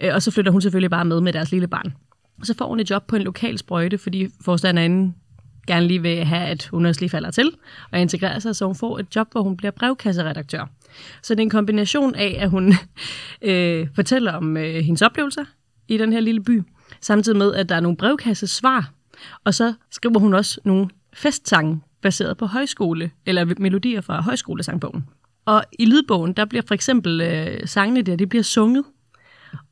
Øh, 0.00 0.14
og 0.14 0.22
så 0.22 0.30
flytter 0.30 0.52
hun 0.52 0.60
selvfølgelig 0.60 0.90
bare 0.90 1.04
med 1.04 1.20
med 1.20 1.32
deres 1.32 1.50
lille 1.52 1.68
barn. 1.68 1.94
Og 2.40 2.46
så 2.46 2.54
får 2.58 2.68
hun 2.68 2.80
et 2.80 2.90
job 2.90 3.06
på 3.06 3.16
en 3.16 3.22
lokal 3.22 3.58
sprøjte, 3.58 3.98
fordi 3.98 4.28
forstanderen 4.44 5.14
gerne 5.66 5.86
lige 5.86 6.02
vil 6.02 6.24
have, 6.24 6.46
at 6.46 6.66
hun 6.66 6.86
også 6.86 7.00
lige 7.00 7.10
falder 7.10 7.30
til 7.30 7.52
og 7.92 8.00
integrerer 8.00 8.38
sig, 8.38 8.56
så 8.56 8.66
hun 8.66 8.74
får 8.74 8.98
et 8.98 9.16
job, 9.16 9.28
hvor 9.32 9.42
hun 9.42 9.56
bliver 9.56 9.70
brevkasseredaktør. 9.70 10.70
Så 11.22 11.34
det 11.34 11.40
er 11.40 11.42
en 11.42 11.50
kombination 11.50 12.14
af, 12.14 12.36
at 12.40 12.50
hun 12.50 12.72
øh, 13.42 13.88
fortæller 13.94 14.32
om 14.32 14.56
øh, 14.56 14.74
hendes 14.74 15.02
oplevelser 15.02 15.44
i 15.88 15.98
den 15.98 16.12
her 16.12 16.20
lille 16.20 16.40
by, 16.40 16.62
samtidig 17.00 17.38
med, 17.38 17.54
at 17.54 17.68
der 17.68 17.74
er 17.74 17.80
nogle 17.80 17.96
brevkassesvar, 17.96 18.90
og 19.44 19.54
så 19.54 19.74
skriver 19.90 20.18
hun 20.18 20.34
også 20.34 20.60
nogle 20.64 20.88
festsange 21.12 21.80
baseret 22.02 22.36
på 22.36 22.46
højskole, 22.46 23.10
eller 23.26 23.54
melodier 23.58 24.00
fra 24.00 24.22
højskolesangbogen. 24.22 25.04
Og 25.46 25.64
i 25.78 25.84
lydbogen, 25.84 26.32
der 26.32 26.44
bliver 26.44 26.62
for 26.68 26.74
eksempel 26.74 27.20
øh, 27.20 27.68
sangene 27.68 28.02
der, 28.02 28.16
det 28.16 28.28
bliver 28.28 28.42
sunget. 28.42 28.84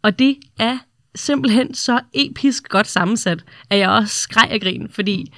Og 0.02 0.18
det 0.18 0.36
er 0.58 0.78
simpelthen 1.14 1.74
så 1.74 2.00
episk 2.14 2.68
godt 2.68 2.86
sammensat, 2.86 3.44
at 3.70 3.78
jeg 3.78 3.88
også 3.88 4.14
skreg 4.14 4.50
af 4.50 4.60
grin, 4.60 4.88
fordi 4.90 5.32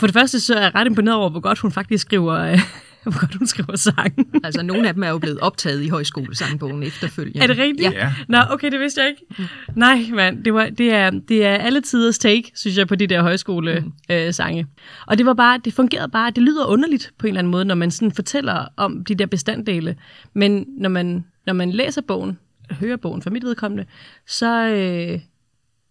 for 0.00 0.06
det 0.06 0.14
første 0.14 0.40
så 0.40 0.54
er 0.54 0.60
jeg 0.60 0.74
ret 0.74 0.86
imponeret 0.86 1.16
over, 1.16 1.30
hvor 1.30 1.40
godt 1.40 1.58
hun 1.58 1.72
faktisk 1.72 2.02
skriver, 2.02 2.34
øh, 2.34 2.60
hvor 3.10 3.20
godt 3.20 3.34
hun 3.34 3.46
skriver 3.46 3.76
sang. 3.76 4.14
Altså, 4.44 4.62
nogle 4.62 4.88
af 4.88 4.94
dem 4.94 5.02
er 5.02 5.08
jo 5.08 5.18
blevet 5.18 5.40
optaget 5.40 5.82
i 5.82 5.88
højskolesangbogen 5.88 6.82
efterfølgende. 6.82 7.40
Er 7.42 7.46
det 7.46 7.58
rigtigt? 7.58 7.92
Ja. 7.92 8.14
Nå, 8.28 8.38
okay, 8.50 8.70
det 8.70 8.80
vidste 8.80 9.00
jeg 9.00 9.10
ikke. 9.10 9.50
Nej, 9.76 10.06
mand, 10.12 10.44
det, 10.44 10.54
var, 10.54 10.68
det, 10.68 10.92
er, 10.92 11.10
det 11.10 11.44
er 11.44 11.54
alle 11.54 11.80
tiders 11.80 12.18
take, 12.18 12.52
synes 12.54 12.78
jeg, 12.78 12.88
på 12.88 12.94
de 12.94 13.06
der 13.06 13.22
højskole 13.22 13.84
øh, 14.10 14.34
sange. 14.34 14.66
Og 15.06 15.18
det 15.18 15.26
var 15.26 15.34
bare, 15.34 15.60
det 15.64 15.72
fungerede 15.72 16.08
bare, 16.08 16.30
det 16.30 16.42
lyder 16.42 16.66
underligt 16.66 17.12
på 17.18 17.26
en 17.26 17.28
eller 17.28 17.38
anden 17.38 17.50
måde, 17.50 17.64
når 17.64 17.74
man 17.74 17.90
sådan 17.90 18.12
fortæller 18.12 18.66
om 18.76 19.04
de 19.04 19.14
der 19.14 19.26
bestanddele. 19.26 19.96
Men 20.34 20.66
når 20.78 20.88
man, 20.88 21.24
når 21.46 21.52
man 21.52 21.70
læser 21.70 22.00
bogen, 22.00 22.38
hører 22.70 22.96
bogen 22.96 23.22
for 23.22 23.30
mit 23.30 23.44
vedkommende, 23.44 23.84
så, 24.26 24.68
øh, 24.68 25.20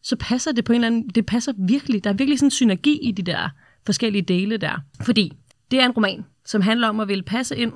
så 0.03 0.15
passer 0.15 0.51
det 0.51 0.65
på 0.65 0.73
en 0.73 0.75
eller 0.83 0.87
anden, 0.87 1.09
det 1.09 1.25
passer 1.25 1.53
virkelig, 1.57 2.03
der 2.03 2.09
er 2.09 2.13
virkelig 2.13 2.39
sådan 2.39 2.47
en 2.47 2.51
synergi 2.51 2.99
i 3.01 3.11
de 3.11 3.21
der 3.21 3.49
forskellige 3.85 4.21
dele 4.21 4.57
der. 4.57 4.81
Fordi 5.01 5.33
det 5.73 5.81
er 5.81 5.85
en 5.85 5.91
roman, 5.91 6.25
som 6.45 6.61
handler 6.61 6.87
om 6.87 6.99
at 6.99 7.07
ville 7.07 7.23
passe 7.23 7.57
ind, 7.57 7.73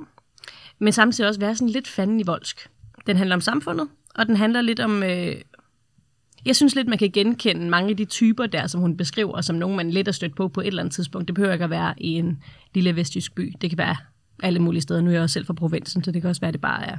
men 0.79 0.93
samtidig 0.93 1.27
også 1.27 1.39
være 1.39 1.55
sådan 1.55 1.69
lidt 1.69 1.87
fanden 1.87 2.19
i 2.19 2.23
voldsk. 2.23 2.69
Den 3.07 3.17
handler 3.17 3.35
om 3.35 3.41
samfundet, 3.41 3.87
og 4.15 4.25
den 4.25 4.35
handler 4.35 4.61
lidt 4.61 4.79
om... 4.79 5.03
Øh, 5.03 5.35
jeg 6.45 6.55
synes 6.55 6.75
lidt, 6.75 6.87
man 6.87 6.97
kan 6.97 7.11
genkende 7.11 7.69
mange 7.69 7.89
af 7.89 7.97
de 7.97 8.05
typer 8.05 8.45
der, 8.45 8.67
som 8.67 8.81
hun 8.81 8.97
beskriver, 8.97 9.41
som 9.41 9.55
nogen 9.55 9.77
man 9.77 9.91
lidt 9.91 10.07
er 10.07 10.11
stødt 10.11 10.35
på 10.35 10.47
på 10.47 10.61
et 10.61 10.67
eller 10.67 10.81
andet 10.81 10.93
tidspunkt. 10.93 11.27
Det 11.27 11.35
behøver 11.35 11.53
ikke 11.53 11.63
at 11.63 11.69
være 11.69 11.93
i 11.97 12.07
en 12.07 12.43
lille 12.73 12.95
vestjysk 12.95 13.35
by. 13.35 13.53
Det 13.61 13.69
kan 13.69 13.77
være 13.77 13.95
alle 14.43 14.59
mulige 14.59 14.81
steder. 14.81 15.01
Nu 15.01 15.09
er 15.09 15.13
jeg 15.13 15.21
også 15.21 15.33
selv 15.33 15.45
fra 15.45 15.53
provinsen, 15.53 16.03
så 16.03 16.11
det 16.11 16.21
kan 16.21 16.29
også 16.29 16.41
være, 16.41 16.47
at 16.47 16.53
det 16.53 16.61
bare 16.61 16.85
er 16.85 16.97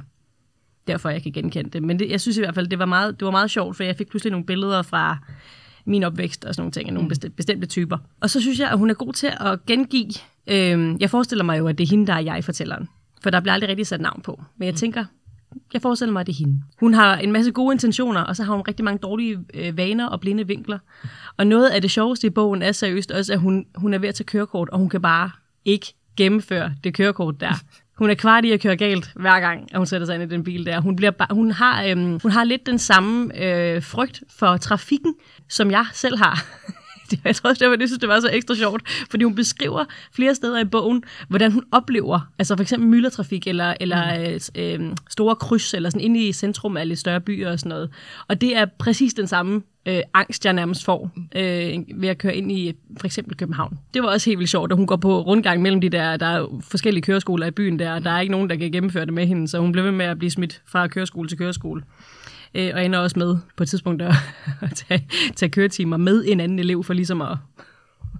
derfor, 0.87 1.09
jeg 1.09 1.23
kan 1.23 1.31
genkende 1.31 1.69
det. 1.69 1.83
Men 1.83 1.99
det, 1.99 2.09
jeg 2.09 2.21
synes 2.21 2.37
i 2.37 2.41
hvert 2.41 2.55
fald, 2.55 2.67
det 2.67 2.79
var, 2.79 2.85
meget, 2.85 3.19
det 3.19 3.25
var 3.25 3.31
meget 3.31 3.51
sjovt, 3.51 3.75
for 3.77 3.83
jeg 3.83 3.95
fik 3.95 4.09
pludselig 4.09 4.31
nogle 4.31 4.45
billeder 4.45 4.81
fra 4.81 5.17
min 5.89 6.03
opvækst 6.03 6.45
og 6.45 6.55
sådan 6.55 6.61
nogle 6.61 6.71
ting, 6.71 6.87
af 6.89 6.93
nogle 6.93 7.09
bestemte, 7.09 7.35
bestemte 7.35 7.67
typer. 7.67 7.97
Og 8.19 8.29
så 8.29 8.41
synes 8.41 8.59
jeg, 8.59 8.69
at 8.69 8.77
hun 8.77 8.89
er 8.89 8.93
god 8.93 9.13
til 9.13 9.27
at 9.39 9.65
gengive... 9.65 10.11
Øh, 10.47 10.95
jeg 10.99 11.09
forestiller 11.09 11.43
mig 11.43 11.59
jo, 11.59 11.67
at 11.67 11.77
det 11.77 11.83
er 11.83 11.89
hende, 11.89 12.07
der 12.07 12.13
er 12.13 12.19
jeg-fortælleren. 12.19 12.89
For 13.23 13.29
der 13.29 13.39
bliver 13.39 13.53
aldrig 13.53 13.69
rigtig 13.69 13.87
sat 13.87 14.01
navn 14.01 14.21
på. 14.21 14.43
Men 14.57 14.65
jeg 14.65 14.75
tænker, 14.75 15.05
jeg 15.73 15.81
forestiller 15.81 16.13
mig, 16.13 16.19
at 16.19 16.27
det 16.27 16.33
er 16.33 16.37
hende. 16.37 16.61
Hun 16.79 16.93
har 16.93 17.17
en 17.17 17.31
masse 17.31 17.51
gode 17.51 17.73
intentioner, 17.73 18.21
og 18.21 18.35
så 18.35 18.43
har 18.43 18.53
hun 18.53 18.63
rigtig 18.67 18.85
mange 18.85 18.99
dårlige 18.99 19.39
øh, 19.53 19.77
vaner 19.77 20.07
og 20.07 20.19
blinde 20.19 20.47
vinkler. 20.47 20.79
Og 21.37 21.47
noget 21.47 21.69
af 21.69 21.81
det 21.81 21.91
sjoveste 21.91 22.27
i 22.27 22.29
bogen 22.29 22.61
er 22.61 22.71
seriøst 22.71 23.11
også, 23.11 23.33
at 23.33 23.39
hun, 23.39 23.65
hun 23.75 23.93
er 23.93 23.97
ved 23.97 24.09
at 24.09 24.15
tage 24.15 24.25
kørekort, 24.25 24.69
og 24.69 24.79
hun 24.79 24.89
kan 24.89 25.01
bare 25.01 25.31
ikke 25.65 25.93
gennemføre 26.17 26.73
det 26.83 26.93
kørekort 26.93 27.39
der. 27.39 27.53
Hun 27.99 28.09
er 28.09 28.13
kvart 28.15 28.45
i 28.45 28.51
at 28.51 28.61
køre 28.61 28.75
galt 28.75 29.11
hver 29.15 29.39
gang, 29.39 29.67
at 29.71 29.77
hun 29.77 29.85
sætter 29.85 30.05
sig 30.05 30.15
ind 30.15 30.23
i 30.23 30.27
den 30.35 30.43
bil 30.43 30.65
der. 30.65 30.79
Hun, 30.81 30.95
bliver 30.95 31.11
ba- 31.21 31.33
hun, 31.33 31.51
har, 31.51 31.83
øhm, 31.83 32.19
hun 32.23 32.31
har 32.31 32.43
lidt 32.43 32.65
den 32.65 32.79
samme 32.79 33.43
øh, 33.43 33.83
frygt 33.83 34.23
for 34.39 34.57
trafikken, 34.57 35.13
som 35.49 35.71
jeg 35.71 35.85
selv 35.93 36.17
har. 36.17 36.45
Det- 37.11 37.19
Jeg 37.25 37.35
tror 37.35 37.49
også, 37.49 37.59
det, 37.59 37.69
var, 37.69 37.75
det 37.75 37.89
synes, 37.89 37.99
det 37.99 38.09
var 38.09 38.19
så 38.19 38.29
ekstra 38.33 38.55
sjovt, 38.55 38.81
fordi 39.09 39.23
hun 39.23 39.35
beskriver 39.35 39.85
flere 40.11 40.35
steder 40.35 40.59
i 40.59 40.65
bogen, 40.65 41.03
hvordan 41.27 41.51
hun 41.51 41.63
oplever, 41.71 42.19
altså 42.39 42.55
for 42.55 42.61
eksempel 42.61 42.89
myldretrafik, 42.89 43.47
eller, 43.47 43.73
eller 43.79 44.31
øh, 44.33 44.39
s- 44.39 44.51
øh, 44.55 44.79
store 45.09 45.35
kryds, 45.35 45.73
eller 45.73 45.89
sådan 45.89 46.01
inde 46.05 46.27
i 46.27 46.31
centrum 46.33 46.77
af 46.77 46.87
lidt 46.87 46.99
større 46.99 47.21
byer 47.21 47.51
og 47.51 47.59
sådan 47.59 47.69
noget. 47.69 47.89
Og 48.27 48.41
det 48.41 48.57
er 48.57 48.65
præcis 48.79 49.13
den 49.13 49.27
samme 49.27 49.61
øh, 49.85 50.01
angst, 50.13 50.45
jeg 50.45 50.53
nærmest 50.53 50.85
får 50.85 51.11
øh, 51.35 51.73
ved 51.95 52.09
at 52.09 52.17
køre 52.17 52.35
ind 52.35 52.51
i 52.51 52.73
for 52.99 53.05
eksempel 53.05 53.37
København. 53.37 53.79
Det 53.93 54.03
var 54.03 54.07
også 54.09 54.29
helt 54.29 54.39
vildt 54.39 54.51
sjovt, 54.51 54.71
at 54.71 54.77
hun 54.77 54.87
går 54.87 54.95
på 54.95 55.21
rundgang 55.21 55.61
mellem 55.61 55.81
de 55.81 55.89
der, 55.89 56.17
der 56.17 56.25
er 56.25 56.61
forskellige 56.69 57.01
køreskoler 57.01 57.47
i 57.47 57.51
byen 57.51 57.79
der, 57.79 57.93
og 57.93 58.03
der 58.03 58.11
er 58.11 58.19
ikke 58.19 58.31
nogen, 58.31 58.49
der 58.49 58.55
kan 58.55 58.71
gennemføre 58.71 59.05
det 59.05 59.13
med 59.13 59.25
hende, 59.27 59.47
så 59.47 59.59
hun 59.59 59.71
blev 59.71 59.83
ved 59.83 59.91
med 59.91 60.05
at 60.05 60.17
blive 60.19 60.31
smidt 60.31 60.61
fra 60.67 60.87
køreskole 60.87 61.29
til 61.29 61.37
køreskole. 61.37 61.81
Øh, 62.55 62.71
og 62.73 62.85
ender 62.85 62.99
også 62.99 63.19
med 63.19 63.37
på 63.57 63.63
et 63.63 63.69
tidspunkt 63.69 64.01
at, 64.01 64.15
at 64.61 64.71
tage, 64.75 65.09
tage 65.35 65.49
køretimer 65.49 65.97
med 65.97 66.23
en 66.27 66.39
anden 66.39 66.59
elev 66.59 66.83
for 66.83 66.93
ligesom 66.93 67.21
at 67.21 67.37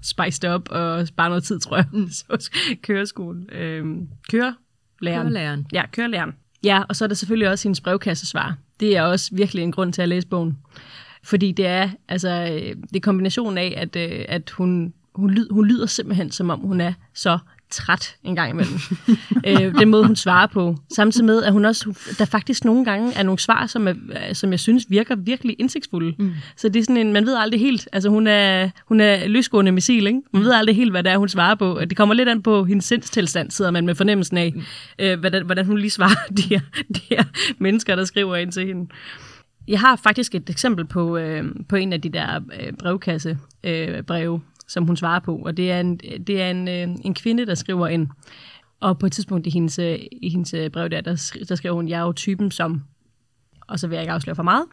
spice 0.01 0.41
det 0.41 0.49
op 0.49 0.69
og 0.69 1.07
spare 1.07 1.29
noget 1.29 1.43
tid, 1.43 1.59
tror 1.59 1.77
jeg, 1.77 1.85
så 2.11 2.51
køreskolen. 2.81 3.49
Øh, 3.51 3.85
kørelæreren. 4.29 4.55
Kørelæreren. 5.01 5.67
Ja, 5.73 5.83
kørelæreren. 5.91 6.35
Ja, 6.63 6.83
og 6.89 6.95
så 6.95 7.03
er 7.03 7.07
der 7.07 7.15
selvfølgelig 7.15 7.49
også 7.49 7.67
hendes 7.67 7.81
brevkassesvar. 7.81 8.57
Det 8.79 8.97
er 8.97 9.01
også 9.01 9.35
virkelig 9.35 9.63
en 9.63 9.71
grund 9.71 9.93
til 9.93 10.01
at 10.01 10.09
læse 10.09 10.27
bogen. 10.27 10.57
Fordi 11.23 11.51
det 11.51 11.65
er, 11.65 11.89
altså, 12.07 12.29
øh, 12.29 12.75
det 12.81 12.95
er 12.95 12.99
kombinationen 12.99 13.57
af, 13.57 13.73
at, 13.77 13.95
øh, 13.95 14.25
at 14.27 14.49
hun, 14.49 14.93
hun, 15.15 15.31
lyd, 15.31 15.47
hun 15.51 15.65
lyder 15.65 15.85
simpelthen, 15.85 16.31
som 16.31 16.49
om 16.49 16.59
hun 16.59 16.81
er 16.81 16.93
så 17.13 17.39
træt 17.71 18.15
en 18.23 18.35
gang 18.35 18.49
imellem. 18.49 18.79
øh, 19.47 19.79
den 19.79 19.89
måde, 19.89 20.05
hun 20.05 20.15
svarer 20.15 20.47
på. 20.47 20.75
Samtidig 20.95 21.25
med, 21.25 21.43
at 21.43 21.51
hun 21.51 21.65
også, 21.65 22.13
der 22.19 22.25
faktisk 22.25 22.65
nogle 22.65 22.85
gange 22.85 23.13
er 23.15 23.23
nogle 23.23 23.39
svar, 23.39 23.67
som, 23.67 23.87
er, 23.87 23.93
øh, 24.29 24.35
som 24.35 24.51
jeg 24.51 24.59
synes 24.59 24.85
virker 24.89 25.15
virkelig 25.15 25.55
indsigtsfulde. 25.59 26.15
Mm. 26.19 26.33
Så 26.55 26.69
det 26.69 26.79
er 26.79 26.83
sådan 26.83 26.97
en, 26.97 27.13
man 27.13 27.25
ved 27.25 27.35
aldrig 27.37 27.59
helt, 27.59 27.89
altså 27.93 28.09
hun 28.09 28.27
er, 28.27 28.69
hun 28.87 29.01
er 29.01 29.27
løsgående 29.27 29.71
missil, 29.71 30.07
ikke? 30.07 30.21
Man 30.33 30.43
ved 30.43 30.51
aldrig 30.51 30.75
helt, 30.75 30.91
hvad 30.91 31.03
det 31.03 31.11
er, 31.11 31.17
hun 31.17 31.29
svarer 31.29 31.55
på. 31.55 31.79
Det 31.89 31.97
kommer 31.97 32.15
lidt 32.15 32.29
an 32.29 32.41
på 32.41 32.63
hendes 32.63 32.85
sindstilstand, 32.85 33.51
sidder 33.51 33.71
man 33.71 33.85
med 33.85 33.95
fornemmelsen 33.95 34.37
af, 34.37 34.53
øh, 34.99 35.19
hvordan, 35.19 35.45
hvordan 35.45 35.65
hun 35.65 35.77
lige 35.77 35.91
svarer 35.91 36.27
de 36.37 36.41
her, 36.41 36.59
de 36.95 37.01
her 37.09 37.23
mennesker, 37.59 37.95
der 37.95 38.05
skriver 38.05 38.35
ind 38.35 38.51
til 38.51 38.67
hende. 38.67 38.89
Jeg 39.67 39.79
har 39.79 39.95
faktisk 39.95 40.35
et 40.35 40.49
eksempel 40.49 40.85
på, 40.85 41.17
øh, 41.17 41.43
på 41.69 41.75
en 41.75 41.93
af 41.93 42.01
de 42.01 42.09
der 42.09 42.39
øh, 42.61 42.73
brevkasse 42.73 43.37
øh, 43.63 44.03
breve, 44.03 44.41
som 44.69 44.85
hun 44.85 44.97
svarer 44.97 45.19
på, 45.19 45.35
og 45.35 45.57
det 45.57 45.71
er 45.71 45.79
en, 45.79 45.97
det 45.97 46.41
er 46.41 46.51
en, 46.51 46.67
øh, 46.67 46.87
en 47.05 47.13
kvinde, 47.13 47.45
der 47.45 47.55
skriver 47.55 47.87
ind. 47.87 48.07
Og 48.79 48.99
på 48.99 49.05
et 49.05 49.11
tidspunkt 49.11 49.47
i 49.47 49.49
hendes, 49.49 49.79
øh, 49.79 49.99
i 50.11 50.29
hendes 50.29 50.53
øh, 50.53 50.69
brev 50.69 50.89
der, 50.89 51.01
der, 51.01 51.31
der 51.49 51.55
skriver 51.55 51.75
hun, 51.75 51.87
jeg 51.87 51.99
er 51.99 52.03
jo 52.03 52.13
typen 52.13 52.51
som, 52.51 52.83
og 53.67 53.79
så 53.79 53.87
vil 53.87 53.95
jeg 53.95 54.03
ikke 54.03 54.13
afsløre 54.13 54.35
for 54.35 54.43
meget. 54.43 54.65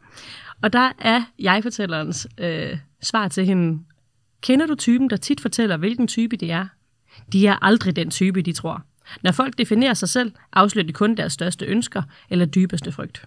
Og 0.63 0.73
der 0.73 0.93
er 0.99 1.23
jeg-fortællerens 1.39 2.29
øh, 2.39 2.79
svar 3.03 3.29
til 3.29 3.47
hende, 3.47 3.83
kender 4.41 4.67
du 4.67 4.75
typen, 4.75 5.11
der 5.11 5.17
tit 5.17 5.41
fortæller, 5.41 5.77
hvilken 5.77 6.07
type 6.07 6.37
de 6.37 6.51
er? 6.51 6.67
De 7.33 7.47
er 7.47 7.65
aldrig 7.65 7.97
den 7.97 8.11
type, 8.11 8.43
de 8.43 8.53
tror. 8.53 8.83
Når 9.23 9.33
folk 9.33 9.59
definerer 9.59 9.95
sig 9.95 10.09
selv, 10.09 10.33
afslører 10.53 10.87
de 10.87 10.93
kun 10.93 11.15
deres 11.15 11.33
største 11.33 11.67
ønsker 11.67 12.03
eller 12.31 12.47
dybeste 12.47 12.93
frygt. 12.93 13.27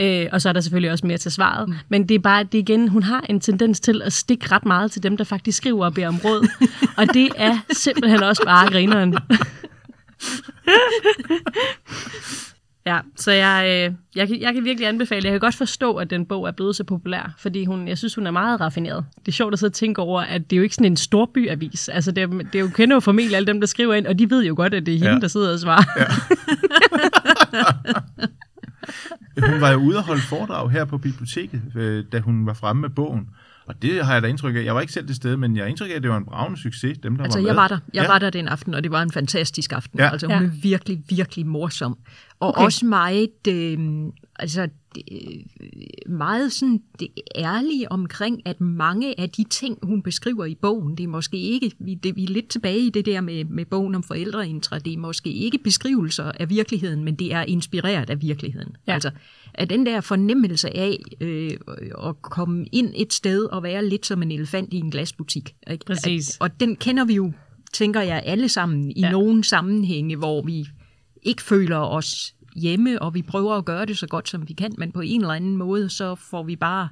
Øh, 0.00 0.26
og 0.32 0.42
så 0.42 0.48
er 0.48 0.52
der 0.52 0.60
selvfølgelig 0.60 0.90
også 0.92 1.06
mere 1.06 1.18
til 1.18 1.32
svaret. 1.32 1.68
Mm. 1.68 1.74
Men 1.88 2.08
det 2.08 2.14
er 2.14 2.18
bare, 2.18 2.42
det 2.44 2.58
igen, 2.58 2.88
hun 2.88 3.02
har 3.02 3.24
en 3.28 3.40
tendens 3.40 3.80
til 3.80 4.02
at 4.02 4.12
stikke 4.12 4.46
ret 4.52 4.66
meget 4.66 4.90
til 4.92 5.02
dem, 5.02 5.16
der 5.16 5.24
faktisk 5.24 5.56
skriver 5.58 5.84
og 5.84 5.94
beder 5.94 6.08
om 6.08 6.18
råd. 6.24 6.48
og 6.96 7.14
det 7.14 7.28
er 7.36 7.58
simpelthen 7.84 8.22
også 8.22 8.42
bare 8.44 8.70
grineren. 8.70 9.14
ja, 12.86 12.98
så 13.16 13.30
jeg, 13.32 13.64
øh, 13.88 13.94
jeg, 14.16 14.28
kan, 14.28 14.40
jeg 14.40 14.54
kan 14.54 14.64
virkelig 14.64 14.88
anbefale, 14.88 15.24
jeg 15.24 15.32
kan 15.32 15.40
godt 15.40 15.54
forstå, 15.54 15.94
at 15.96 16.10
den 16.10 16.26
bog 16.26 16.46
er 16.48 16.52
blevet 16.52 16.76
så 16.76 16.84
populær, 16.84 17.34
fordi 17.38 17.64
hun, 17.64 17.88
jeg 17.88 17.98
synes, 17.98 18.14
hun 18.14 18.26
er 18.26 18.30
meget 18.30 18.60
raffineret. 18.60 19.04
Det 19.20 19.28
er 19.28 19.32
sjovt 19.32 19.52
at 19.52 19.58
sidde 19.58 19.70
og 19.70 19.74
tænke 19.74 20.00
over, 20.02 20.20
at 20.20 20.50
det 20.50 20.56
er 20.56 20.58
jo 20.58 20.62
ikke 20.62 20.74
sådan 20.74 20.92
en 20.92 20.96
storbyavis. 20.96 21.88
Altså, 21.88 22.12
det 22.12 22.22
er, 22.22 22.26
det 22.26 22.54
er 22.54 22.58
jo 22.60 22.68
kender 22.68 22.96
jo 22.96 23.00
familie, 23.00 23.36
alle 23.36 23.46
dem, 23.46 23.60
der 23.60 23.66
skriver 23.66 23.94
ind, 23.94 24.06
og 24.06 24.18
de 24.18 24.30
ved 24.30 24.44
jo 24.44 24.54
godt, 24.56 24.74
at 24.74 24.86
det 24.86 24.94
er 24.94 24.98
hende, 24.98 25.12
Ja. 25.12 25.18
der 25.20 25.28
sidder 25.28 25.52
og 25.52 25.58
svarer. 25.60 25.84
Ja. 25.98 26.06
Hun 29.46 29.60
var 29.60 29.70
jo 29.70 29.78
ude 29.78 29.96
og 29.96 30.04
holde 30.04 30.22
foredrag 30.22 30.70
her 30.70 30.84
på 30.84 30.98
biblioteket, 30.98 31.62
øh, 31.74 32.04
da 32.12 32.20
hun 32.20 32.46
var 32.46 32.54
fremme 32.54 32.80
med 32.82 32.90
bogen. 32.90 33.28
Og 33.66 33.82
det 33.82 34.04
har 34.04 34.12
jeg 34.12 34.22
da 34.22 34.26
indtryk 34.28 34.56
af. 34.56 34.64
Jeg 34.64 34.74
var 34.74 34.80
ikke 34.80 34.92
selv 34.92 35.06
til 35.06 35.16
stede, 35.16 35.36
men 35.36 35.56
jeg 35.56 35.64
har 35.64 35.68
indtryk 35.68 35.90
af, 35.90 35.94
at 35.94 36.02
det 36.02 36.10
var 36.10 36.16
en 36.16 36.24
bravende 36.24 36.60
succes, 36.62 36.98
dem 36.98 37.16
der 37.16 37.24
Altså, 37.24 37.38
var 37.38 37.42
med. 37.42 37.48
jeg 37.48 37.56
var 37.56 37.68
der. 37.68 37.78
Jeg 37.94 38.02
ja. 38.02 38.08
var 38.08 38.18
der 38.18 38.30
den 38.30 38.48
aften, 38.48 38.74
og 38.74 38.82
det 38.82 38.90
var 38.92 39.02
en 39.02 39.12
fantastisk 39.12 39.72
aften. 39.72 39.98
Ja. 39.98 40.10
Altså, 40.10 40.26
hun 40.26 40.36
Ja. 40.36 40.42
er 40.42 40.50
virkelig, 40.62 41.02
virkelig 41.10 41.46
morsom. 41.46 41.98
Og 42.40 42.48
Okay. 42.48 42.64
også 42.64 42.86
meget, 42.86 43.28
øh, 43.48 43.78
altså, 44.38 44.62
det, 44.62 44.72
meget 46.06 46.52
sådan 46.52 46.82
det 47.00 47.08
ærlige 47.36 47.92
omkring, 47.92 48.42
at 48.44 48.60
mange 48.60 49.20
af 49.20 49.30
de 49.30 49.44
ting, 49.44 49.78
hun 49.82 50.02
beskriver 50.02 50.44
i 50.44 50.54
bogen, 50.54 50.96
det 50.96 51.04
er 51.04 51.08
måske 51.08 51.36
ikke, 51.36 51.72
vi, 51.78 51.94
det, 51.94 52.16
vi 52.16 52.24
er 52.24 52.28
lidt 52.28 52.48
tilbage 52.48 52.78
i 52.78 52.90
det 52.90 53.06
der 53.06 53.20
med, 53.20 53.44
med 53.44 53.64
bogen 53.64 53.94
om 53.94 54.02
forældreintra, 54.02 54.78
det 54.78 54.92
er 54.92 54.98
måske 54.98 55.32
ikke 55.32 55.58
beskrivelser 55.58 56.24
af 56.24 56.50
virkeligheden, 56.50 57.04
men 57.04 57.14
det 57.14 57.32
er 57.32 57.42
inspireret 57.42 58.10
af 58.10 58.22
virkeligheden. 58.22 58.76
Ja. 58.86 58.92
Altså, 58.92 59.10
at 59.54 59.70
den 59.70 59.86
der 59.86 60.00
fornemmelse 60.00 60.76
af 60.76 60.98
øh, 61.20 61.50
at 62.04 62.22
komme 62.22 62.66
ind 62.72 62.92
et 62.96 63.12
sted 63.12 63.44
og 63.44 63.62
være 63.62 63.88
lidt 63.88 64.06
som 64.06 64.22
en 64.22 64.32
elefant 64.32 64.72
i 64.72 64.76
en 64.76 64.90
glasbutik. 64.90 65.54
Ikke? 65.70 65.84
Præcis. 65.84 66.30
At, 66.30 66.40
og 66.40 66.60
den 66.60 66.76
kender 66.76 67.04
vi 67.04 67.14
jo, 67.14 67.32
tænker 67.72 68.00
jeg, 68.00 68.22
alle 68.26 68.48
sammen 68.48 68.90
i 68.90 69.00
Ja. 69.00 69.10
nogle 69.10 69.44
sammenhænge, 69.44 70.16
hvor 70.16 70.42
vi 70.42 70.66
ikke 71.22 71.42
føler 71.42 71.76
os 71.76 72.34
hjemme, 72.58 73.02
og 73.02 73.14
vi 73.14 73.22
prøver 73.22 73.54
at 73.54 73.64
gøre 73.64 73.86
det 73.86 73.98
så 73.98 74.06
godt, 74.06 74.28
som 74.28 74.48
vi 74.48 74.52
kan, 74.52 74.74
men 74.78 74.92
på 74.92 75.00
en 75.00 75.20
eller 75.20 75.34
anden 75.34 75.56
måde, 75.56 75.88
så 75.90 76.14
får 76.14 76.42
vi 76.42 76.56
bare 76.56 76.88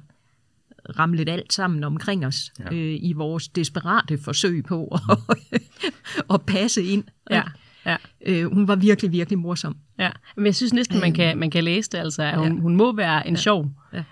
ramlet 0.99 1.29
alt 1.29 1.53
sammen 1.53 1.83
omkring 1.83 2.25
os 2.25 2.51
Ja. 2.59 2.63
ja. 2.71 2.75
øh, 2.75 2.97
i 3.01 3.13
vores 3.13 3.47
desperate 3.47 4.17
forsøg 4.17 4.63
på 4.67 4.87
at, 5.09 5.37
at 6.33 6.41
passe 6.41 6.83
ind. 6.83 7.03
Ja, 7.31 7.43
ja. 7.85 7.95
Øh, 8.25 8.53
hun 8.53 8.67
var 8.67 8.75
virkelig, 8.75 9.11
virkelig 9.11 9.39
morsom. 9.39 9.77
Ja, 9.99 10.09
men 10.35 10.45
jeg 10.45 10.55
synes 10.55 10.73
næsten, 10.73 10.99
man 10.99 11.13
kan, 11.13 11.37
man 11.37 11.51
kan 11.51 11.63
læse 11.63 11.89
det, 11.91 11.97
altså, 11.97 12.23
at 12.23 12.37
hun, 12.37 12.55
ja. 12.55 12.61
hun 12.61 12.75
må 12.75 12.95
være 12.95 13.27
en 13.27 13.33
ja. 13.33 13.39
sjov 13.39 13.71
Ja. 13.93 14.03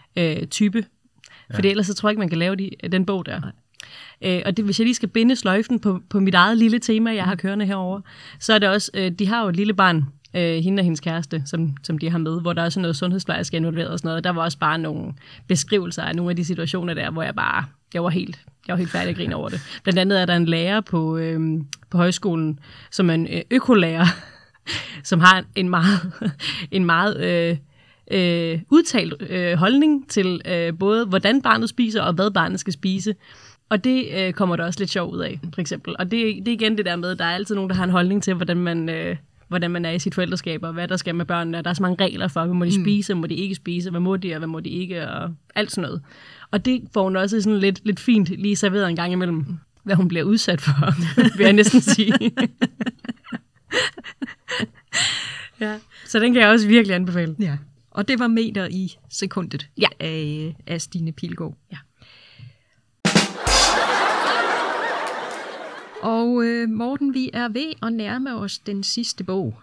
øh, 0.42 0.48
type, 0.48 0.86
fordi 1.56 1.68
ellers 1.68 1.88
så 1.88 1.94
tror 1.94 2.10
jeg 2.10 2.12
ikke, 2.12 2.20
man 2.20 2.30
kan 2.30 2.38
lave 2.38 2.56
de, 2.56 2.70
den 2.92 3.06
bog 3.06 3.26
der. 3.26 3.42
Øh, 4.22 4.42
og 4.46 4.58
det, 4.58 4.66
hvis 4.66 4.80
jeg 4.80 4.86
lige 4.86 4.96
skal 4.96 5.10
binde 5.10 5.36
sløjfen 5.36 5.80
på, 5.80 6.00
på 6.10 6.20
mit 6.20 6.34
eget 6.34 6.58
lille 6.58 6.80
tema, 6.80 7.14
jeg 7.16 7.24
har 7.24 7.36
kørende 7.36 7.66
herover, 7.66 8.02
så 8.40 8.54
er 8.54 8.60
det 8.60 8.70
også, 8.70 8.92
øh, 8.94 9.12
de 9.12 9.28
har 9.28 9.42
jo 9.44 9.50
et 9.50 9.56
lille 9.56 9.74
barn, 9.74 10.06
øh, 10.36 10.64
hende 10.64 10.82
og 10.82 10.84
hendes 10.84 11.00
kæreste, 11.00 11.44
som, 11.46 11.78
som 11.84 11.98
de 11.98 12.10
har 12.10 12.18
med, 12.18 12.42
hvor 12.42 12.54
der 12.54 12.62
er 12.62 12.70
sådan 12.70 12.82
noget 12.82 12.96
sundhedsplejerske 12.96 13.58
involveret 13.58 13.90
og 13.90 14.00
sådan 14.00 14.10
noget. 14.10 14.24
Der 14.24 14.30
var 14.30 14.42
også 14.42 14.58
bare 14.58 14.78
nogle 14.78 15.14
beskrivelser 15.48 16.04
af 16.04 16.16
nogle 16.16 16.30
af 16.30 16.36
de 16.36 16.46
situationer 16.46 16.94
der, 16.94 17.12
hvor 17.12 17.24
jeg 17.24 17.36
bare, 17.36 17.66
jeg 17.94 18.04
var 18.04 18.10
helt, 18.10 18.40
jeg 18.68 18.74
var 18.74 18.78
helt 18.78 18.92
færdig 18.92 19.10
at 19.10 19.16
grine 19.16 19.36
over 19.36 19.50
det. 19.50 19.80
Blandt 19.84 20.00
andet 20.00 20.22
er 20.22 20.26
der 20.26 20.36
en 20.36 20.46
lærer 20.46 20.82
på, 20.82 21.18
øh, 21.18 21.40
på 21.90 21.98
højskolen, 21.98 22.60
som 22.92 23.10
er 23.10 23.14
en 23.14 23.28
øh, 23.28 23.42
økolærer, 23.52 24.06
som 25.04 25.20
har 25.20 25.44
en 25.56 25.70
meget, 25.70 26.12
en 26.72 26.86
meget 26.86 27.18
øh, 27.20 27.58
øh, 28.12 28.62
udtalt 28.70 29.14
øh, 29.30 29.58
holdning 29.58 30.10
til 30.10 30.42
øh, 30.46 30.78
både, 30.80 31.06
hvordan 31.06 31.42
barnet 31.42 31.70
spiser 31.70 32.02
og 32.02 32.14
hvad 32.14 32.32
barnet 32.32 32.60
skal 32.60 32.74
spise. 32.74 33.16
Og 33.70 33.84
det 33.84 34.08
øh, 34.18 34.34
kommer 34.34 34.56
der 34.56 34.66
også 34.66 34.80
lidt 34.80 34.90
sjov 34.90 35.12
ud 35.12 35.20
af, 35.20 35.40
for 35.54 35.62
eksempel. 35.62 35.96
Og 36.00 36.12
det, 36.12 36.46
det 36.46 36.48
er 36.48 36.52
igen 36.54 36.78
det 36.78 36.86
der 36.86 36.96
med, 36.96 37.10
at 37.10 37.20
der 37.20 37.26
er 37.26 37.36
altid 37.36 37.56
nogen, 37.56 37.70
der 37.70 37.76
har 37.76 37.84
en 37.84 37.90
holdning 37.90 38.24
til, 38.24 38.34
hvordan 38.34 38.58
man, 38.58 38.90
øh, 38.90 39.16
hvordan 39.48 39.72
man 39.72 39.86
er 39.86 39.92
i 39.92 40.00
sit 40.00 40.16
forældreskab, 40.16 40.64
og 40.64 40.74
hvad 40.74 40.88
der 40.88 40.98
skal 40.98 41.16
med 41.16 41.26
børnene. 41.26 41.62
Der 41.62 41.70
er 41.70 41.74
så 41.74 41.82
mange 41.82 42.04
regler 42.04 42.28
for, 42.28 42.46
hvad 42.46 42.56
må 42.56 42.66
de 42.66 42.82
spise, 42.84 43.14
hvad 43.14 43.22
må 43.22 43.28
de 43.28 43.36
ikke 43.36 43.56
spise, 43.56 43.90
hvad 43.90 44.00
må 44.00 44.18
de, 44.18 44.34
og 44.34 44.38
hvad 44.38 44.48
må 44.48 44.60
de 44.60 44.70
ikke, 44.70 45.10
og 45.10 45.34
alt 45.56 45.72
sådan 45.72 45.82
noget. 45.88 46.02
Og 46.52 46.66
det 46.66 46.82
får 46.94 47.04
hun 47.04 47.16
også 47.16 47.42
sådan 47.42 47.60
lidt, 47.60 47.82
lidt 47.86 48.00
fint 48.00 48.28
lige 48.28 48.56
serveret 48.56 48.90
en 48.90 48.96
gang 48.96 49.12
imellem, 49.14 49.46
hvad 49.84 49.96
hun 49.96 50.08
bliver 50.08 50.24
udsat 50.24 50.62
for, 50.62 50.74
vil 51.38 51.44
jeg 51.44 51.54
næsten 51.54 51.82
sige. 51.82 52.14
ja. 55.62 55.78
Så 56.06 56.20
den 56.20 56.34
kan 56.34 56.42
jeg 56.42 56.50
også 56.50 56.68
virkelig 56.68 56.96
anbefale. 56.96 57.36
Ja. 57.40 57.58
Og 57.92 58.08
det 58.08 58.20
var 58.20 58.28
meter 58.28 58.68
i 58.72 58.96
sekundet 59.10 59.70
Ja. 59.78 59.88
af, 60.00 60.56
af 60.68 60.82
Stine 60.82 61.12
Pilgaard. 61.12 61.58
Ja. 61.72 61.78
Og 66.06 66.44
øh, 66.46 66.70
Morten, 66.70 67.14
vi 67.14 67.30
er 67.34 67.48
ved 67.48 67.74
at 67.84 67.94
nærme 67.94 68.36
os 68.36 68.58
den 68.60 68.84
sidste 68.84 69.24
bog. 69.24 69.62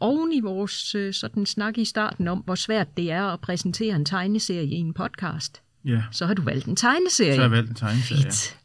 Oven 0.00 0.32
i 0.32 0.40
vores 0.40 0.94
øh, 0.94 1.14
sådan 1.14 1.46
snak 1.46 1.78
i 1.78 1.84
starten 1.84 2.28
om, 2.28 2.38
hvor 2.38 2.54
svært 2.54 2.96
det 2.96 3.10
er 3.10 3.24
at 3.24 3.40
præsentere 3.40 3.96
en 3.96 4.04
tegneserie 4.04 4.66
i 4.66 4.74
en 4.74 4.94
podcast, 4.94 5.62
Ja, 5.84 6.02
så 6.10 6.26
har 6.26 6.34
du 6.34 6.42
valgt 6.42 6.66
en 6.66 6.76
tegneserie. 6.76 7.32
så 7.34 7.36
har 7.40 7.44
jeg 7.44 7.50
valgt 7.50 7.70
en 7.70 7.74
tegneserie. 7.74 8.22
Fedt. 8.22 8.58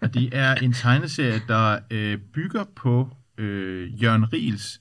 Og 0.00 0.14
det 0.14 0.28
er 0.32 0.54
en 0.54 0.72
tegneserie, 0.72 1.42
der 1.48 1.78
øh, 1.90 2.18
bygger 2.18 2.64
på 2.76 3.08
øh, 3.38 4.02
Jørgen 4.02 4.32
Riels 4.32 4.80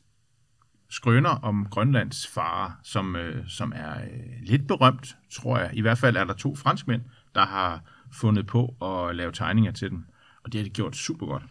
skrøner 0.89 1.29
om 1.29 1.67
Grønlands 1.71 2.27
far, 2.27 2.79
som, 2.83 3.15
øh, 3.15 3.43
som 3.47 3.73
er 3.75 3.93
øh, 4.01 4.47
lidt 4.47 4.67
berømt, 4.67 5.15
tror 5.33 5.57
jeg. 5.57 5.69
I 5.73 5.81
hvert 5.81 5.97
fald 5.97 6.15
er 6.15 6.23
der 6.23 6.33
to 6.33 6.55
franskmænd, 6.55 7.01
der 7.35 7.45
har 7.45 7.81
fundet 8.11 8.47
på 8.47 8.75
at 8.81 9.15
lave 9.15 9.31
tegninger 9.31 9.71
til 9.71 9.89
den. 9.89 10.05
Og 10.43 10.51
det 10.53 10.59
har 10.59 10.63
de 10.63 10.69
gjort 10.69 10.95
super 10.95 11.25
godt. 11.25 11.43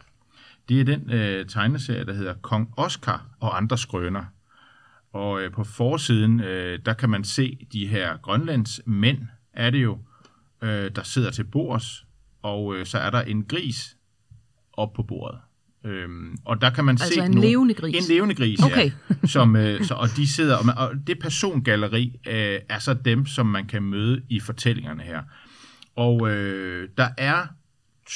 Det 0.69 0.79
er 0.79 0.83
den 0.83 1.09
øh, 1.11 1.45
tegneserie, 1.47 2.05
der 2.05 2.13
hedder 2.13 2.33
Kong 2.33 2.69
Oscar 2.77 3.25
og 3.39 3.57
andre 3.57 3.77
skrøner. 3.77 4.23
Og 5.13 5.41
øh, 5.41 5.51
på 5.51 5.63
forsiden, 5.63 6.39
øh, 6.39 6.79
der 6.85 6.93
kan 6.93 7.09
man 7.09 7.23
se 7.23 7.67
de 7.73 7.87
her 7.87 8.17
Grønlands 8.17 8.81
mænd, 8.85 9.17
er 9.53 9.69
det 9.69 9.83
jo, 9.83 9.99
øh, 10.61 10.91
der 10.95 11.03
sidder 11.03 11.31
til 11.31 11.43
bords, 11.43 12.05
og 12.41 12.75
øh, 12.75 12.85
så 12.85 12.97
er 12.97 13.09
der 13.09 13.21
en 13.21 13.43
gris 13.43 13.97
op 14.73 14.93
på 14.93 15.03
bordet. 15.03 15.39
Øhm, 15.85 16.37
og 16.45 16.61
der 16.61 16.69
kan 16.69 16.85
man 16.85 16.93
Altså 16.93 17.13
se 17.13 17.19
en 17.25 17.31
nogle- 17.31 17.47
levende 17.49 17.73
gris? 17.73 17.95
En 18.09 18.15
levende 18.15 18.35
gris, 18.35 18.59
Okay. 18.63 18.91
ja. 19.23 19.27
Som, 19.27 19.55
øh, 19.55 19.83
så, 19.83 19.93
og 19.93 20.07
de 20.17 20.27
sidder, 20.27 20.57
og, 20.57 20.65
man, 20.65 20.77
og 20.77 20.91
det 21.07 21.19
persongalleri 21.19 22.19
øh, 22.27 22.59
er 22.69 22.79
så 22.79 22.93
dem, 22.93 23.25
som 23.25 23.45
man 23.45 23.65
kan 23.67 23.83
møde 23.83 24.21
i 24.29 24.39
fortællingerne 24.39 25.03
her. 25.03 25.23
Og 25.95 26.29
øh, 26.31 26.89
der 26.97 27.09
er 27.17 27.47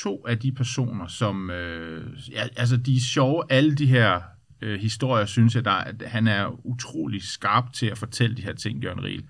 to 0.04 0.26
af 0.28 0.40
de 0.40 0.52
personer, 0.52 1.08
som, 1.08 1.50
øh, 1.50 2.06
ja, 2.32 2.48
altså 2.56 2.78
de 2.78 2.96
er 2.96 3.00
sjove, 3.00 3.44
alle 3.50 3.76
de 3.76 3.86
her 3.86 4.22
øh, 4.62 4.80
historier, 4.80 5.26
synes 5.26 5.56
jeg, 5.56 5.66
der, 5.66 5.72
at 5.72 6.04
han 6.06 6.28
er 6.28 6.66
utrolig 6.66 7.24
skarp 7.24 7.74
til 7.74 7.86
at 7.86 7.98
fortælle 7.98 8.36
de 8.36 8.42
her 8.42 8.54
ting, 8.54 8.84
Jørgen 8.84 9.04
Riel. 9.04 9.24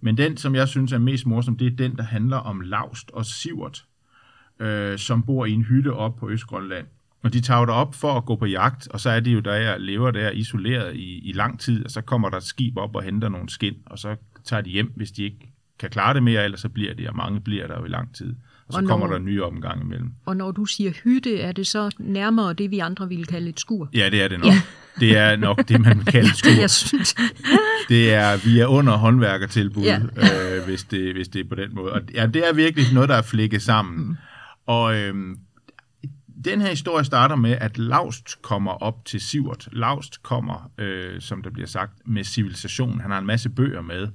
Men 0.00 0.16
den, 0.16 0.36
som 0.36 0.54
jeg 0.54 0.68
synes 0.68 0.92
er 0.92 0.98
mest 0.98 1.26
morsom, 1.26 1.56
det 1.56 1.66
er 1.66 1.76
den, 1.76 1.96
der 1.96 2.02
handler 2.02 2.36
om 2.36 2.60
Laust 2.60 3.10
og 3.10 3.26
Sivert, 3.26 3.84
øh, 4.60 4.98
som 4.98 5.22
bor 5.22 5.46
i 5.46 5.52
en 5.52 5.62
hytte 5.62 5.92
op 5.92 6.16
på 6.16 6.30
Østgrønland. 6.30 6.86
Og 7.22 7.32
de 7.32 7.40
tager 7.40 7.66
op 7.66 7.94
for 7.94 8.16
at 8.16 8.24
gå 8.24 8.36
på 8.36 8.46
jagt, 8.46 8.88
og 8.88 9.00
så 9.00 9.10
er 9.10 9.20
de 9.20 9.30
jo 9.30 9.40
der, 9.40 9.78
lever 9.78 10.10
der 10.10 10.30
isoleret 10.30 10.96
i, 10.96 11.18
i 11.18 11.32
lang 11.32 11.60
tid, 11.60 11.84
og 11.84 11.90
så 11.90 12.00
kommer 12.00 12.30
der 12.30 12.36
et 12.36 12.42
skib 12.42 12.76
op 12.76 12.96
og 12.96 13.02
henter 13.02 13.28
nogle 13.28 13.48
skind, 13.48 13.76
og 13.86 13.98
så 13.98 14.16
tager 14.44 14.60
de 14.60 14.70
hjem, 14.70 14.92
hvis 14.96 15.10
de 15.10 15.22
ikke 15.22 15.52
kan 15.78 15.90
klare 15.90 16.14
det 16.14 16.22
mere, 16.22 16.44
ellers 16.44 16.60
så 16.60 16.68
bliver 16.68 16.94
de, 16.94 17.08
og 17.08 17.16
mange 17.16 17.40
bliver 17.40 17.66
der 17.66 17.78
jo 17.78 17.84
i 17.84 17.88
lang 17.88 18.14
tid. 18.14 18.34
Og 18.68 18.72
så 18.72 18.76
Og 18.78 18.82
når- 18.82 18.88
kommer 18.90 19.06
der 19.06 19.16
en 19.16 19.24
ny 19.24 19.40
omgang 19.40 19.82
imellem. 19.82 20.10
Og 20.26 20.36
når 20.36 20.50
du 20.50 20.64
siger 20.64 20.90
hytte, 21.04 21.40
er 21.40 21.52
det 21.52 21.66
så 21.66 21.90
nærmere 21.98 22.52
det, 22.52 22.70
vi 22.70 22.78
andre 22.78 23.08
ville 23.08 23.24
kalde 23.24 23.48
et 23.48 23.60
skur? 23.60 23.88
Ja, 23.94 24.08
det 24.10 24.22
er 24.22 24.28
det 24.28 24.38
nok. 24.38 24.46
Ja. 24.46 24.60
Det 25.00 25.16
er 25.16 25.36
nok 25.36 25.68
det, 25.68 25.80
man 25.80 26.00
kalder 26.12 26.34
skur. 26.34 26.50
Jeg 26.60 26.70
synes, 26.70 27.14
Det 27.88 28.14
er, 28.14 28.44
vi 28.44 28.58
er 28.60 28.66
under 28.66 28.92
håndværkertilbud, 28.96 29.82
Ja. 29.82 29.98
øh, 29.98 30.64
hvis, 30.64 30.84
det, 30.84 31.14
hvis 31.14 31.28
det 31.28 31.40
er 31.44 31.48
på 31.48 31.54
den 31.54 31.74
måde. 31.74 31.92
Og 31.92 32.00
ja, 32.14 32.26
det 32.26 32.48
er 32.48 32.52
virkelig 32.54 32.86
noget, 32.94 33.08
der 33.08 33.14
er 33.14 33.22
flækket 33.22 33.62
sammen. 33.62 34.06
Mm. 34.06 34.16
Og 34.66 34.96
øhm, 34.96 35.36
den 36.44 36.60
her 36.60 36.68
historie 36.68 37.04
starter 37.04 37.36
med, 37.36 37.50
at 37.60 37.78
Laust 37.78 38.42
kommer 38.42 38.70
op 38.72 39.04
til 39.04 39.20
Sivert. 39.20 39.68
Laust 39.72 40.22
kommer, 40.22 40.70
øh, 40.78 41.20
som 41.20 41.42
der 41.42 41.50
bliver 41.50 41.66
sagt, 41.66 41.92
med 42.06 42.24
civilisation. 42.24 43.00
Han 43.00 43.10
har 43.10 43.18
en 43.18 43.26
masse 43.26 43.48
bøger 43.48 43.82
med, 43.82 44.08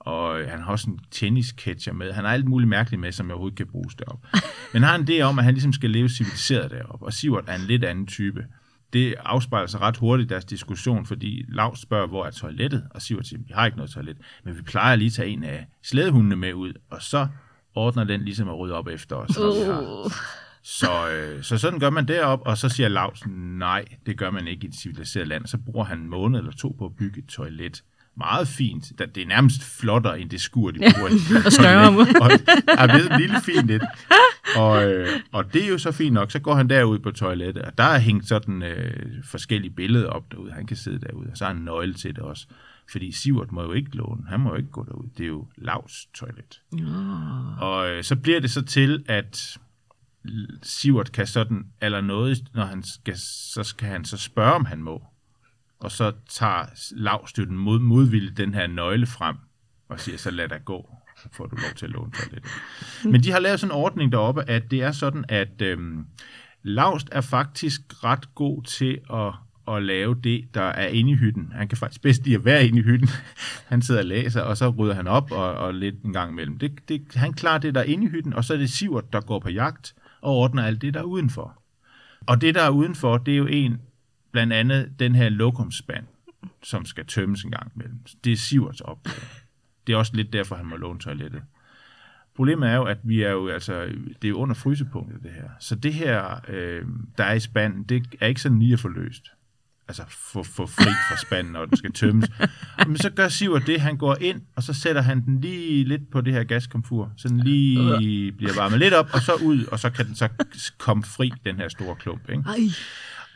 og 0.00 0.40
øh, 0.40 0.50
han 0.50 0.60
har 0.60 0.72
også 0.72 0.90
en 0.90 0.98
tennisketcher 1.10 1.92
med. 1.92 2.12
Han 2.12 2.24
har 2.24 2.32
alt 2.32 2.46
muligt 2.46 2.68
mærkeligt 2.68 3.00
med, 3.00 3.12
som 3.12 3.30
overhovedet 3.30 3.56
kan 3.56 3.66
bruges 3.66 3.94
derop. 3.94 4.26
Men 4.72 4.82
han 4.82 4.82
har 4.82 4.98
en 4.98 5.08
idé 5.08 5.22
om, 5.22 5.38
at 5.38 5.44
han 5.44 5.54
ligesom 5.54 5.72
skal 5.72 5.90
leve 5.90 6.08
civiliseret 6.08 6.70
deroppe, 6.70 7.06
og 7.06 7.12
Sivert 7.12 7.44
er 7.46 7.54
en 7.54 7.60
lidt 7.60 7.84
anden 7.84 8.06
type. 8.06 8.46
Det 8.92 9.14
afspejler 9.24 9.66
sig 9.66 9.80
ret 9.80 9.96
hurtigt 9.96 10.30
i 10.30 10.32
deres 10.32 10.44
diskussion, 10.44 11.06
fordi 11.06 11.44
Laust 11.48 11.82
spørger, 11.82 12.06
hvor 12.06 12.26
er 12.26 12.30
toilettet? 12.30 12.86
Og 12.90 13.02
Sivert 13.02 13.26
siger, 13.26 13.40
vi 13.46 13.52
har 13.54 13.66
ikke 13.66 13.76
noget 13.76 13.90
toilet, 13.90 14.16
men 14.44 14.56
vi 14.56 14.62
plejer 14.62 14.96
lige 14.96 15.06
at 15.06 15.12
tage 15.12 15.28
en 15.28 15.44
af 15.44 15.66
slædehundene 15.82 16.36
med 16.36 16.54
ud, 16.54 16.72
og 16.90 17.02
så 17.02 17.28
ordner 17.74 18.04
den 18.04 18.20
ligesom 18.20 18.48
at 18.48 18.58
rydde 18.58 18.74
op 18.74 18.88
efter 18.88 19.16
os. 19.16 19.36
har 19.66 19.80
så, 20.62 21.10
øh, 21.10 21.42
så 21.42 21.58
sådan 21.58 21.78
gør 21.78 21.90
man 21.90 22.08
derop, 22.08 22.40
og 22.46 22.58
så 22.58 22.68
siger 22.68 22.88
Lars, 22.88 23.22
nej, 23.58 23.84
det 24.06 24.18
gør 24.18 24.30
man 24.30 24.48
ikke 24.48 24.66
i 24.66 24.68
et 24.68 24.74
civiliseret 24.74 25.28
land. 25.28 25.46
Så 25.46 25.58
bruger 25.58 25.84
han 25.84 25.98
en 25.98 26.08
måned 26.08 26.38
eller 26.38 26.52
to 26.52 26.76
på 26.78 26.84
at 26.84 26.96
bygge 26.96 27.18
et 27.18 27.26
toilet. 27.26 27.84
Meget 28.18 28.48
fint. 28.48 28.92
Det 29.14 29.22
er 29.22 29.26
nærmest 29.26 29.64
flottere 29.80 30.20
end 30.20 30.30
det 30.30 30.40
skur, 30.40 30.70
de 30.70 30.78
bruger. 30.94 31.08
i- 31.08 31.42
og 31.46 31.52
større. 31.52 31.88
og, 31.88 32.30
ja, 32.78 32.86
det 32.86 33.06
er 33.06 33.14
en 33.14 33.20
lille 33.20 33.36
fint 33.44 33.70
et. 33.70 33.82
Og, 34.56 34.84
øh, 34.92 35.08
og 35.32 35.52
det 35.52 35.64
er 35.64 35.68
jo 35.68 35.78
så 35.78 35.92
fint 35.92 36.14
nok. 36.14 36.30
Så 36.30 36.38
går 36.38 36.54
han 36.54 36.70
derud 36.70 36.98
på 36.98 37.10
toilettet, 37.10 37.62
og 37.62 37.78
der 37.78 37.84
er 37.84 37.98
hængt 37.98 38.28
sådan 38.28 38.62
øh, 38.62 39.06
forskellige 39.24 39.70
billeder 39.70 40.08
op 40.08 40.32
derude. 40.32 40.52
Han 40.52 40.66
kan 40.66 40.76
sidde 40.76 40.98
derude, 41.00 41.28
og 41.30 41.36
så 41.36 41.44
han 41.44 41.56
en 41.56 41.64
nøgle 41.64 41.94
til 41.94 42.10
det 42.10 42.18
også. 42.22 42.46
Fordi 42.90 43.12
Sivert 43.12 43.52
må 43.52 43.62
jo 43.62 43.72
ikke 43.72 43.96
låne. 43.96 44.22
Han 44.28 44.40
må 44.40 44.50
jo 44.50 44.56
ikke 44.56 44.70
gå 44.70 44.84
derud. 44.84 45.08
Det 45.18 45.24
er 45.24 45.28
jo 45.28 45.46
Lavs 45.56 46.06
toilet. 46.14 46.60
Og 47.60 47.90
øh, 47.90 48.04
så 48.04 48.16
bliver 48.16 48.40
det 48.40 48.50
så 48.50 48.62
til, 48.62 49.04
at 49.08 49.58
Sivert 50.62 51.12
kan 51.12 51.26
sådan, 51.26 51.66
eller 51.82 52.00
noget, 52.00 52.44
når 52.54 52.64
han 52.64 52.82
skal, 52.82 53.14
så 53.54 53.62
skal 53.62 53.88
han 53.88 54.04
så 54.04 54.16
spørge, 54.16 54.52
om 54.52 54.64
han 54.64 54.82
må. 54.82 55.02
Og 55.80 55.90
så 55.90 56.12
tager 56.28 56.64
lavstøtten 56.90 57.58
mod, 57.58 57.78
modvilligt 57.78 58.36
den 58.36 58.54
her 58.54 58.66
nøgle 58.66 59.06
frem, 59.06 59.36
og 59.88 60.00
siger, 60.00 60.18
så 60.18 60.30
lad 60.30 60.48
dig 60.48 60.60
gå, 60.64 60.96
så 61.22 61.28
får 61.32 61.46
du 61.46 61.56
lov 61.56 61.70
til 61.76 61.86
at 61.86 61.90
låne 61.90 62.12
toilettet. 62.12 62.50
Men 63.04 63.22
de 63.22 63.30
har 63.30 63.38
lavet 63.38 63.60
sådan 63.60 63.72
en 63.76 63.82
ordning 63.82 64.12
deroppe, 64.12 64.42
at 64.50 64.70
det 64.70 64.82
er 64.82 64.92
sådan, 64.92 65.24
at 65.28 65.62
øhm, 65.62 66.06
Lavst 66.62 67.08
er 67.12 67.20
faktisk 67.20 67.80
ret 68.04 68.34
god 68.34 68.62
til 68.62 68.98
at, 69.12 69.34
at 69.76 69.82
lave 69.82 70.14
det, 70.24 70.54
der 70.54 70.62
er 70.62 70.86
inde 70.86 71.10
i 71.10 71.14
hytten. 71.14 71.52
Han 71.54 71.68
kan 71.68 71.78
faktisk 71.78 72.02
bedst 72.02 72.24
lide 72.24 72.34
at 72.34 72.44
være 72.44 72.66
inde 72.66 72.78
i 72.78 72.82
hytten. 72.82 73.08
Han 73.70 73.82
sidder 73.82 74.00
og 74.00 74.06
læser, 74.06 74.40
og 74.42 74.56
så 74.56 74.68
rydder 74.68 74.94
han 74.94 75.06
op 75.06 75.32
og, 75.32 75.54
og 75.54 75.74
lidt 75.74 76.02
en 76.02 76.12
gang 76.12 76.32
imellem. 76.32 76.58
Det, 76.58 76.88
det, 76.88 77.02
han 77.14 77.32
klarer 77.32 77.58
det, 77.58 77.74
der 77.74 77.80
er 77.80 77.84
inde 77.84 78.04
i 78.04 78.08
hytten, 78.08 78.32
og 78.32 78.44
så 78.44 78.54
er 78.54 78.58
det 78.58 78.70
Sivert, 78.70 79.12
der 79.12 79.20
går 79.20 79.40
på 79.40 79.50
jagt 79.50 79.94
og 80.20 80.34
ordner 80.34 80.62
alt 80.62 80.82
det, 80.82 80.94
der 80.94 81.00
er 81.00 81.04
udenfor. 81.04 81.62
Og 82.26 82.40
det, 82.40 82.54
der 82.54 82.62
er 82.62 82.70
udenfor, 82.70 83.18
det 83.18 83.34
er 83.34 83.38
jo 83.38 83.46
en, 83.46 83.80
blandt 84.32 84.52
andet 84.52 84.92
den 84.98 85.14
her 85.14 85.28
lokumspand, 85.28 86.04
som 86.62 86.84
skal 86.84 87.06
tømmes 87.06 87.42
en 87.42 87.50
gang 87.50 87.72
imellem. 87.74 87.98
Det 88.24 88.32
er 88.32 88.36
Siverts 88.36 88.80
opgave. 88.80 89.26
Det 89.86 89.92
er 89.92 89.96
også 89.96 90.16
lidt 90.16 90.32
derfor, 90.32 90.56
han 90.56 90.66
må 90.66 90.76
låne 90.76 90.98
toilettet. 90.98 91.42
Problemet 92.36 92.68
er 92.68 92.74
jo, 92.74 92.84
at 92.84 92.98
vi 93.02 93.22
er 93.22 93.30
jo 93.30 93.48
altså, 93.48 93.84
det 93.84 94.24
er 94.24 94.28
jo 94.28 94.36
under 94.36 94.54
frysepunktet, 94.54 95.22
det 95.22 95.30
her. 95.30 95.48
Så 95.60 95.74
det 95.74 95.94
her, 95.94 96.40
øh, 96.48 96.82
der 97.18 97.24
er 97.24 97.32
i 97.34 97.40
spanden, 97.40 97.82
det 97.82 98.16
er 98.20 98.26
ikke 98.26 98.40
sådan 98.40 98.58
lige 98.58 98.72
at 98.72 98.80
få 98.80 98.88
løst. 98.88 99.22
altså 99.88 100.02
få, 100.08 100.42
få 100.42 100.66
fri 100.66 100.90
fra 101.08 101.16
spanden, 101.16 101.52
når 101.52 101.64
den 101.64 101.76
skal 101.76 101.92
tømmes. 101.92 102.30
Men 102.86 102.96
så 102.96 103.10
gør 103.10 103.28
Sivert 103.28 103.66
det, 103.66 103.80
han 103.80 103.96
går 103.96 104.16
ind, 104.20 104.42
og 104.56 104.62
så 104.62 104.72
sætter 104.74 105.02
han 105.02 105.24
den 105.24 105.40
lige 105.40 105.84
lidt 105.84 106.10
på 106.10 106.20
det 106.20 106.32
her 106.32 106.44
gaskomfur, 106.44 107.12
så 107.16 107.28
den 107.28 107.40
lige 107.40 108.32
bliver 108.32 108.54
varmet 108.54 108.78
lidt 108.78 108.94
op, 108.94 109.08
og 109.12 109.20
så 109.20 109.32
ud, 109.34 109.64
og 109.64 109.78
så 109.78 109.90
kan 109.90 110.06
den 110.06 110.14
så 110.14 110.28
komme 110.78 111.02
fri, 111.02 111.32
den 111.44 111.56
her 111.56 111.68
store 111.68 111.96
klump. 111.96 112.30
Ikke? 112.30 112.42
Ej. 112.46 112.58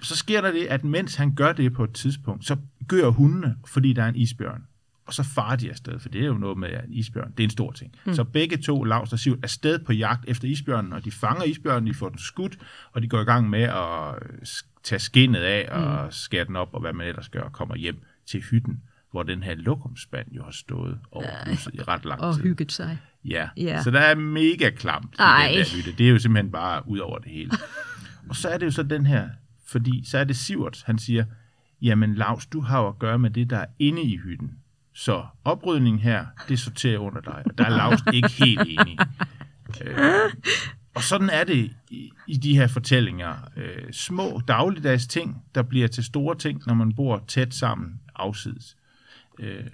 Så 0.02 0.16
sker 0.16 0.40
der 0.40 0.52
det, 0.52 0.66
at 0.66 0.84
mens 0.84 1.14
han 1.14 1.34
gør 1.34 1.52
det 1.52 1.72
på 1.72 1.84
et 1.84 1.92
tidspunkt, 1.92 2.46
så 2.46 2.56
gør 2.88 3.08
hundene, 3.08 3.56
fordi 3.66 3.92
der 3.92 4.02
er 4.02 4.08
en 4.08 4.16
isbjørn. 4.16 4.62
Og 5.06 5.14
så 5.14 5.22
farer 5.22 5.56
de 5.56 5.70
afsted, 5.70 5.98
for 5.98 6.08
det 6.08 6.22
er 6.22 6.26
jo 6.26 6.34
noget 6.34 6.58
med 6.58 6.68
en 6.68 6.92
isbjørn. 6.92 7.30
Det 7.30 7.40
er 7.40 7.44
en 7.44 7.50
stor 7.50 7.72
ting. 7.72 7.94
Mm. 8.04 8.14
Så 8.14 8.24
begge 8.24 8.56
to, 8.56 8.84
Lars 8.84 9.12
og 9.12 9.18
Siv, 9.18 9.32
er 9.32 9.36
afsted 9.42 9.78
på 9.78 9.92
jagt 9.92 10.24
efter 10.28 10.48
isbjørnen, 10.48 10.92
og 10.92 11.04
de 11.04 11.10
fanger 11.10 11.44
isbjørnen, 11.44 11.86
de 11.86 11.94
får 11.94 12.08
den 12.08 12.18
skudt, 12.18 12.58
og 12.92 13.02
de 13.02 13.08
går 13.08 13.20
i 13.20 13.24
gang 13.24 13.50
med 13.50 13.62
at 13.62 14.14
tage 14.82 14.98
skinnet 14.98 15.40
af 15.40 15.68
og 15.70 16.04
mm. 16.04 16.10
skære 16.12 16.44
den 16.44 16.56
op, 16.56 16.68
og 16.72 16.80
hvad 16.80 16.92
man 16.92 17.06
ellers 17.06 17.28
gør, 17.28 17.40
og 17.40 17.52
kommer 17.52 17.76
hjem 17.76 18.02
til 18.26 18.40
hytten, 18.40 18.82
hvor 19.10 19.22
den 19.22 19.42
her 19.42 19.54
lokumspand 19.54 20.26
jo 20.32 20.42
har 20.44 20.50
stået 20.50 20.98
over 21.10 21.26
huset 21.50 21.74
i 21.74 21.82
ret 21.82 22.04
lang 22.04 22.20
Og 22.20 22.34
tid. 22.34 22.42
hygget 22.42 22.72
sig. 22.72 22.98
Ja. 23.24 23.48
Ja. 23.56 23.82
så 23.82 23.90
der 23.90 24.00
er 24.00 24.14
mega 24.14 24.70
klamt 24.70 25.14
i 25.14 25.16
Ej. 25.18 25.48
den 25.48 25.58
der 25.58 25.76
hytte. 25.76 25.92
Det 25.98 26.06
er 26.06 26.10
jo 26.10 26.18
simpelthen 26.18 26.52
bare 26.52 26.88
ud 26.88 26.98
over 26.98 27.18
det 27.18 27.30
hele. 27.32 27.50
og 28.28 28.36
så 28.36 28.48
er 28.48 28.58
det 28.58 28.66
jo 28.66 28.70
så 28.70 28.82
den 28.82 29.06
her, 29.06 29.28
fordi 29.72 30.02
så 30.04 30.18
er 30.18 30.24
det 30.24 30.36
Sivert, 30.36 30.82
han 30.86 30.98
siger, 30.98 31.24
jamen 31.82 32.14
Lars, 32.14 32.46
du 32.46 32.60
har 32.60 32.80
jo 32.80 32.88
at 32.88 32.98
gøre 32.98 33.18
med 33.18 33.30
det, 33.30 33.50
der 33.50 33.58
er 33.58 33.66
inde 33.78 34.02
i 34.02 34.16
hytten. 34.16 34.50
Så 34.94 35.26
oprydning 35.44 36.02
her, 36.02 36.26
det 36.48 36.58
sorterer 36.58 36.98
under 36.98 37.20
dig. 37.20 37.42
Og 37.46 37.58
der 37.58 37.64
er 37.64 37.70
Lars 37.70 38.00
ikke 38.14 38.28
helt 38.28 38.60
enig. 38.60 38.98
Øh, 39.84 39.98
og 40.94 41.02
sådan 41.02 41.30
er 41.30 41.44
det 41.44 41.72
i, 41.90 42.10
i 42.26 42.36
de 42.36 42.56
her 42.56 42.66
fortællinger. 42.66 43.34
Øh, 43.56 43.92
små 43.92 44.40
dagligdags 44.48 45.06
ting, 45.06 45.44
der 45.54 45.62
bliver 45.62 45.88
til 45.88 46.04
store 46.04 46.38
ting, 46.38 46.62
når 46.66 46.74
man 46.74 46.94
bor 46.94 47.24
tæt 47.28 47.54
sammen 47.54 48.00
afsides. 48.14 48.76
Øh, 49.38 49.64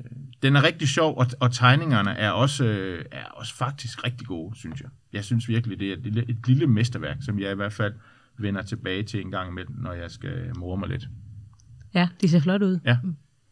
den 0.43 0.57
er 0.57 0.63
rigtig 0.63 0.89
sjov, 0.89 1.19
og, 1.19 1.27
og 1.41 1.53
tegningerne 1.53 2.11
er 2.11 2.31
også, 2.31 2.65
øh, 2.65 3.05
er 3.13 3.25
også 3.25 3.55
faktisk 3.55 4.05
rigtig 4.05 4.27
gode, 4.27 4.59
synes 4.59 4.81
jeg. 4.81 4.89
Jeg 5.13 5.25
synes 5.25 5.49
virkelig, 5.49 5.79
det 5.79 5.89
er 5.89 5.93
et 5.93 6.03
lille, 6.03 6.25
et 6.29 6.47
lille 6.47 6.67
mesterværk, 6.67 7.17
som 7.21 7.39
jeg 7.39 7.53
i 7.53 7.55
hvert 7.55 7.73
fald 7.73 7.95
vender 8.39 8.62
tilbage 8.62 9.03
til 9.03 9.20
en 9.20 9.30
gang 9.30 9.51
imellem, 9.51 9.76
når 9.82 9.93
jeg 9.93 10.11
skal 10.11 10.53
more 10.59 10.78
mig 10.78 10.89
lidt. 10.89 11.09
Ja, 11.95 12.09
de 12.20 12.28
ser 12.28 12.41
flot 12.41 12.62
ud. 12.62 12.78
Ja, 12.84 12.97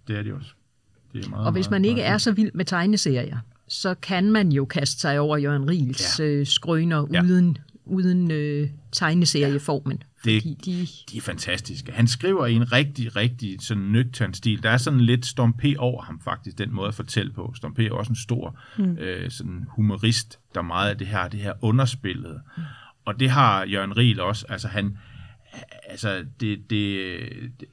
det 0.08 0.18
er 0.18 0.22
det 0.22 0.32
også. 0.32 0.50
Det 1.12 1.24
er 1.24 1.28
meget, 1.28 1.46
Og 1.46 1.52
hvis 1.52 1.70
meget, 1.70 1.82
man 1.82 1.84
ikke 1.84 2.00
meget 2.00 2.12
er 2.12 2.18
så 2.18 2.32
vild 2.32 2.50
med 2.54 2.64
tegneserier, 2.64 3.38
så 3.68 3.94
kan 3.94 4.30
man 4.32 4.52
jo 4.52 4.64
kaste 4.64 5.00
sig 5.00 5.20
over 5.20 5.36
Jørgen 5.36 5.70
Riels 5.70 6.18
Ja. 6.20 6.24
øh, 6.24 6.46
skrøner 6.46 7.06
Ja. 7.12 7.22
uden, 7.22 7.58
uden 7.84 8.30
øh, 8.30 8.68
tegneserieformen. 8.92 10.02
Det- 10.24 10.42
Fordi 10.42 10.54
de, 10.64 10.86
de 11.12 11.16
er 11.16 11.20
fantastiske. 11.20 11.92
Han 11.92 12.06
skriver 12.06 12.46
i 12.46 12.52
en 12.54 12.72
rigtig, 12.72 13.16
rigtig 13.16 13.56
sådan 13.60 13.82
nøgtern 13.82 14.34
stil. 14.34 14.62
Der 14.62 14.70
er 14.70 14.76
sådan 14.76 15.00
lidt 15.00 15.26
Storm 15.26 15.52
P. 15.52 15.64
over 15.78 16.02
ham 16.02 16.20
faktisk, 16.20 16.58
den 16.58 16.74
måde 16.74 16.88
at 16.88 16.94
fortælle 16.94 17.32
på. 17.32 17.52
Storm 17.56 17.74
P. 17.74 17.78
er 17.78 17.92
også 17.92 18.12
en 18.12 18.16
stor 18.16 18.58
mm. 18.78 18.96
øh, 18.98 19.30
sådan 19.30 19.64
humorist, 19.68 20.38
der 20.54 20.62
meget 20.62 20.90
af 20.90 20.98
det 20.98 21.06
her, 21.06 21.28
det 21.28 21.40
her 21.40 21.52
underspillet. 21.60 22.40
Mm. 22.56 22.62
Og 23.06 23.20
det 23.20 23.30
har 23.30 23.64
Jørgen 23.64 23.96
Riel 23.96 24.20
også. 24.20 24.46
Altså 24.48 24.68
han, 24.68 24.98
altså 25.88 26.26
det, 26.40 26.70
det, 26.70 27.20
det, 27.60 27.68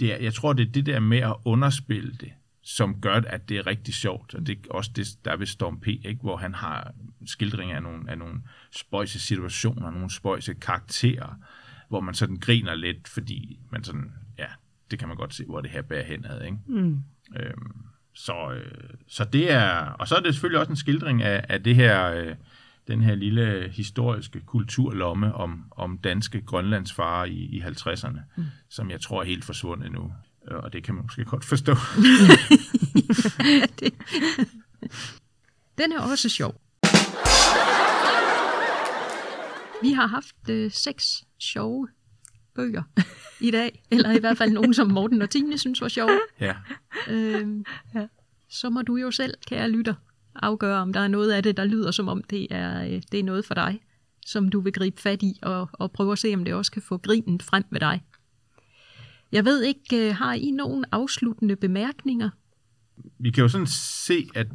det 0.00 0.08
jeg 0.20 0.34
tror, 0.34 0.52
det 0.52 0.68
er 0.68 0.72
det 0.72 0.86
der 0.86 1.00
med 1.00 1.18
at 1.18 1.34
underspille 1.44 2.12
det, 2.12 2.32
som 2.62 3.00
gør, 3.00 3.20
at 3.26 3.48
det 3.48 3.56
er 3.56 3.66
rigtig 3.66 3.94
sjovt. 3.94 4.34
Og 4.34 4.46
det 4.46 4.58
er 4.58 4.74
også 4.74 4.90
det, 4.96 5.06
der 5.24 5.32
er 5.32 5.36
ved 5.36 5.46
Storm 5.46 5.80
P., 5.80 5.86
ikke? 5.86 6.20
hvor 6.22 6.36
han 6.36 6.54
har 6.54 6.92
skildringer 7.26 7.76
af 7.76 7.82
nogle, 7.82 8.10
af 8.10 8.18
nogle 8.18 8.40
spøjse 8.70 9.18
situationer, 9.18 9.90
nogle 9.90 10.10
spøjse 10.10 10.54
karakterer, 10.54 11.34
hvor 11.88 12.00
man 12.00 12.14
sådan 12.14 12.36
griner 12.36 12.74
lidt, 12.74 13.08
fordi 13.08 13.58
man 13.70 13.84
sådan, 13.84 14.12
ja, 14.38 14.46
det 14.90 14.98
kan 14.98 15.08
man 15.08 15.16
godt 15.16 15.34
se, 15.34 15.44
hvor 15.44 15.60
det 15.60 15.70
her 15.70 15.82
bærer 15.82 16.04
henad, 16.04 16.44
ikke? 16.44 16.58
Mm. 16.66 17.02
Øhm, 17.36 17.76
så, 18.14 18.52
øh, 18.52 18.90
så 19.08 19.24
det 19.24 19.52
er, 19.52 19.76
og 19.76 20.08
så 20.08 20.14
er 20.14 20.20
det 20.20 20.34
selvfølgelig 20.34 20.60
også 20.60 20.72
en 20.72 20.76
skildring 20.76 21.22
af, 21.22 21.44
af 21.48 21.62
det 21.62 21.74
her, 21.74 22.12
øh, 22.12 22.34
den 22.88 23.02
her 23.02 23.14
lille 23.14 23.68
historiske 23.72 24.40
kulturlomme 24.40 25.34
om, 25.34 25.64
om 25.70 25.98
danske 25.98 26.40
grønlandsfarer 26.42 27.24
i, 27.24 27.34
i 27.36 27.60
50'erne, 27.60 28.18
mm. 28.36 28.44
som 28.70 28.90
jeg 28.90 29.00
tror 29.00 29.20
er 29.20 29.24
helt 29.26 29.44
forsvundet 29.44 29.92
nu. 29.92 30.12
Øh, 30.50 30.56
Og 30.58 30.72
det 30.72 30.84
kan 30.84 30.94
man 30.94 31.02
måske 31.04 31.24
godt 31.24 31.44
forstå. 31.44 31.72
den 35.78 35.92
er 35.92 36.00
også 36.00 36.28
sjov. 36.28 36.60
Vi 39.82 39.92
har 39.92 40.06
haft 40.06 40.48
øh, 40.50 40.70
seks 40.70 41.24
sjove 41.38 41.88
bøger 42.54 42.82
i 43.40 43.50
dag, 43.50 43.82
eller 43.90 44.10
i 44.12 44.18
hvert 44.18 44.38
fald 44.38 44.52
nogen, 44.52 44.74
som 44.74 44.90
Morten 44.90 45.22
og 45.22 45.30
Tine 45.30 45.58
synes 45.58 45.80
var 45.80 45.88
sjove. 45.88 46.20
ja. 46.40 46.54
Øhm, 47.08 47.64
ja. 47.94 48.06
Så 48.48 48.70
må 48.70 48.82
du 48.82 48.96
jo 48.96 49.10
selv, 49.10 49.34
kære 49.46 49.70
lytter, 49.70 49.94
afgøre, 50.42 50.78
om 50.78 50.92
der 50.92 51.00
er 51.00 51.08
noget 51.08 51.32
af 51.32 51.42
det, 51.42 51.56
der 51.56 51.64
lyder 51.64 51.90
som 51.90 52.08
om, 52.08 52.22
det 52.22 52.46
er, 52.50 52.84
øh, 52.84 53.02
det 53.12 53.20
er 53.20 53.24
noget 53.24 53.44
for 53.44 53.54
dig, 53.54 53.80
som 54.26 54.48
du 54.48 54.60
vil 54.60 54.72
gribe 54.72 55.00
fat 55.00 55.22
i, 55.22 55.38
og, 55.42 55.68
og 55.72 55.92
prøve 55.92 56.12
at 56.12 56.18
se, 56.18 56.34
om 56.34 56.44
det 56.44 56.54
også 56.54 56.72
kan 56.72 56.82
få 56.82 56.96
grinen 56.96 57.40
frem 57.40 57.64
med 57.70 57.80
dig. 57.80 58.02
Jeg 59.32 59.44
ved 59.44 59.62
ikke, 59.62 60.08
øh, 60.08 60.14
har 60.14 60.34
I 60.34 60.50
nogen 60.50 60.84
afsluttende 60.92 61.56
bemærkninger? 61.56 62.30
Vi 63.18 63.30
kan 63.30 63.42
jo 63.42 63.48
sådan 63.48 63.66
se, 63.66 64.28
at 64.34 64.46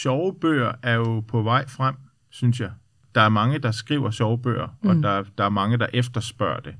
sjove 0.00 0.34
bøger 0.40 0.72
er 0.82 0.94
jo 0.94 1.20
på 1.20 1.42
vej 1.42 1.68
frem, 1.68 1.94
synes 2.30 2.60
jeg. 2.60 2.70
Der 3.14 3.20
er 3.20 3.28
mange, 3.28 3.58
der 3.58 3.70
skriver 3.70 4.10
sjove 4.10 4.38
bøger, 4.38 4.68
mm. 4.82 4.88
og 4.88 4.96
der, 4.96 5.24
der 5.38 5.44
er 5.44 5.48
mange, 5.48 5.78
der 5.78 5.86
efterspørger 5.92 6.60
det. 6.60 6.74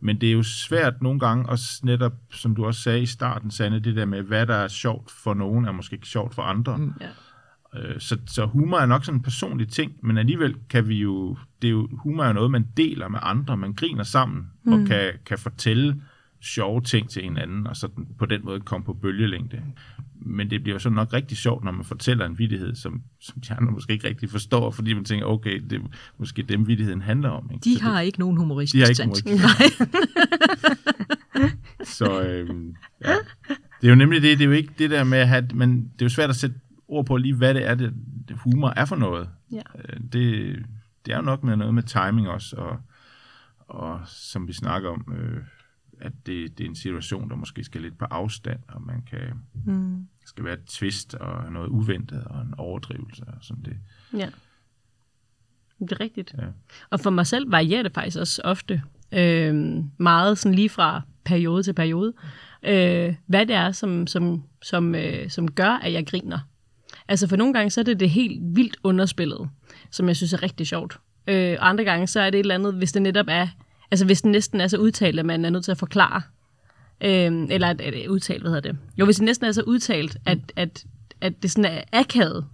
Men 0.00 0.20
det 0.20 0.28
er 0.28 0.32
jo 0.32 0.42
svært 0.42 1.02
nogle 1.02 1.20
gange, 1.20 1.48
også 1.48 1.80
netop, 1.82 2.12
som 2.30 2.54
du 2.54 2.66
også 2.66 2.80
sagde 2.80 3.02
i 3.02 3.06
starten, 3.06 3.50
Sanne, 3.50 3.78
det 3.78 3.96
der 3.96 4.04
med, 4.04 4.22
hvad 4.22 4.46
der 4.46 4.54
er 4.54 4.68
sjovt 4.68 5.10
for 5.10 5.34
nogen, 5.34 5.64
er 5.64 5.72
måske 5.72 5.94
ikke 5.94 6.08
sjovt 6.08 6.34
for 6.34 6.42
andre. 6.42 6.76
Mm. 6.76 6.92
Ja. 7.00 7.08
Øh, 7.80 8.00
Så, 8.00 8.18
så 8.26 8.46
humor 8.46 8.78
er 8.78 8.86
nok 8.86 9.04
sådan 9.04 9.18
en 9.18 9.22
personlig 9.22 9.68
ting, 9.68 9.92
men 10.02 10.18
alligevel 10.18 10.56
kan 10.70 10.88
vi 10.88 10.96
jo, 10.96 11.36
det 11.62 11.68
er 11.68 11.72
jo, 11.72 11.88
humor 11.92 12.22
er 12.22 12.26
jo 12.28 12.32
noget, 12.32 12.50
man 12.50 12.66
deler 12.76 13.08
med 13.08 13.18
andre, 13.22 13.56
man 13.56 13.74
griner 13.74 14.04
sammen, 14.04 14.46
mm. 14.64 14.72
og 14.72 14.86
kan, 14.86 15.12
kan 15.26 15.38
fortælle 15.38 16.02
sjove 16.42 16.80
ting 16.80 17.10
til 17.10 17.22
hinanden, 17.22 17.66
og 17.66 17.76
sådan 17.76 18.06
på 18.18 18.26
den 18.26 18.44
måde 18.44 18.60
komme 18.60 18.84
på 18.84 18.92
bølgelængde. 18.92 19.62
Men 20.20 20.50
det 20.50 20.62
bliver 20.62 20.74
jo 20.74 20.78
så 20.78 20.90
nok 20.90 21.12
rigtig 21.12 21.36
sjovt, 21.36 21.64
når 21.64 21.72
man 21.72 21.84
fortæller 21.84 22.26
en 22.26 22.38
vittighed, 22.38 22.74
som, 22.74 23.02
som 23.20 23.40
de 23.40 23.54
andre 23.54 23.72
måske 23.72 23.92
ikke 23.92 24.08
rigtig 24.08 24.30
forstår, 24.30 24.70
fordi 24.70 24.92
man 24.94 25.04
tænker, 25.04 25.26
okay, 25.26 25.60
det 25.70 25.72
er 25.72 25.86
måske 26.18 26.42
dem, 26.42 26.66
vittigheden 26.66 27.02
handler 27.02 27.28
om. 27.28 27.50
Ikke? 27.54 27.64
De 27.64 27.76
så 27.78 27.82
har 27.84 28.00
ikke 28.00 28.18
nogen 28.18 28.36
humoristisk 28.36 28.74
De 28.74 28.80
har 28.80 28.88
ikke 28.88 28.96
sans. 28.96 29.20
humoristisk 29.20 29.80
Nej. 29.84 29.88
Så 31.84 32.22
øhm, 32.22 32.74
ja. 33.04 33.14
det 33.80 33.86
er 33.86 33.88
jo 33.88 33.94
nemlig 33.94 34.22
det, 34.22 34.38
det 34.38 34.44
er 34.44 34.48
jo 34.48 34.54
ikke 34.54 34.72
det 34.78 34.90
der 34.90 35.04
med 35.04 35.18
at 35.18 35.28
have, 35.28 35.48
men 35.54 35.82
det 35.82 36.02
er 36.02 36.04
jo 36.04 36.08
svært 36.08 36.30
at 36.30 36.36
sætte 36.36 36.56
ord 36.88 37.06
på 37.06 37.16
lige, 37.16 37.34
hvad 37.34 37.54
det 37.54 37.66
er, 37.66 37.74
det, 37.74 37.94
det 38.28 38.36
humor 38.44 38.72
er 38.76 38.84
for 38.84 38.96
noget. 38.96 39.28
Ja. 39.52 39.62
Øh, 39.78 40.00
Det, 40.12 40.56
det 41.06 41.12
er 41.12 41.16
jo 41.16 41.22
nok 41.22 41.44
med 41.44 41.56
noget 41.56 41.74
med 41.74 41.82
timing 41.82 42.28
også, 42.28 42.56
og, 42.56 42.76
og 43.68 44.00
som 44.06 44.48
vi 44.48 44.52
snakker 44.52 44.90
om, 44.90 45.12
øh, 45.18 45.42
at 46.00 46.12
det, 46.26 46.58
det 46.58 46.64
er 46.64 46.68
en 46.68 46.76
situation, 46.76 47.30
der 47.30 47.36
måske 47.36 47.64
skal 47.64 47.80
lidt 47.82 47.98
på 47.98 48.04
afstand, 48.04 48.58
og 48.68 48.82
man 48.82 49.02
kan, 49.02 49.20
Mm. 49.64 50.06
skal 50.26 50.44
være 50.44 50.54
et 50.54 50.64
twist 50.64 51.14
og 51.14 51.52
noget 51.52 51.68
uventet 51.68 52.24
og 52.24 52.40
en 52.42 52.54
overdrivelse 52.58 53.24
og 53.26 53.34
sådan 53.40 53.62
det. 53.62 53.76
Ja. 54.18 54.28
Det 55.78 55.92
er 55.92 56.00
rigtigt. 56.00 56.34
Ja. 56.38 56.46
Og 56.90 57.00
for 57.00 57.10
mig 57.10 57.26
selv 57.26 57.50
varierer 57.52 57.82
det 57.82 57.94
faktisk 57.94 58.18
også 58.18 58.42
ofte 58.44 58.82
øh, 59.12 59.54
meget 59.98 60.38
sådan 60.38 60.54
lige 60.54 60.68
fra 60.68 61.02
periode 61.24 61.62
til 61.62 61.72
periode, 61.72 62.12
øh, 62.62 63.14
hvad 63.26 63.46
det 63.46 63.56
er, 63.56 63.72
som, 63.72 64.06
som, 64.06 64.42
som, 64.62 64.94
øh, 64.94 65.30
som 65.30 65.50
gør, 65.50 65.70
at 65.70 65.92
jeg 65.92 66.06
griner. 66.06 66.38
Altså 67.08 67.28
for 67.28 67.36
nogle 67.36 67.54
gange, 67.54 67.70
så 67.70 67.80
er 67.80 67.84
det 67.84 68.00
det 68.00 68.10
helt 68.10 68.56
vildt 68.56 68.76
underspillet, 68.82 69.48
som 69.90 70.08
jeg 70.08 70.16
synes 70.16 70.32
er 70.32 70.42
rigtig 70.42 70.66
sjovt. 70.66 70.98
Øh, 71.26 71.56
og 71.60 71.68
andre 71.68 71.84
gange, 71.84 72.06
så 72.06 72.20
er 72.20 72.30
det 72.30 72.38
et 72.38 72.44
eller 72.44 72.54
andet, 72.54 72.74
hvis 72.74 72.92
det 72.92 73.02
netop 73.02 73.26
er, 73.28 73.48
altså 73.90 74.06
hvis 74.06 74.22
det 74.22 74.30
næsten 74.30 74.60
er 74.60 74.66
så 74.66 74.76
udtalt, 74.76 75.18
at 75.18 75.26
man 75.26 75.44
er 75.44 75.50
nødt 75.50 75.64
til 75.64 75.70
at 75.70 75.78
forklare, 75.78 76.22
øh, 77.00 77.46
eller 77.50 77.66
at, 77.66 77.80
at, 77.80 78.06
udtalt, 78.06 78.42
hvad 78.42 78.50
hedder 78.50 78.72
det? 78.72 78.78
Jo, 78.98 79.04
hvis 79.04 79.16
det 79.16 79.24
næsten 79.24 79.46
er 79.46 79.52
så 79.52 79.62
udtalt, 79.62 80.16
at, 80.26 80.38
at, 80.56 80.84
at 81.20 81.42
det 81.42 81.50
sådan 81.50 81.72
er 81.72 81.82
akavet, 81.92 82.44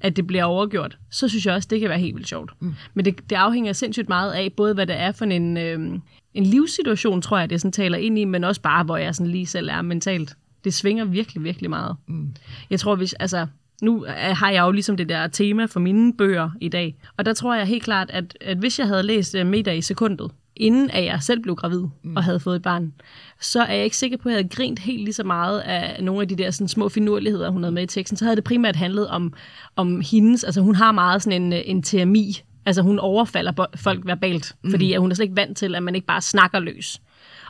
at 0.00 0.16
det 0.16 0.26
bliver 0.26 0.44
overgjort, 0.44 0.98
så 1.10 1.28
synes 1.28 1.46
jeg 1.46 1.54
også, 1.54 1.68
det 1.70 1.80
kan 1.80 1.88
være 1.88 1.98
helt 1.98 2.16
vildt 2.16 2.28
sjovt. 2.28 2.52
Mm. 2.60 2.74
Men 2.94 3.04
det, 3.04 3.30
det 3.30 3.36
afhænger 3.36 3.72
sindssygt 3.72 4.08
meget 4.08 4.32
af, 4.32 4.52
både 4.56 4.74
hvad 4.74 4.86
det 4.86 4.96
er 4.96 5.12
for 5.12 5.24
en, 5.24 5.56
øh, 5.56 5.98
en 6.34 6.46
livssituation, 6.46 7.22
tror 7.22 7.38
jeg, 7.38 7.50
det 7.50 7.60
sådan 7.60 7.72
taler 7.72 7.98
ind 7.98 8.18
i, 8.18 8.24
men 8.24 8.44
også 8.44 8.60
bare, 8.60 8.84
hvor 8.84 8.96
jeg 8.96 9.14
sådan 9.14 9.32
lige 9.32 9.46
selv 9.46 9.68
er 9.68 9.82
mentalt. 9.82 10.36
Det 10.64 10.74
svinger 10.74 11.04
virkelig, 11.04 11.44
virkelig 11.44 11.70
meget. 11.70 11.96
Mm. 12.06 12.34
Jeg 12.70 12.80
tror, 12.80 12.94
hvis, 12.94 13.12
altså, 13.12 13.46
nu 13.82 14.04
har 14.08 14.50
jeg 14.50 14.62
jo 14.62 14.70
ligesom 14.70 14.96
det 14.96 15.08
der 15.08 15.26
tema 15.26 15.64
for 15.64 15.80
mine 15.80 16.14
bøger 16.14 16.50
i 16.60 16.68
dag, 16.68 16.96
og 17.16 17.26
der 17.26 17.34
tror 17.34 17.54
jeg 17.54 17.66
helt 17.66 17.82
klart, 17.82 18.10
at, 18.10 18.38
at 18.40 18.58
hvis 18.58 18.78
jeg 18.78 18.86
havde 18.86 19.02
læst 19.02 19.34
øh, 19.34 19.46
Meter 19.46 19.72
i 19.72 19.80
sekundet, 19.80 20.30
inden 20.58 20.90
at 20.90 21.04
jeg 21.04 21.22
selv 21.22 21.40
blev 21.40 21.54
gravid 21.54 21.84
mm. 22.02 22.16
og 22.16 22.24
havde 22.24 22.40
fået 22.40 22.56
et 22.56 22.62
barn, 22.62 22.92
så 23.40 23.62
er 23.62 23.74
jeg 23.74 23.84
ikke 23.84 23.96
sikker 23.96 24.16
på, 24.16 24.28
at 24.28 24.32
jeg 24.32 24.38
havde 24.38 24.48
grint 24.48 24.78
helt 24.78 25.04
lige 25.04 25.14
så 25.14 25.24
meget 25.24 25.60
af 25.60 26.04
nogle 26.04 26.22
af 26.22 26.28
de 26.28 26.36
der 26.36 26.50
sådan, 26.50 26.68
små 26.68 26.88
finurligheder, 26.88 27.50
hun 27.50 27.62
havde 27.62 27.74
med 27.74 27.82
i 27.82 27.86
teksten. 27.86 28.16
Så 28.16 28.24
havde 28.24 28.36
det 28.36 28.44
primært 28.44 28.76
handlet 28.76 29.08
om, 29.08 29.32
om 29.76 30.00
hendes, 30.00 30.44
altså 30.44 30.60
hun 30.60 30.74
har 30.74 30.92
meget 30.92 31.22
sådan 31.22 31.42
en, 31.42 31.52
en 31.52 31.82
TMI, 31.82 32.42
altså 32.66 32.82
hun 32.82 32.98
overfalder 32.98 33.66
folk 33.76 34.06
verbalt, 34.06 34.54
mm. 34.64 34.70
fordi 34.70 34.92
at 34.92 35.00
hun 35.00 35.10
er 35.10 35.14
slet 35.14 35.24
ikke 35.24 35.36
vant 35.36 35.56
til, 35.56 35.74
at 35.74 35.82
man 35.82 35.94
ikke 35.94 36.06
bare 36.06 36.20
snakker 36.20 36.60
løs. 36.60 37.00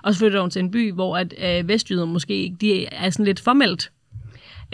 Og 0.03 0.15
så 0.15 0.19
flytter 0.19 0.41
hun 0.41 0.51
til 0.51 0.61
en 0.61 0.71
by, 0.71 0.93
hvor 0.93 1.17
at, 1.17 1.35
øh, 1.39 1.69
vestjyder 1.69 2.05
måske 2.05 2.35
ikke, 2.35 2.57
de 2.61 2.87
er 2.87 3.11
sådan 3.11 3.27
lidt 3.27 3.41
formelt. 3.41 3.91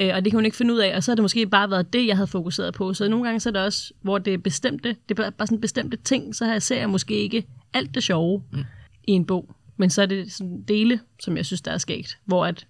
Øh, 0.01 0.11
og 0.15 0.25
det 0.25 0.33
kan 0.33 0.39
hun 0.39 0.45
ikke 0.45 0.57
finde 0.57 0.75
ud 0.75 0.79
af, 0.79 0.97
og 0.97 1.03
så 1.03 1.11
har 1.11 1.15
det 1.15 1.23
måske 1.23 1.47
bare 1.47 1.71
været 1.71 1.93
det, 1.93 2.07
jeg 2.07 2.17
havde 2.17 2.27
fokuseret 2.27 2.75
på. 2.75 2.95
Så 2.95 3.09
nogle 3.09 3.25
gange 3.25 3.41
så 3.41 3.49
er 3.49 3.53
det 3.53 3.63
også, 3.63 3.93
hvor 4.03 4.19
det 4.19 4.35
er 4.35 4.39
bestemte, 4.39 4.97
det 5.09 5.19
er 5.19 5.31
bare 5.31 5.47
sådan 5.47 5.61
bestemte 5.61 5.97
ting, 5.97 6.35
så 6.35 6.45
her 6.45 6.59
ser 6.59 6.79
jeg 6.79 6.91
måske 6.91 7.15
ikke 7.15 7.47
alt 7.75 7.95
det 7.95 8.03
sjove 8.03 8.43
mm. 8.53 8.65
i 9.05 9.13
en 9.13 9.25
bog. 9.25 9.55
Men 9.77 9.91
så 9.91 10.03
er 10.03 10.07
det 10.07 10.33
sådan 10.33 10.63
dele, 10.69 11.01
som 11.21 11.37
jeg 11.37 11.47
synes, 11.47 11.61
der 11.61 11.71
er 11.71 11.79
skægt. 11.79 12.19
Hvor 12.25 12.47
at, 12.47 12.67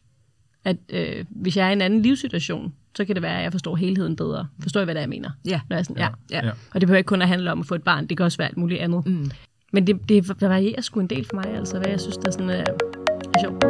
at 0.65 0.77
øh, 0.89 1.25
hvis 1.31 1.57
jeg 1.57 1.67
er 1.67 1.71
i 1.71 1.73
en 1.73 1.83
anden 1.83 2.03
livssituation, 2.03 2.75
så 2.97 3.05
kan 3.05 3.15
det 3.15 3.23
være, 3.23 3.37
at 3.37 3.43
jeg 3.43 3.53
forstår 3.53 3.77
helheden 3.77 4.17
bedre. 4.17 4.47
Forstår 4.61 4.81
I, 4.81 4.85
hvad 4.85 4.95
det 4.95 4.99
er, 4.99 5.03
jeg 5.03 5.09
mener? 5.09 5.31
Ja. 5.45 5.61
Når 5.69 5.77
jeg 5.77 5.81
er 5.81 5.83
sådan, 5.83 5.97
ja. 6.03 6.09
Ja. 6.31 6.47
Ja. 6.47 6.51
Og 6.51 6.81
det 6.81 6.87
behøver 6.87 6.99
ikke 6.99 7.09
kun 7.09 7.23
at 7.23 7.29
handle 7.29 7.53
om 7.53 7.61
at 7.61 7.67
få 7.67 7.75
et 7.75 7.83
barn, 7.83 8.07
det 8.07 8.17
kan 8.17 8.25
også 8.25 8.39
være 8.39 8.49
alt 8.49 8.57
muligt 8.57 8.81
andet. 8.81 9.07
Mm. 9.07 9.31
Men 9.73 9.87
det, 9.87 10.09
det 10.09 10.41
varierer 10.41 10.81
sgu 10.81 11.01
en 11.01 11.07
del 11.07 11.25
for 11.25 11.35
mig, 11.35 11.47
altså 11.47 11.79
hvad 11.79 11.89
jeg 11.89 12.01
synes, 12.01 12.17
der 12.17 12.27
er 12.27 12.31
sådan, 12.31 12.51
øh, 12.51 12.65
er 13.35 13.41
sjovt. 13.41 13.65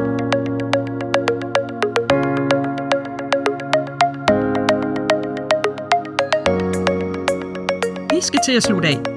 Vi 8.15 8.21
skal 8.21 8.41
til 8.47 8.53
at 8.53 8.63
slutte 8.63 8.89
af. 8.89 9.14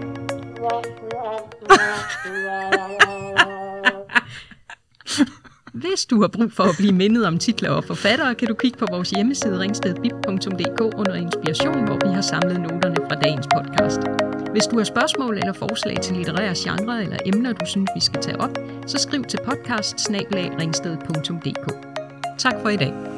Hvis 5.78 6.06
du 6.06 6.22
har 6.22 6.28
brug 6.28 6.52
for 6.52 6.64
at 6.64 6.76
blive 6.78 6.92
mindet 6.92 7.26
om 7.26 7.38
titler 7.38 7.70
og 7.70 7.84
forfattere, 7.84 8.36
kan 8.36 8.48
du 8.48 8.54
kigge 8.54 8.78
på 8.78 8.86
vores 8.92 9.10
hjemmeside 9.10 9.60
ringstedbib.dk 9.60 10.82
under 10.82 11.14
inspiration, 11.14 11.86
hvor 11.86 12.08
vi 12.08 12.14
har 12.14 12.22
samlet 12.22 12.62
noterne 12.62 12.96
fra 12.96 13.16
dagens 13.16 13.48
podcast. 13.56 14.02
Hvis 14.52 14.64
du 14.64 14.78
har 14.78 14.84
spørgsmål 14.84 15.38
eller 15.38 15.54
forslag 15.54 15.98
til 16.02 16.16
litterære 16.16 16.54
genre 16.58 17.04
eller 17.04 17.18
emner, 17.26 17.54
du 17.54 17.66
synes, 17.66 17.90
vi 17.96 18.02
skal 18.02 18.22
tage 18.22 18.42
op, 18.42 18.58
så 18.88 18.98
skriv 18.98 19.24
til 19.24 19.40
podcast 19.46 20.00
Tak 22.38 22.54
for 22.62 22.70
i 22.70 22.78
dag. 22.78 23.16